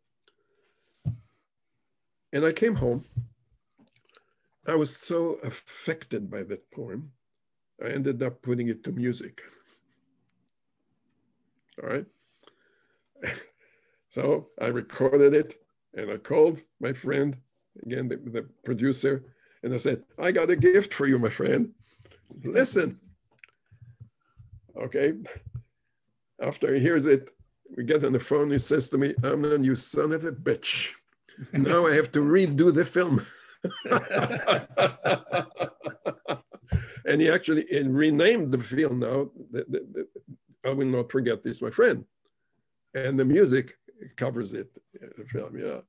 And 2.33 2.45
I 2.45 2.53
came 2.53 2.75
home. 2.75 3.05
I 4.69 4.75
was 4.75 4.95
so 4.95 5.39
affected 5.43 6.31
by 6.31 6.43
that 6.45 6.71
poem, 6.71 7.13
I 7.83 7.89
ended 7.89 8.23
up 8.23 8.43
putting 8.43 8.69
it 8.69 8.85
to 8.85 8.93
music. 8.93 9.43
All 11.83 11.89
right. 11.89 12.07
so 14.09 14.49
I 14.61 14.67
recorded 14.67 15.35
it 15.35 15.55
and 15.95 16.11
I 16.11 16.17
called 16.17 16.63
my 16.81 16.93
friend, 16.93 17.37
again, 17.83 18.09
the, 18.09 18.17
the 18.17 18.47
producer, 18.65 19.25
and 19.63 19.73
I 19.73 19.79
said, 19.79 20.03
I 20.19 20.33
got 20.33 20.51
a 20.51 20.57
gift 20.57 20.93
for 20.93 21.07
you, 21.07 21.19
my 21.19 21.29
friend. 21.29 21.71
Listen, 22.45 22.99
Okay. 24.83 25.15
After 26.41 26.75
he 26.75 26.81
hears 26.81 27.07
it, 27.07 27.31
we 27.77 27.85
get 27.85 28.05
on 28.05 28.13
the 28.13 28.21
phone. 28.21 28.51
He 28.51 28.59
says 28.59 28.89
to 28.91 28.99
me, 28.99 29.15
Amnon, 29.25 29.65
you 29.65 29.75
son 29.75 30.13
of 30.13 30.25
a 30.25 30.33
bitch. 30.33 30.93
now 31.53 31.87
I 31.87 31.95
have 31.95 32.13
to 32.13 32.21
redo 32.21 32.73
the 32.73 32.85
film. 32.85 33.21
and 37.07 37.21
he 37.21 37.31
actually 37.31 37.65
renamed 37.83 38.53
the 38.53 38.59
film 38.59 39.01
now. 39.01 39.31
The, 39.51 39.65
the, 39.69 39.87
the, 39.93 40.09
I 40.69 40.73
will 40.73 40.87
not 40.87 41.11
forget 41.11 41.43
this, 41.43 41.63
my 41.63 41.71
friend. 41.71 42.05
and 42.95 43.19
the 43.19 43.25
music 43.25 43.75
covers 44.17 44.53
it. 44.53 44.69
The 45.19 45.25
film, 45.25 45.59
yeah. 45.59 45.81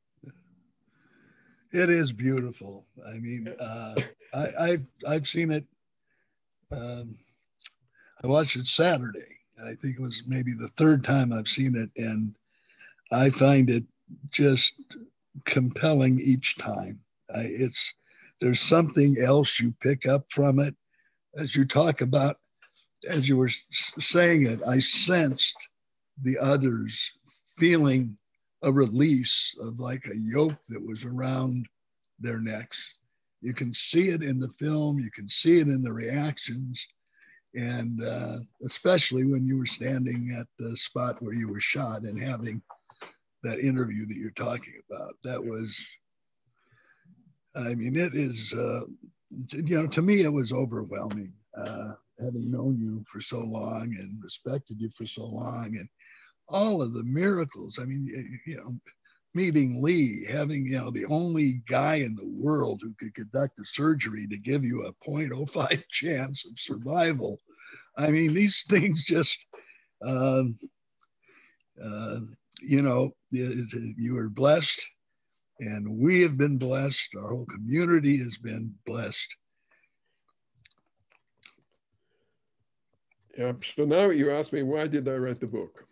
It 1.73 1.89
is 1.89 2.13
beautiful. 2.13 2.85
I 3.05 3.17
mean, 3.17 3.53
uh, 3.59 3.95
I, 4.33 4.47
I've 4.59 4.85
I've 5.07 5.27
seen 5.27 5.51
it. 5.51 5.65
Um, 6.71 7.17
I 8.23 8.27
watched 8.27 8.55
it 8.55 8.67
Saturday. 8.67 9.39
I 9.63 9.73
think 9.75 9.97
it 9.97 10.01
was 10.01 10.23
maybe 10.27 10.53
the 10.53 10.67
third 10.69 11.03
time 11.03 11.33
I've 11.33 11.47
seen 11.47 11.75
it, 11.75 11.89
and 12.01 12.35
I 13.11 13.29
find 13.29 13.69
it 13.69 13.83
just 14.29 14.73
compelling 15.45 16.19
each 16.19 16.57
time. 16.57 16.99
I, 17.33 17.41
it's 17.41 17.93
there's 18.39 18.59
something 18.59 19.17
else 19.19 19.59
you 19.59 19.73
pick 19.81 20.07
up 20.07 20.25
from 20.29 20.59
it 20.59 20.75
as 21.37 21.55
you 21.55 21.65
talk 21.65 22.01
about 22.01 22.35
as 23.09 23.27
you 23.27 23.37
were 23.37 23.49
saying 23.69 24.45
it 24.45 24.59
i 24.67 24.79
sensed 24.79 25.69
the 26.21 26.37
others 26.39 27.11
feeling 27.57 28.17
a 28.63 28.71
release 28.71 29.55
of 29.61 29.79
like 29.79 30.05
a 30.05 30.17
yoke 30.17 30.57
that 30.69 30.83
was 30.85 31.05
around 31.05 31.67
their 32.19 32.39
necks 32.39 32.97
you 33.41 33.53
can 33.53 33.73
see 33.73 34.09
it 34.09 34.23
in 34.23 34.39
the 34.39 34.49
film 34.49 34.97
you 34.97 35.11
can 35.11 35.29
see 35.29 35.59
it 35.59 35.67
in 35.67 35.81
the 35.83 35.93
reactions 35.93 36.87
and 37.57 38.03
uh, 38.03 38.37
especially 38.63 39.25
when 39.25 39.45
you 39.45 39.57
were 39.57 39.65
standing 39.65 40.35
at 40.39 40.47
the 40.59 40.77
spot 40.77 41.15
where 41.19 41.33
you 41.33 41.49
were 41.49 41.59
shot 41.59 42.03
and 42.03 42.21
having 42.21 42.61
that 43.43 43.59
interview 43.59 44.05
that 44.05 44.17
you're 44.17 44.31
talking 44.31 44.73
about 44.89 45.13
that 45.23 45.43
was 45.43 45.97
I 47.57 47.73
mean, 47.73 47.95
it 47.95 48.13
is, 48.13 48.53
uh, 48.53 48.81
you 49.31 49.77
know, 49.77 49.87
to 49.87 50.01
me, 50.01 50.21
it 50.21 50.31
was 50.31 50.53
overwhelming. 50.53 51.33
Uh, 51.57 51.93
having 52.19 52.51
known 52.51 52.77
you 52.79 53.03
for 53.11 53.19
so 53.19 53.39
long 53.39 53.95
and 53.97 54.23
respected 54.23 54.79
you 54.79 54.89
for 54.95 55.05
so 55.05 55.25
long, 55.25 55.75
and 55.77 55.87
all 56.49 56.81
of 56.81 56.93
the 56.93 57.03
miracles. 57.03 57.79
I 57.81 57.85
mean, 57.85 58.07
you 58.45 58.57
know, 58.57 58.71
meeting 59.33 59.81
Lee, 59.81 60.25
having, 60.31 60.65
you 60.65 60.77
know, 60.77 60.91
the 60.91 61.05
only 61.05 61.61
guy 61.67 61.95
in 61.95 62.15
the 62.15 62.43
world 62.43 62.79
who 62.81 62.93
could 62.99 63.13
conduct 63.15 63.57
the 63.57 63.65
surgery 63.65 64.27
to 64.27 64.37
give 64.37 64.63
you 64.63 64.85
a 64.85 64.93
0.05 65.07 65.83
chance 65.89 66.45
of 66.45 66.57
survival. 66.57 67.39
I 67.97 68.11
mean, 68.11 68.33
these 68.33 68.63
things 68.69 69.05
just, 69.05 69.45
um, 70.03 70.57
uh, 71.83 72.19
you 72.61 72.81
know, 72.81 73.11
you, 73.29 74.17
are 74.17 74.29
blessed 74.29 74.81
and 75.59 75.99
we 75.99 76.21
have 76.21 76.37
been 76.37 76.57
blessed. 76.57 77.15
Our 77.15 77.29
whole 77.29 77.45
community 77.45 78.17
has 78.17 78.37
been 78.37 78.73
blessed. 78.85 79.35
Yeah. 83.37 83.53
So 83.63 83.85
now 83.85 84.09
you 84.09 84.31
ask 84.31 84.51
me, 84.53 84.63
why 84.63 84.87
did 84.87 85.07
I 85.07 85.15
write 85.15 85.39
the 85.39 85.47
book? 85.47 85.85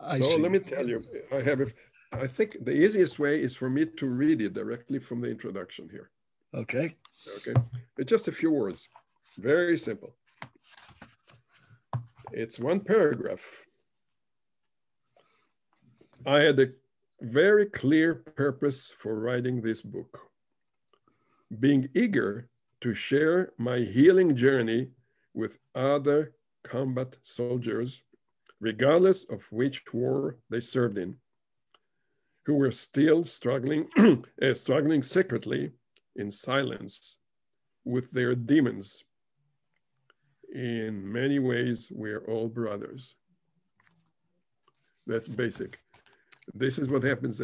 I 0.00 0.18
so 0.18 0.24
see. 0.24 0.42
let 0.42 0.52
me 0.52 0.58
tell 0.58 0.86
you, 0.86 1.02
I 1.32 1.40
have, 1.40 1.60
a, 1.60 1.66
I 2.12 2.26
think 2.26 2.58
the 2.62 2.72
easiest 2.72 3.18
way 3.18 3.40
is 3.40 3.54
for 3.54 3.70
me 3.70 3.86
to 3.86 4.06
read 4.06 4.42
it 4.42 4.52
directly 4.52 4.98
from 4.98 5.22
the 5.22 5.30
introduction 5.30 5.88
here. 5.90 6.10
Okay. 6.52 6.92
Okay. 7.38 7.54
It's 7.96 8.10
just 8.10 8.28
a 8.28 8.32
few 8.32 8.50
words. 8.50 8.86
Very 9.38 9.76
simple. 9.76 10.14
It's 12.32 12.58
one 12.58 12.80
paragraph. 12.80 13.64
I 16.26 16.40
had 16.40 16.58
a 16.58 16.72
very 17.20 17.66
clear 17.66 18.14
purpose 18.14 18.90
for 18.90 19.18
writing 19.18 19.60
this 19.60 19.82
book. 19.82 20.30
Being 21.60 21.88
eager 21.94 22.48
to 22.80 22.94
share 22.94 23.52
my 23.58 23.78
healing 23.78 24.36
journey 24.36 24.88
with 25.32 25.58
other 25.74 26.32
combat 26.62 27.16
soldiers, 27.22 28.02
regardless 28.60 29.24
of 29.24 29.50
which 29.52 29.82
war 29.92 30.36
they 30.50 30.60
served 30.60 30.98
in, 30.98 31.16
who 32.46 32.54
were 32.54 32.70
still 32.70 33.24
struggling, 33.24 33.88
uh, 34.42 34.54
struggling 34.54 35.02
secretly 35.02 35.72
in 36.16 36.30
silence 36.30 37.18
with 37.84 38.10
their 38.12 38.34
demons. 38.34 39.04
In 40.52 41.10
many 41.10 41.38
ways, 41.38 41.90
we're 41.94 42.24
all 42.26 42.48
brothers. 42.48 43.14
That's 45.06 45.28
basic 45.28 45.78
this 46.52 46.78
is 46.78 46.88
what 46.88 47.02
happens. 47.02 47.40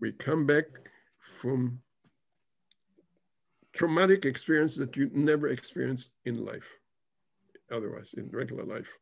We 0.00 0.12
come 0.12 0.46
back 0.46 0.66
from 1.18 1.80
traumatic 3.72 4.24
experience 4.24 4.76
that 4.76 4.96
you 4.96 5.10
never 5.12 5.48
experienced 5.48 6.12
in 6.24 6.44
life, 6.44 6.78
otherwise, 7.72 8.14
in 8.14 8.28
regular 8.30 8.64
life. 8.64 8.96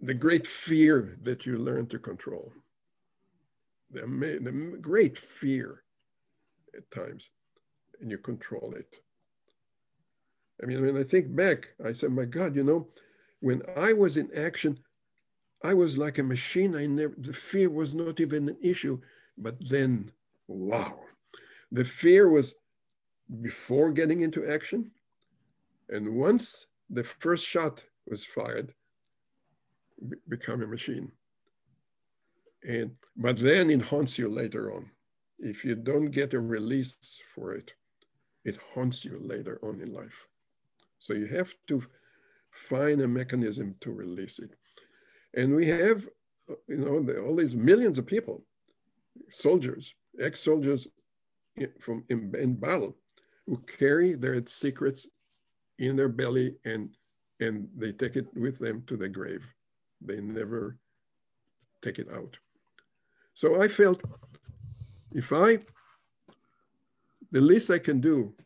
The 0.00 0.14
great 0.14 0.46
fear 0.46 1.16
that 1.22 1.46
you 1.46 1.58
learn 1.58 1.86
to 1.88 1.98
control, 1.98 2.52
the, 3.90 4.00
the 4.00 4.78
great 4.80 5.16
fear 5.16 5.82
at 6.76 6.90
times, 6.90 7.30
and 8.00 8.10
you 8.10 8.18
control 8.18 8.74
it. 8.76 8.98
I 10.60 10.66
mean, 10.66 10.82
when 10.84 10.96
I 10.96 11.02
think 11.04 11.34
back, 11.34 11.74
I 11.84 11.92
said, 11.92 12.12
my 12.12 12.24
God, 12.24 12.56
you 12.56 12.64
know, 12.64 12.88
when 13.40 13.62
I 13.76 13.92
was 13.92 14.16
in 14.16 14.30
action, 14.36 14.78
I 15.64 15.74
was 15.74 15.96
like 15.96 16.18
a 16.18 16.22
machine. 16.22 16.74
I 16.74 16.86
never, 16.86 17.14
the 17.18 17.32
fear 17.32 17.70
was 17.70 17.94
not 17.94 18.20
even 18.20 18.48
an 18.48 18.56
issue. 18.62 19.00
But 19.38 19.56
then, 19.68 20.12
wow, 20.46 21.00
the 21.70 21.84
fear 21.84 22.28
was 22.28 22.54
before 23.40 23.92
getting 23.92 24.20
into 24.20 24.48
action. 24.48 24.90
And 25.88 26.14
once 26.16 26.66
the 26.90 27.04
first 27.04 27.46
shot 27.46 27.84
was 28.06 28.24
fired, 28.24 28.74
become 30.28 30.62
a 30.62 30.66
machine. 30.66 31.12
And 32.62 32.92
but 33.16 33.38
then 33.38 33.70
it 33.70 33.82
haunts 33.82 34.18
you 34.18 34.28
later 34.28 34.72
on. 34.72 34.90
If 35.38 35.64
you 35.64 35.74
don't 35.74 36.06
get 36.06 36.34
a 36.34 36.40
release 36.40 37.20
for 37.34 37.54
it, 37.54 37.74
it 38.44 38.58
haunts 38.74 39.04
you 39.04 39.18
later 39.20 39.58
on 39.62 39.80
in 39.80 39.92
life. 39.92 40.28
So 41.02 41.14
you 41.14 41.26
have 41.26 41.52
to 41.66 41.82
find 42.52 43.00
a 43.00 43.08
mechanism 43.08 43.74
to 43.80 43.90
release 43.90 44.38
it. 44.38 44.54
And 45.34 45.56
we 45.56 45.66
have, 45.66 46.08
you 46.68 46.76
know, 46.76 47.24
all 47.24 47.34
these 47.34 47.56
millions 47.56 47.98
of 47.98 48.06
people, 48.06 48.44
soldiers, 49.28 49.96
ex-soldiers 50.20 50.86
from 51.80 52.04
in, 52.08 52.32
in 52.38 52.54
battle, 52.54 52.96
who 53.48 53.56
carry 53.78 54.14
their 54.14 54.46
secrets 54.46 55.08
in 55.76 55.96
their 55.96 56.08
belly 56.08 56.54
and 56.64 56.90
and 57.40 57.68
they 57.76 57.90
take 57.90 58.14
it 58.14 58.28
with 58.36 58.60
them 58.60 58.84
to 58.86 58.96
the 58.96 59.08
grave. 59.08 59.44
They 60.00 60.20
never 60.20 60.78
take 61.82 61.98
it 61.98 62.12
out. 62.12 62.38
So 63.34 63.60
I 63.60 63.66
felt 63.66 64.00
if 65.12 65.32
I, 65.32 65.58
the 67.32 67.40
least 67.40 67.70
I 67.70 67.80
can 67.80 68.00
do, 68.00 68.36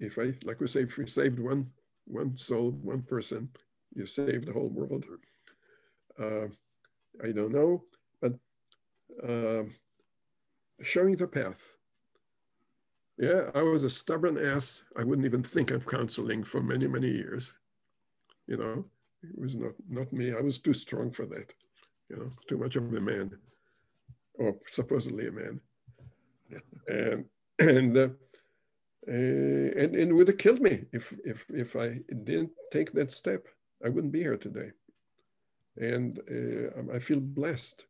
if 0.00 0.18
I, 0.18 0.34
like 0.44 0.60
we 0.60 0.66
say, 0.66 0.82
if 0.82 0.96
we 0.96 1.06
saved 1.06 1.38
one, 1.38 1.70
one 2.06 2.36
soul, 2.36 2.70
one 2.82 3.02
person, 3.02 3.48
you 3.94 4.06
save 4.06 4.46
the 4.46 4.52
whole 4.52 4.68
world 4.68 5.04
uh, 6.18 6.46
I 7.24 7.32
don't 7.32 7.52
know, 7.52 7.84
but 8.20 8.32
uh, 9.26 9.64
showing 10.82 11.16
the 11.16 11.26
path. 11.26 11.76
Yeah, 13.18 13.50
I 13.54 13.62
was 13.62 13.82
a 13.82 13.90
stubborn 13.90 14.38
ass. 14.38 14.84
I 14.96 15.02
wouldn't 15.02 15.26
even 15.26 15.42
think 15.42 15.70
of 15.70 15.86
counseling 15.86 16.44
for 16.44 16.62
many, 16.62 16.86
many 16.86 17.08
years. 17.08 17.52
You 18.46 18.58
know, 18.58 18.84
it 19.22 19.38
was 19.38 19.56
not, 19.56 19.72
not 19.88 20.12
me. 20.12 20.32
I 20.32 20.40
was 20.40 20.60
too 20.60 20.74
strong 20.74 21.10
for 21.10 21.26
that. 21.26 21.52
You 22.08 22.16
know, 22.16 22.30
too 22.48 22.58
much 22.58 22.76
of 22.76 22.92
a 22.94 23.00
man, 23.00 23.36
or 24.34 24.56
supposedly 24.66 25.26
a 25.26 25.32
man. 25.32 25.60
and 26.88 27.24
and 27.58 27.96
uh, 27.96 28.08
uh, 29.06 29.12
and, 29.12 29.94
and 29.94 30.12
would 30.14 30.28
have 30.28 30.38
killed 30.38 30.60
me 30.60 30.84
if 30.92 31.14
if 31.24 31.46
if 31.50 31.76
I 31.76 32.00
didn't 32.24 32.50
take 32.72 32.92
that 32.92 33.12
step. 33.12 33.46
I 33.84 33.88
wouldn't 33.88 34.12
be 34.12 34.22
here 34.22 34.36
today 34.36 34.72
and 35.80 36.20
uh, 36.30 36.94
I 36.94 36.98
feel 36.98 37.20
blessed, 37.20 37.86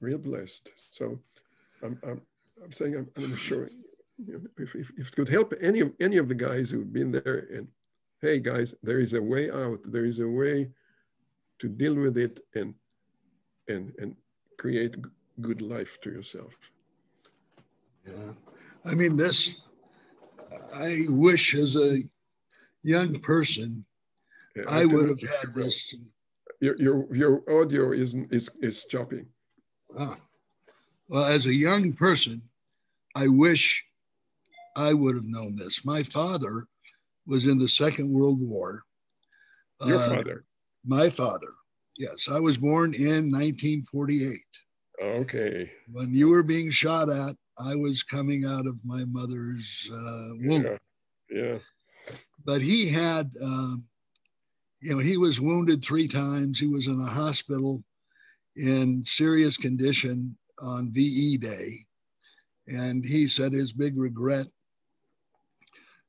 real 0.00 0.18
blessed. 0.18 0.70
So 0.90 1.18
I'm, 1.82 1.98
I'm, 2.02 2.20
I'm 2.62 2.72
saying 2.72 2.96
I'm, 2.96 3.06
I'm 3.16 3.36
sure 3.36 3.68
you 4.18 4.50
if, 4.58 4.74
if, 4.76 4.90
if, 4.96 5.08
it 5.08 5.16
could 5.16 5.28
help 5.28 5.54
any 5.60 5.80
of 5.80 5.92
any 5.98 6.18
of 6.18 6.28
the 6.28 6.34
guys 6.34 6.70
who've 6.70 6.92
been 6.92 7.10
there 7.10 7.48
and 7.52 7.68
hey 8.20 8.38
guys, 8.38 8.74
there 8.82 9.00
is 9.00 9.14
a 9.14 9.22
way 9.22 9.50
out. 9.50 9.80
There 9.84 10.04
is 10.04 10.20
a 10.20 10.28
way 10.28 10.70
to 11.58 11.68
deal 11.68 11.94
with 11.94 12.16
it 12.16 12.40
and 12.54 12.74
and 13.68 13.92
and 13.98 14.16
create 14.56 14.96
good 15.40 15.62
life 15.62 16.00
to 16.02 16.10
yourself. 16.10 16.56
Yeah, 18.06 18.32
I 18.84 18.94
mean 18.94 19.16
this. 19.16 19.56
I 20.74 21.06
wish 21.08 21.54
as 21.54 21.76
a 21.76 22.02
young 22.82 23.18
person, 23.20 23.84
yeah, 24.56 24.64
I, 24.68 24.82
I 24.82 24.84
would 24.84 25.08
have 25.08 25.20
had 25.20 25.54
this 25.54 25.94
your 26.60 26.76
your, 26.78 27.14
your 27.14 27.60
audio 27.60 27.92
is 27.92 28.14
is 28.30 28.50
is 28.62 28.84
choppy. 28.86 29.24
Ah. 29.98 30.16
Well, 31.08 31.24
as 31.24 31.46
a 31.46 31.54
young 31.54 31.92
person, 31.92 32.42
I 33.14 33.28
wish 33.28 33.84
I 34.76 34.94
would 34.94 35.14
have 35.16 35.26
known 35.26 35.56
this. 35.56 35.84
My 35.84 36.02
father 36.02 36.66
was 37.26 37.44
in 37.44 37.58
the 37.58 37.68
Second 37.68 38.10
World 38.10 38.40
War, 38.40 38.82
Your 39.84 39.98
uh, 39.98 40.08
father. 40.14 40.44
My 40.84 41.10
father. 41.10 41.52
Yes, 41.98 42.28
I 42.30 42.40
was 42.40 42.56
born 42.56 42.94
in 42.94 43.30
1948. 43.30 44.40
Okay. 45.02 45.70
When 45.92 46.12
you 46.12 46.28
were 46.28 46.42
being 46.42 46.70
shot 46.70 47.08
at, 47.08 47.36
I 47.58 47.74
was 47.74 48.02
coming 48.02 48.44
out 48.44 48.66
of 48.66 48.84
my 48.84 49.04
mother's 49.04 49.88
uh, 49.92 50.28
womb. 50.40 50.64
Yeah. 50.64 50.78
yeah. 51.30 51.58
But 52.44 52.60
he 52.60 52.88
had, 52.88 53.30
um, 53.42 53.84
you 54.80 54.92
know, 54.92 54.98
he 54.98 55.16
was 55.16 55.40
wounded 55.40 55.82
three 55.82 56.08
times. 56.08 56.58
He 56.58 56.66
was 56.66 56.86
in 56.86 57.00
a 57.00 57.06
hospital 57.06 57.82
in 58.56 59.04
serious 59.04 59.56
condition 59.56 60.36
on 60.60 60.92
VE 60.92 61.38
Day. 61.38 61.86
And 62.66 63.04
he 63.04 63.26
said 63.26 63.52
his 63.52 63.72
big 63.72 63.96
regret 63.96 64.46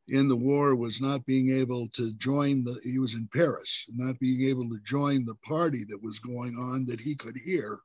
in 0.08 0.28
the 0.28 0.36
war 0.36 0.76
was 0.76 1.02
not 1.02 1.26
being 1.26 1.50
able 1.50 1.88
to 1.90 2.14
join 2.16 2.64
the, 2.64 2.80
he 2.84 3.00
was 3.00 3.14
in 3.14 3.28
Paris, 3.34 3.86
not 3.90 4.20
being 4.20 4.48
able 4.48 4.70
to 4.70 4.80
join 4.84 5.26
the 5.26 5.36
party 5.36 5.84
that 5.86 6.02
was 6.02 6.20
going 6.20 6.56
on 6.56 6.86
that 6.86 7.00
he 7.00 7.16
could 7.16 7.36
hear 7.38 7.80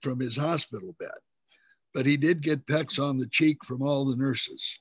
from 0.00 0.20
his 0.20 0.36
hospital 0.36 0.94
bed. 0.98 1.08
But 1.92 2.06
he 2.06 2.16
did 2.16 2.42
get 2.42 2.66
pecks 2.66 2.98
on 2.98 3.18
the 3.18 3.26
cheek 3.26 3.64
from 3.64 3.82
all 3.82 4.04
the 4.04 4.16
nurses. 4.16 4.78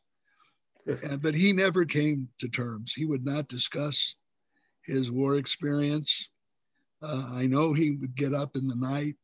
and, 1.03 1.21
but 1.21 1.35
he 1.35 1.53
never 1.53 1.85
came 1.85 2.29
to 2.39 2.47
terms. 2.47 2.93
He 2.93 3.05
would 3.05 3.25
not 3.25 3.47
discuss 3.47 4.15
his 4.83 5.11
war 5.11 5.35
experience. 5.35 6.29
Uh, 7.01 7.31
I 7.33 7.45
know 7.45 7.73
he 7.73 7.91
would 7.91 8.15
get 8.15 8.33
up 8.33 8.55
in 8.55 8.67
the 8.67 8.75
night. 8.75 9.15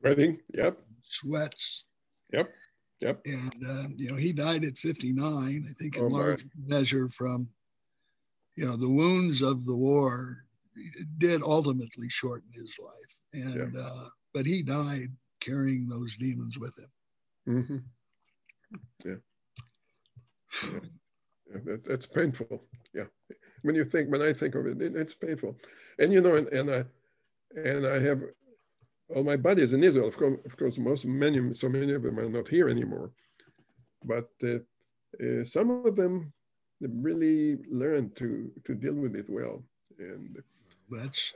Sweating, 0.00 0.38
yep. 0.54 0.78
Sweats. 1.02 1.86
Yep, 2.32 2.52
yep. 3.00 3.20
And, 3.24 3.64
uh, 3.66 3.88
you 3.96 4.10
know, 4.10 4.16
he 4.16 4.32
died 4.32 4.64
at 4.64 4.76
59, 4.76 5.66
I 5.68 5.72
think 5.72 5.96
in 5.96 6.04
oh, 6.04 6.08
large 6.08 6.44
measure 6.66 7.08
from, 7.08 7.48
you 8.56 8.64
know, 8.64 8.76
the 8.76 8.88
wounds 8.88 9.42
of 9.42 9.64
the 9.64 9.74
war 9.74 10.44
did 11.16 11.42
ultimately 11.42 12.08
shorten 12.08 12.50
his 12.54 12.76
life. 12.78 13.42
And, 13.44 13.74
yeah. 13.74 13.80
uh, 13.80 14.08
but 14.34 14.46
he 14.46 14.62
died 14.62 15.08
carrying 15.40 15.88
those 15.88 16.16
demons 16.16 16.58
with 16.58 16.76
him. 16.78 16.90
Mm-hmm. 17.54 17.78
Yeah. 19.04 19.14
yeah. 20.64 20.80
yeah 21.52 21.60
that, 21.64 21.84
that's 21.84 22.06
painful. 22.06 22.62
Yeah. 22.94 23.04
When 23.62 23.74
you 23.74 23.84
think, 23.84 24.10
when 24.10 24.22
I 24.22 24.32
think 24.32 24.54
of 24.54 24.66
it, 24.66 24.80
it 24.80 24.96
it's 24.96 25.14
painful. 25.14 25.56
And, 25.98 26.12
you 26.12 26.20
know, 26.20 26.36
and, 26.36 26.48
and 26.48 26.70
I, 26.70 26.84
and 27.56 27.86
I 27.86 27.98
have 28.00 28.22
all 29.14 29.24
my 29.24 29.36
buddies 29.36 29.72
in 29.72 29.82
Israel. 29.82 30.08
Of 30.08 30.16
course, 30.16 30.38
of 30.44 30.56
course, 30.56 30.78
most 30.78 31.06
many, 31.06 31.54
so 31.54 31.68
many 31.68 31.92
of 31.94 32.02
them 32.02 32.18
are 32.18 32.28
not 32.28 32.48
here 32.48 32.68
anymore. 32.68 33.10
But 34.04 34.28
uh, 34.44 34.58
uh, 35.22 35.44
some 35.44 35.70
of 35.70 35.96
them 35.96 36.32
really 36.80 37.56
learned 37.70 38.14
to 38.16 38.50
to 38.64 38.74
deal 38.74 38.94
with 38.94 39.16
it 39.16 39.28
well. 39.28 39.64
And 39.98 40.38
that's 40.90 41.34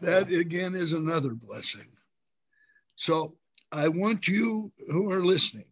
that 0.00 0.30
again 0.30 0.74
is 0.74 0.92
another 0.92 1.34
blessing. 1.34 1.88
So 2.98 3.36
I 3.70 3.86
want 3.86 4.26
you 4.26 4.72
who 4.88 5.08
are 5.12 5.24
listening. 5.24 5.68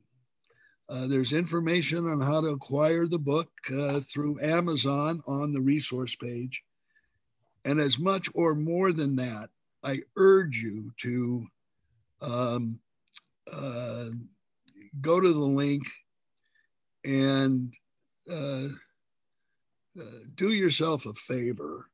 Uh, 0.89 1.09
there's 1.09 1.33
information 1.33 2.07
on 2.07 2.21
how 2.21 2.41
to 2.41 2.47
acquire 2.49 3.09
the 3.09 3.19
book 3.19 3.51
uh, 3.77 3.99
through 3.99 4.41
Amazon 4.41 5.21
on 5.27 5.51
the 5.51 5.61
resource 5.61 6.15
page. 6.15 6.63
And 7.65 7.81
as 7.81 7.99
much 7.99 8.29
or 8.35 8.55
more 8.55 8.93
than 8.93 9.17
that, 9.17 9.49
I 9.83 10.03
urge 10.17 10.57
you 10.59 10.93
to 10.99 11.47
um, 12.21 12.79
uh, 13.53 14.11
go 15.01 15.21
to 15.21 15.33
the 15.33 15.41
link 15.41 15.83
and 17.05 17.73
uh, 18.31 18.69
uh, 20.01 20.19
do 20.37 20.53
yourself 20.53 21.07
a 21.07 21.13
favor 21.15 21.91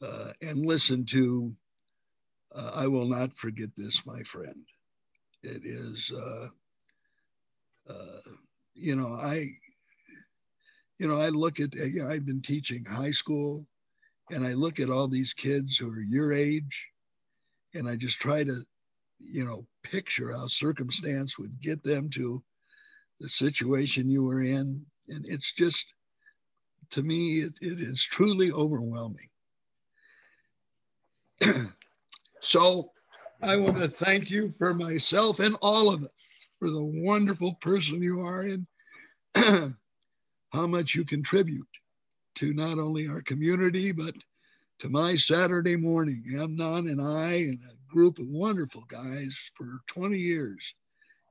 uh, 0.00 0.30
and 0.40 0.64
listen 0.64 1.04
to 1.06 1.52
uh, 2.56 2.72
I 2.74 2.86
Will 2.86 3.06
Not 3.06 3.32
Forget 3.34 3.70
This, 3.76 4.06
My 4.06 4.22
Friend. 4.22 4.64
It 5.42 5.62
is, 5.64 6.10
uh, 6.12 6.48
you 8.74 8.96
know, 8.96 9.08
I, 9.08 9.48
you 10.98 11.06
know, 11.06 11.20
I 11.20 11.28
look 11.28 11.60
at, 11.60 11.74
you 11.74 12.02
know, 12.02 12.08
I've 12.08 12.26
been 12.26 12.42
teaching 12.42 12.84
high 12.84 13.10
school 13.10 13.66
and 14.30 14.44
I 14.44 14.54
look 14.54 14.80
at 14.80 14.90
all 14.90 15.08
these 15.08 15.32
kids 15.32 15.76
who 15.76 15.90
are 15.90 16.00
your 16.00 16.32
age 16.32 16.88
and 17.74 17.88
I 17.88 17.96
just 17.96 18.18
try 18.18 18.42
to, 18.44 18.62
you 19.18 19.44
know, 19.44 19.66
picture 19.82 20.32
how 20.32 20.46
circumstance 20.46 21.38
would 21.38 21.60
get 21.60 21.82
them 21.82 22.10
to 22.10 22.42
the 23.20 23.28
situation 23.28 24.10
you 24.10 24.24
were 24.24 24.42
in. 24.42 24.84
And 25.08 25.24
it's 25.26 25.54
just, 25.54 25.94
to 26.90 27.02
me, 27.02 27.40
it, 27.40 27.54
it 27.60 27.80
is 27.80 28.02
truly 28.02 28.50
overwhelming. 28.52 29.28
so 32.46 32.92
I 33.42 33.56
want 33.56 33.78
to 33.78 33.88
thank 33.88 34.30
you 34.30 34.50
for 34.52 34.72
myself 34.72 35.40
and 35.40 35.56
all 35.60 35.92
of 35.92 36.04
us 36.04 36.48
for 36.58 36.70
the 36.70 36.84
wonderful 37.04 37.54
person 37.54 38.02
you 38.02 38.20
are 38.20 38.42
and 38.42 38.66
how 40.52 40.66
much 40.66 40.94
you 40.94 41.04
contribute 41.04 41.66
to 42.36 42.54
not 42.54 42.78
only 42.78 43.08
our 43.08 43.20
community, 43.22 43.92
but 43.92 44.14
to 44.78 44.88
my 44.88 45.16
Saturday 45.16 45.76
morning. 45.76 46.24
Amnon 46.34 46.88
and 46.88 47.00
I 47.00 47.32
and 47.32 47.58
a 47.64 47.92
group 47.92 48.18
of 48.18 48.28
wonderful 48.28 48.84
guys 48.88 49.50
for 49.54 49.80
20 49.88 50.16
years 50.18 50.74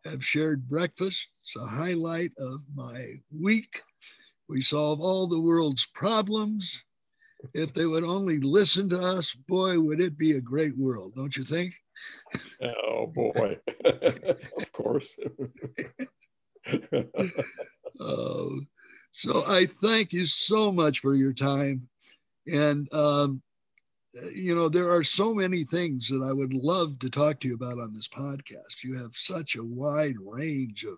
have 0.05 0.23
shared 0.23 0.67
breakfast. 0.67 1.29
It's 1.39 1.55
a 1.55 1.65
highlight 1.65 2.31
of 2.37 2.61
my 2.75 3.15
week. 3.31 3.81
We 4.47 4.61
solve 4.61 5.01
all 5.01 5.27
the 5.27 5.41
world's 5.41 5.87
problems. 5.87 6.84
If 7.53 7.73
they 7.73 7.85
would 7.85 8.03
only 8.03 8.39
listen 8.39 8.89
to 8.89 8.99
us, 8.99 9.33
boy, 9.33 9.79
would 9.79 9.99
it 9.99 10.17
be 10.17 10.33
a 10.33 10.41
great 10.41 10.77
world, 10.77 11.13
don't 11.15 11.35
you 11.35 11.43
think? 11.43 11.73
Oh, 12.61 13.07
boy. 13.07 13.59
of 14.57 14.71
course. 14.71 15.17
uh, 16.67 17.03
so 19.11 19.43
I 19.47 19.65
thank 19.65 20.13
you 20.13 20.25
so 20.25 20.71
much 20.71 20.99
for 20.99 21.15
your 21.15 21.33
time. 21.33 21.87
And, 22.47 22.91
um, 22.93 23.41
you 24.33 24.55
know, 24.55 24.69
there 24.69 24.89
are 24.89 25.03
so 25.03 25.33
many 25.33 25.63
things 25.63 26.07
that 26.07 26.23
I 26.23 26.31
would 26.31 26.53
love 26.53 26.99
to 26.99 27.09
talk 27.09 27.39
to 27.41 27.47
you 27.47 27.55
about 27.55 27.79
on 27.79 27.93
this 27.93 28.07
podcast. 28.07 28.83
You 28.83 28.97
have 28.97 29.15
such 29.15 29.55
a 29.55 29.63
wide 29.63 30.15
range 30.23 30.85
of 30.85 30.97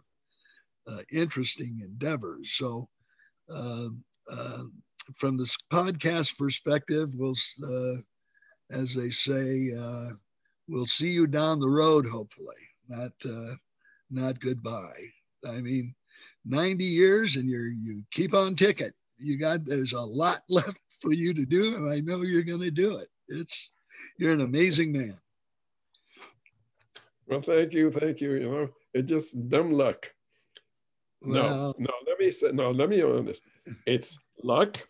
uh, 0.87 1.01
interesting 1.11 1.79
endeavors. 1.83 2.51
So, 2.51 2.89
uh, 3.49 3.89
uh, 4.31 4.63
from 5.16 5.38
this 5.38 5.58
podcast 5.72 6.38
perspective, 6.38 7.10
we'll, 7.16 7.36
uh, 7.64 7.95
as 8.72 8.93
they 8.93 9.10
say, 9.10 9.72
uh, 9.80 10.10
we'll 10.68 10.86
see 10.86 11.10
you 11.10 11.28
down 11.28 11.60
the 11.60 11.70
road. 11.70 12.05
Hopefully, 12.05 12.55
not 12.89 13.12
uh, 13.26 13.55
not 14.10 14.39
goodbye. 14.39 15.03
I 15.47 15.62
mean, 15.62 15.93
90 16.45 16.84
years 16.84 17.36
and 17.36 17.49
you're 17.49 17.70
you 17.70 18.03
keep 18.12 18.34
on 18.34 18.55
ticking. 18.55 18.91
You 19.18 19.38
got 19.38 19.66
there's 19.66 19.93
a 19.93 20.01
lot 20.01 20.39
left 20.49 20.80
for 21.01 21.14
you 21.14 21.34
to 21.34 21.45
do, 21.45 21.76
and 21.76 21.89
I 21.89 21.99
know 21.99 22.22
you're 22.22 22.43
going 22.43 22.62
to 22.62 22.72
do 22.72 22.97
it. 22.97 23.08
It's 23.28 23.72
you're 24.18 24.34
an 24.34 24.41
amazing 24.41 24.91
man. 24.91 25.14
Well, 27.28 27.41
thank 27.41 27.74
you, 27.74 27.91
thank 27.91 28.22
you. 28.22 28.34
You 28.34 28.49
know, 28.49 28.70
it's 28.93 29.10
just 29.10 29.49
dumb 29.49 29.72
luck. 29.72 30.12
Well, 31.22 31.76
no, 31.78 31.86
no. 31.86 31.93
Let 32.08 32.20
me 32.20 32.32
say 32.32 32.51
no. 32.51 32.72
Let 32.72 32.89
me 32.89 32.97
be 32.97 33.03
honest. 33.03 33.43
It's 33.86 34.18
luck, 34.43 34.88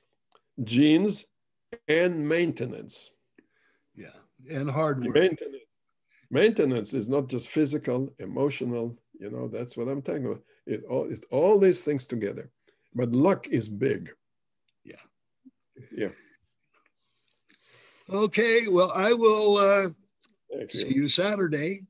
genes, 0.64 1.26
and 1.88 2.28
maintenance. 2.28 3.12
Yeah, 3.96 4.08
and 4.50 4.70
hard 4.70 5.04
work. 5.04 5.16
Maintenance. 5.16 5.64
Maintenance 6.30 6.94
is 6.94 7.10
not 7.10 7.28
just 7.28 7.50
physical, 7.50 8.14
emotional. 8.20 8.98
You 9.20 9.32
know, 9.32 9.48
that's 9.48 9.78
what 9.78 9.88
I'm 9.88 10.02
talking 10.02 10.26
about. 10.26 10.42
It 10.66 10.84
all 10.90 11.10
it 11.12 11.26
all 11.32 11.58
these 11.58 11.82
things 11.82 12.06
together. 12.08 12.52
But 12.94 13.12
luck 13.12 13.48
is 13.48 13.70
big. 13.70 14.10
Yeah. 14.84 14.96
Yeah. 15.96 16.10
Okay, 18.10 18.62
well, 18.70 18.92
I 18.96 19.12
will 19.14 19.58
uh, 19.58 19.90
see 20.70 20.94
you 20.94 21.10
Saturday. 21.10 21.84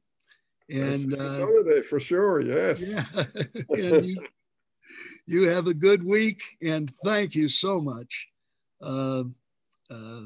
And 0.69 1.13
uh, 1.13 1.29
Saturday 1.29 1.81
for 1.81 1.99
sure, 1.99 2.41
yes. 2.41 2.95
Yeah. 3.15 3.23
you, 4.01 4.27
you 5.27 5.43
have 5.43 5.67
a 5.67 5.73
good 5.73 6.03
week, 6.03 6.41
and 6.61 6.91
thank 7.03 7.35
you 7.35 7.49
so 7.49 7.79
much. 7.79 8.29
Uh, 8.81 9.23
uh, 9.89 10.21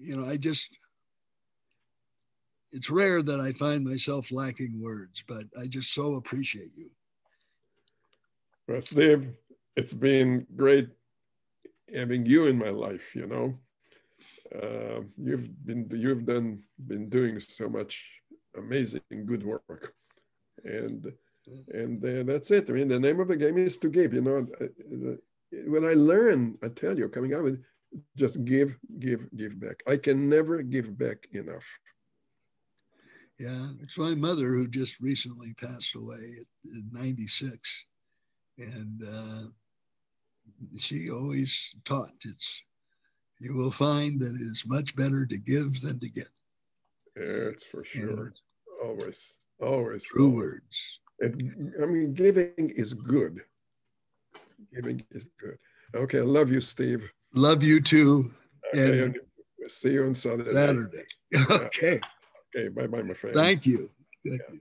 you 0.00 0.16
know, 0.16 0.26
I 0.26 0.36
just, 0.36 0.76
it's 2.72 2.90
rare 2.90 3.22
that 3.22 3.40
I 3.40 3.52
find 3.52 3.84
myself 3.84 4.32
lacking 4.32 4.80
words, 4.82 5.24
but 5.26 5.44
I 5.60 5.66
just 5.66 5.94
so 5.94 6.16
appreciate 6.16 6.72
you. 6.76 6.90
Well, 8.66 8.80
Steve, 8.80 9.28
it's 9.76 9.94
been 9.94 10.46
great 10.56 10.88
having 11.94 12.26
you 12.26 12.46
in 12.46 12.58
my 12.58 12.70
life. 12.70 13.14
You 13.14 13.26
know, 13.26 13.58
uh, 14.62 15.02
you've 15.16 15.64
been 15.66 15.88
you've 15.92 16.24
done 16.24 16.62
been 16.86 17.08
doing 17.08 17.40
so 17.40 17.68
much 17.68 18.22
amazing 18.56 19.02
good 19.26 19.44
work, 19.44 19.94
and 20.64 21.12
and 21.72 22.04
uh, 22.04 22.22
that's 22.24 22.50
it. 22.50 22.70
I 22.70 22.72
mean, 22.72 22.88
the 22.88 22.98
name 22.98 23.20
of 23.20 23.28
the 23.28 23.36
game 23.36 23.58
is 23.58 23.78
to 23.78 23.88
give. 23.88 24.14
You 24.14 24.22
know, 24.22 24.46
what 25.66 25.84
I 25.84 25.94
learn, 25.94 26.58
I 26.62 26.68
tell 26.68 26.98
you, 26.98 27.08
coming 27.08 27.34
out 27.34 27.44
with 27.44 27.62
just 28.16 28.44
give, 28.44 28.76
give, 28.98 29.28
give 29.36 29.58
back. 29.60 29.82
I 29.86 29.96
can 29.96 30.28
never 30.28 30.62
give 30.62 30.98
back 30.98 31.26
enough. 31.32 31.66
Yeah, 33.38 33.68
it's 33.82 33.98
my 33.98 34.14
mother 34.14 34.48
who 34.48 34.68
just 34.68 35.00
recently 35.00 35.54
passed 35.54 35.94
away 35.96 36.36
at, 36.40 36.76
at 36.76 36.92
96. 36.92 37.86
And 38.58 39.02
uh, 39.02 39.48
she 40.78 41.10
always 41.10 41.74
taught 41.84 42.10
it's, 42.24 42.62
you 43.40 43.54
will 43.56 43.72
find 43.72 44.20
that 44.20 44.34
it 44.34 44.40
is 44.40 44.64
much 44.66 44.94
better 44.94 45.26
to 45.26 45.36
give 45.36 45.80
than 45.80 45.98
to 46.00 46.08
get. 46.08 46.28
That's 47.16 47.64
for 47.64 47.84
sure. 47.84 48.32
always, 48.82 49.38
always. 49.60 50.04
True 50.04 50.26
always. 50.26 50.36
words. 50.36 51.00
I 51.82 51.86
mean, 51.86 52.12
giving 52.12 52.70
is 52.76 52.92
good. 52.92 53.40
Giving 54.72 55.04
is 55.10 55.26
good. 55.40 55.56
Okay, 55.94 56.18
I 56.18 56.22
love 56.22 56.50
you, 56.50 56.60
Steve. 56.60 57.10
Love 57.34 57.62
you 57.62 57.80
too. 57.80 58.32
Okay, 58.74 59.02
and 59.02 59.16
see 59.68 59.92
you 59.92 60.04
on 60.04 60.14
Saturday. 60.14 60.52
Saturday. 60.52 61.04
Okay. 61.66 62.00
Okay, 62.56 62.68
bye 62.68 62.86
bye, 62.86 63.02
my 63.02 63.14
friend. 63.14 63.34
Thank 63.36 63.66
you. 63.66 63.90
Thank 64.24 64.42
you. 64.50 64.60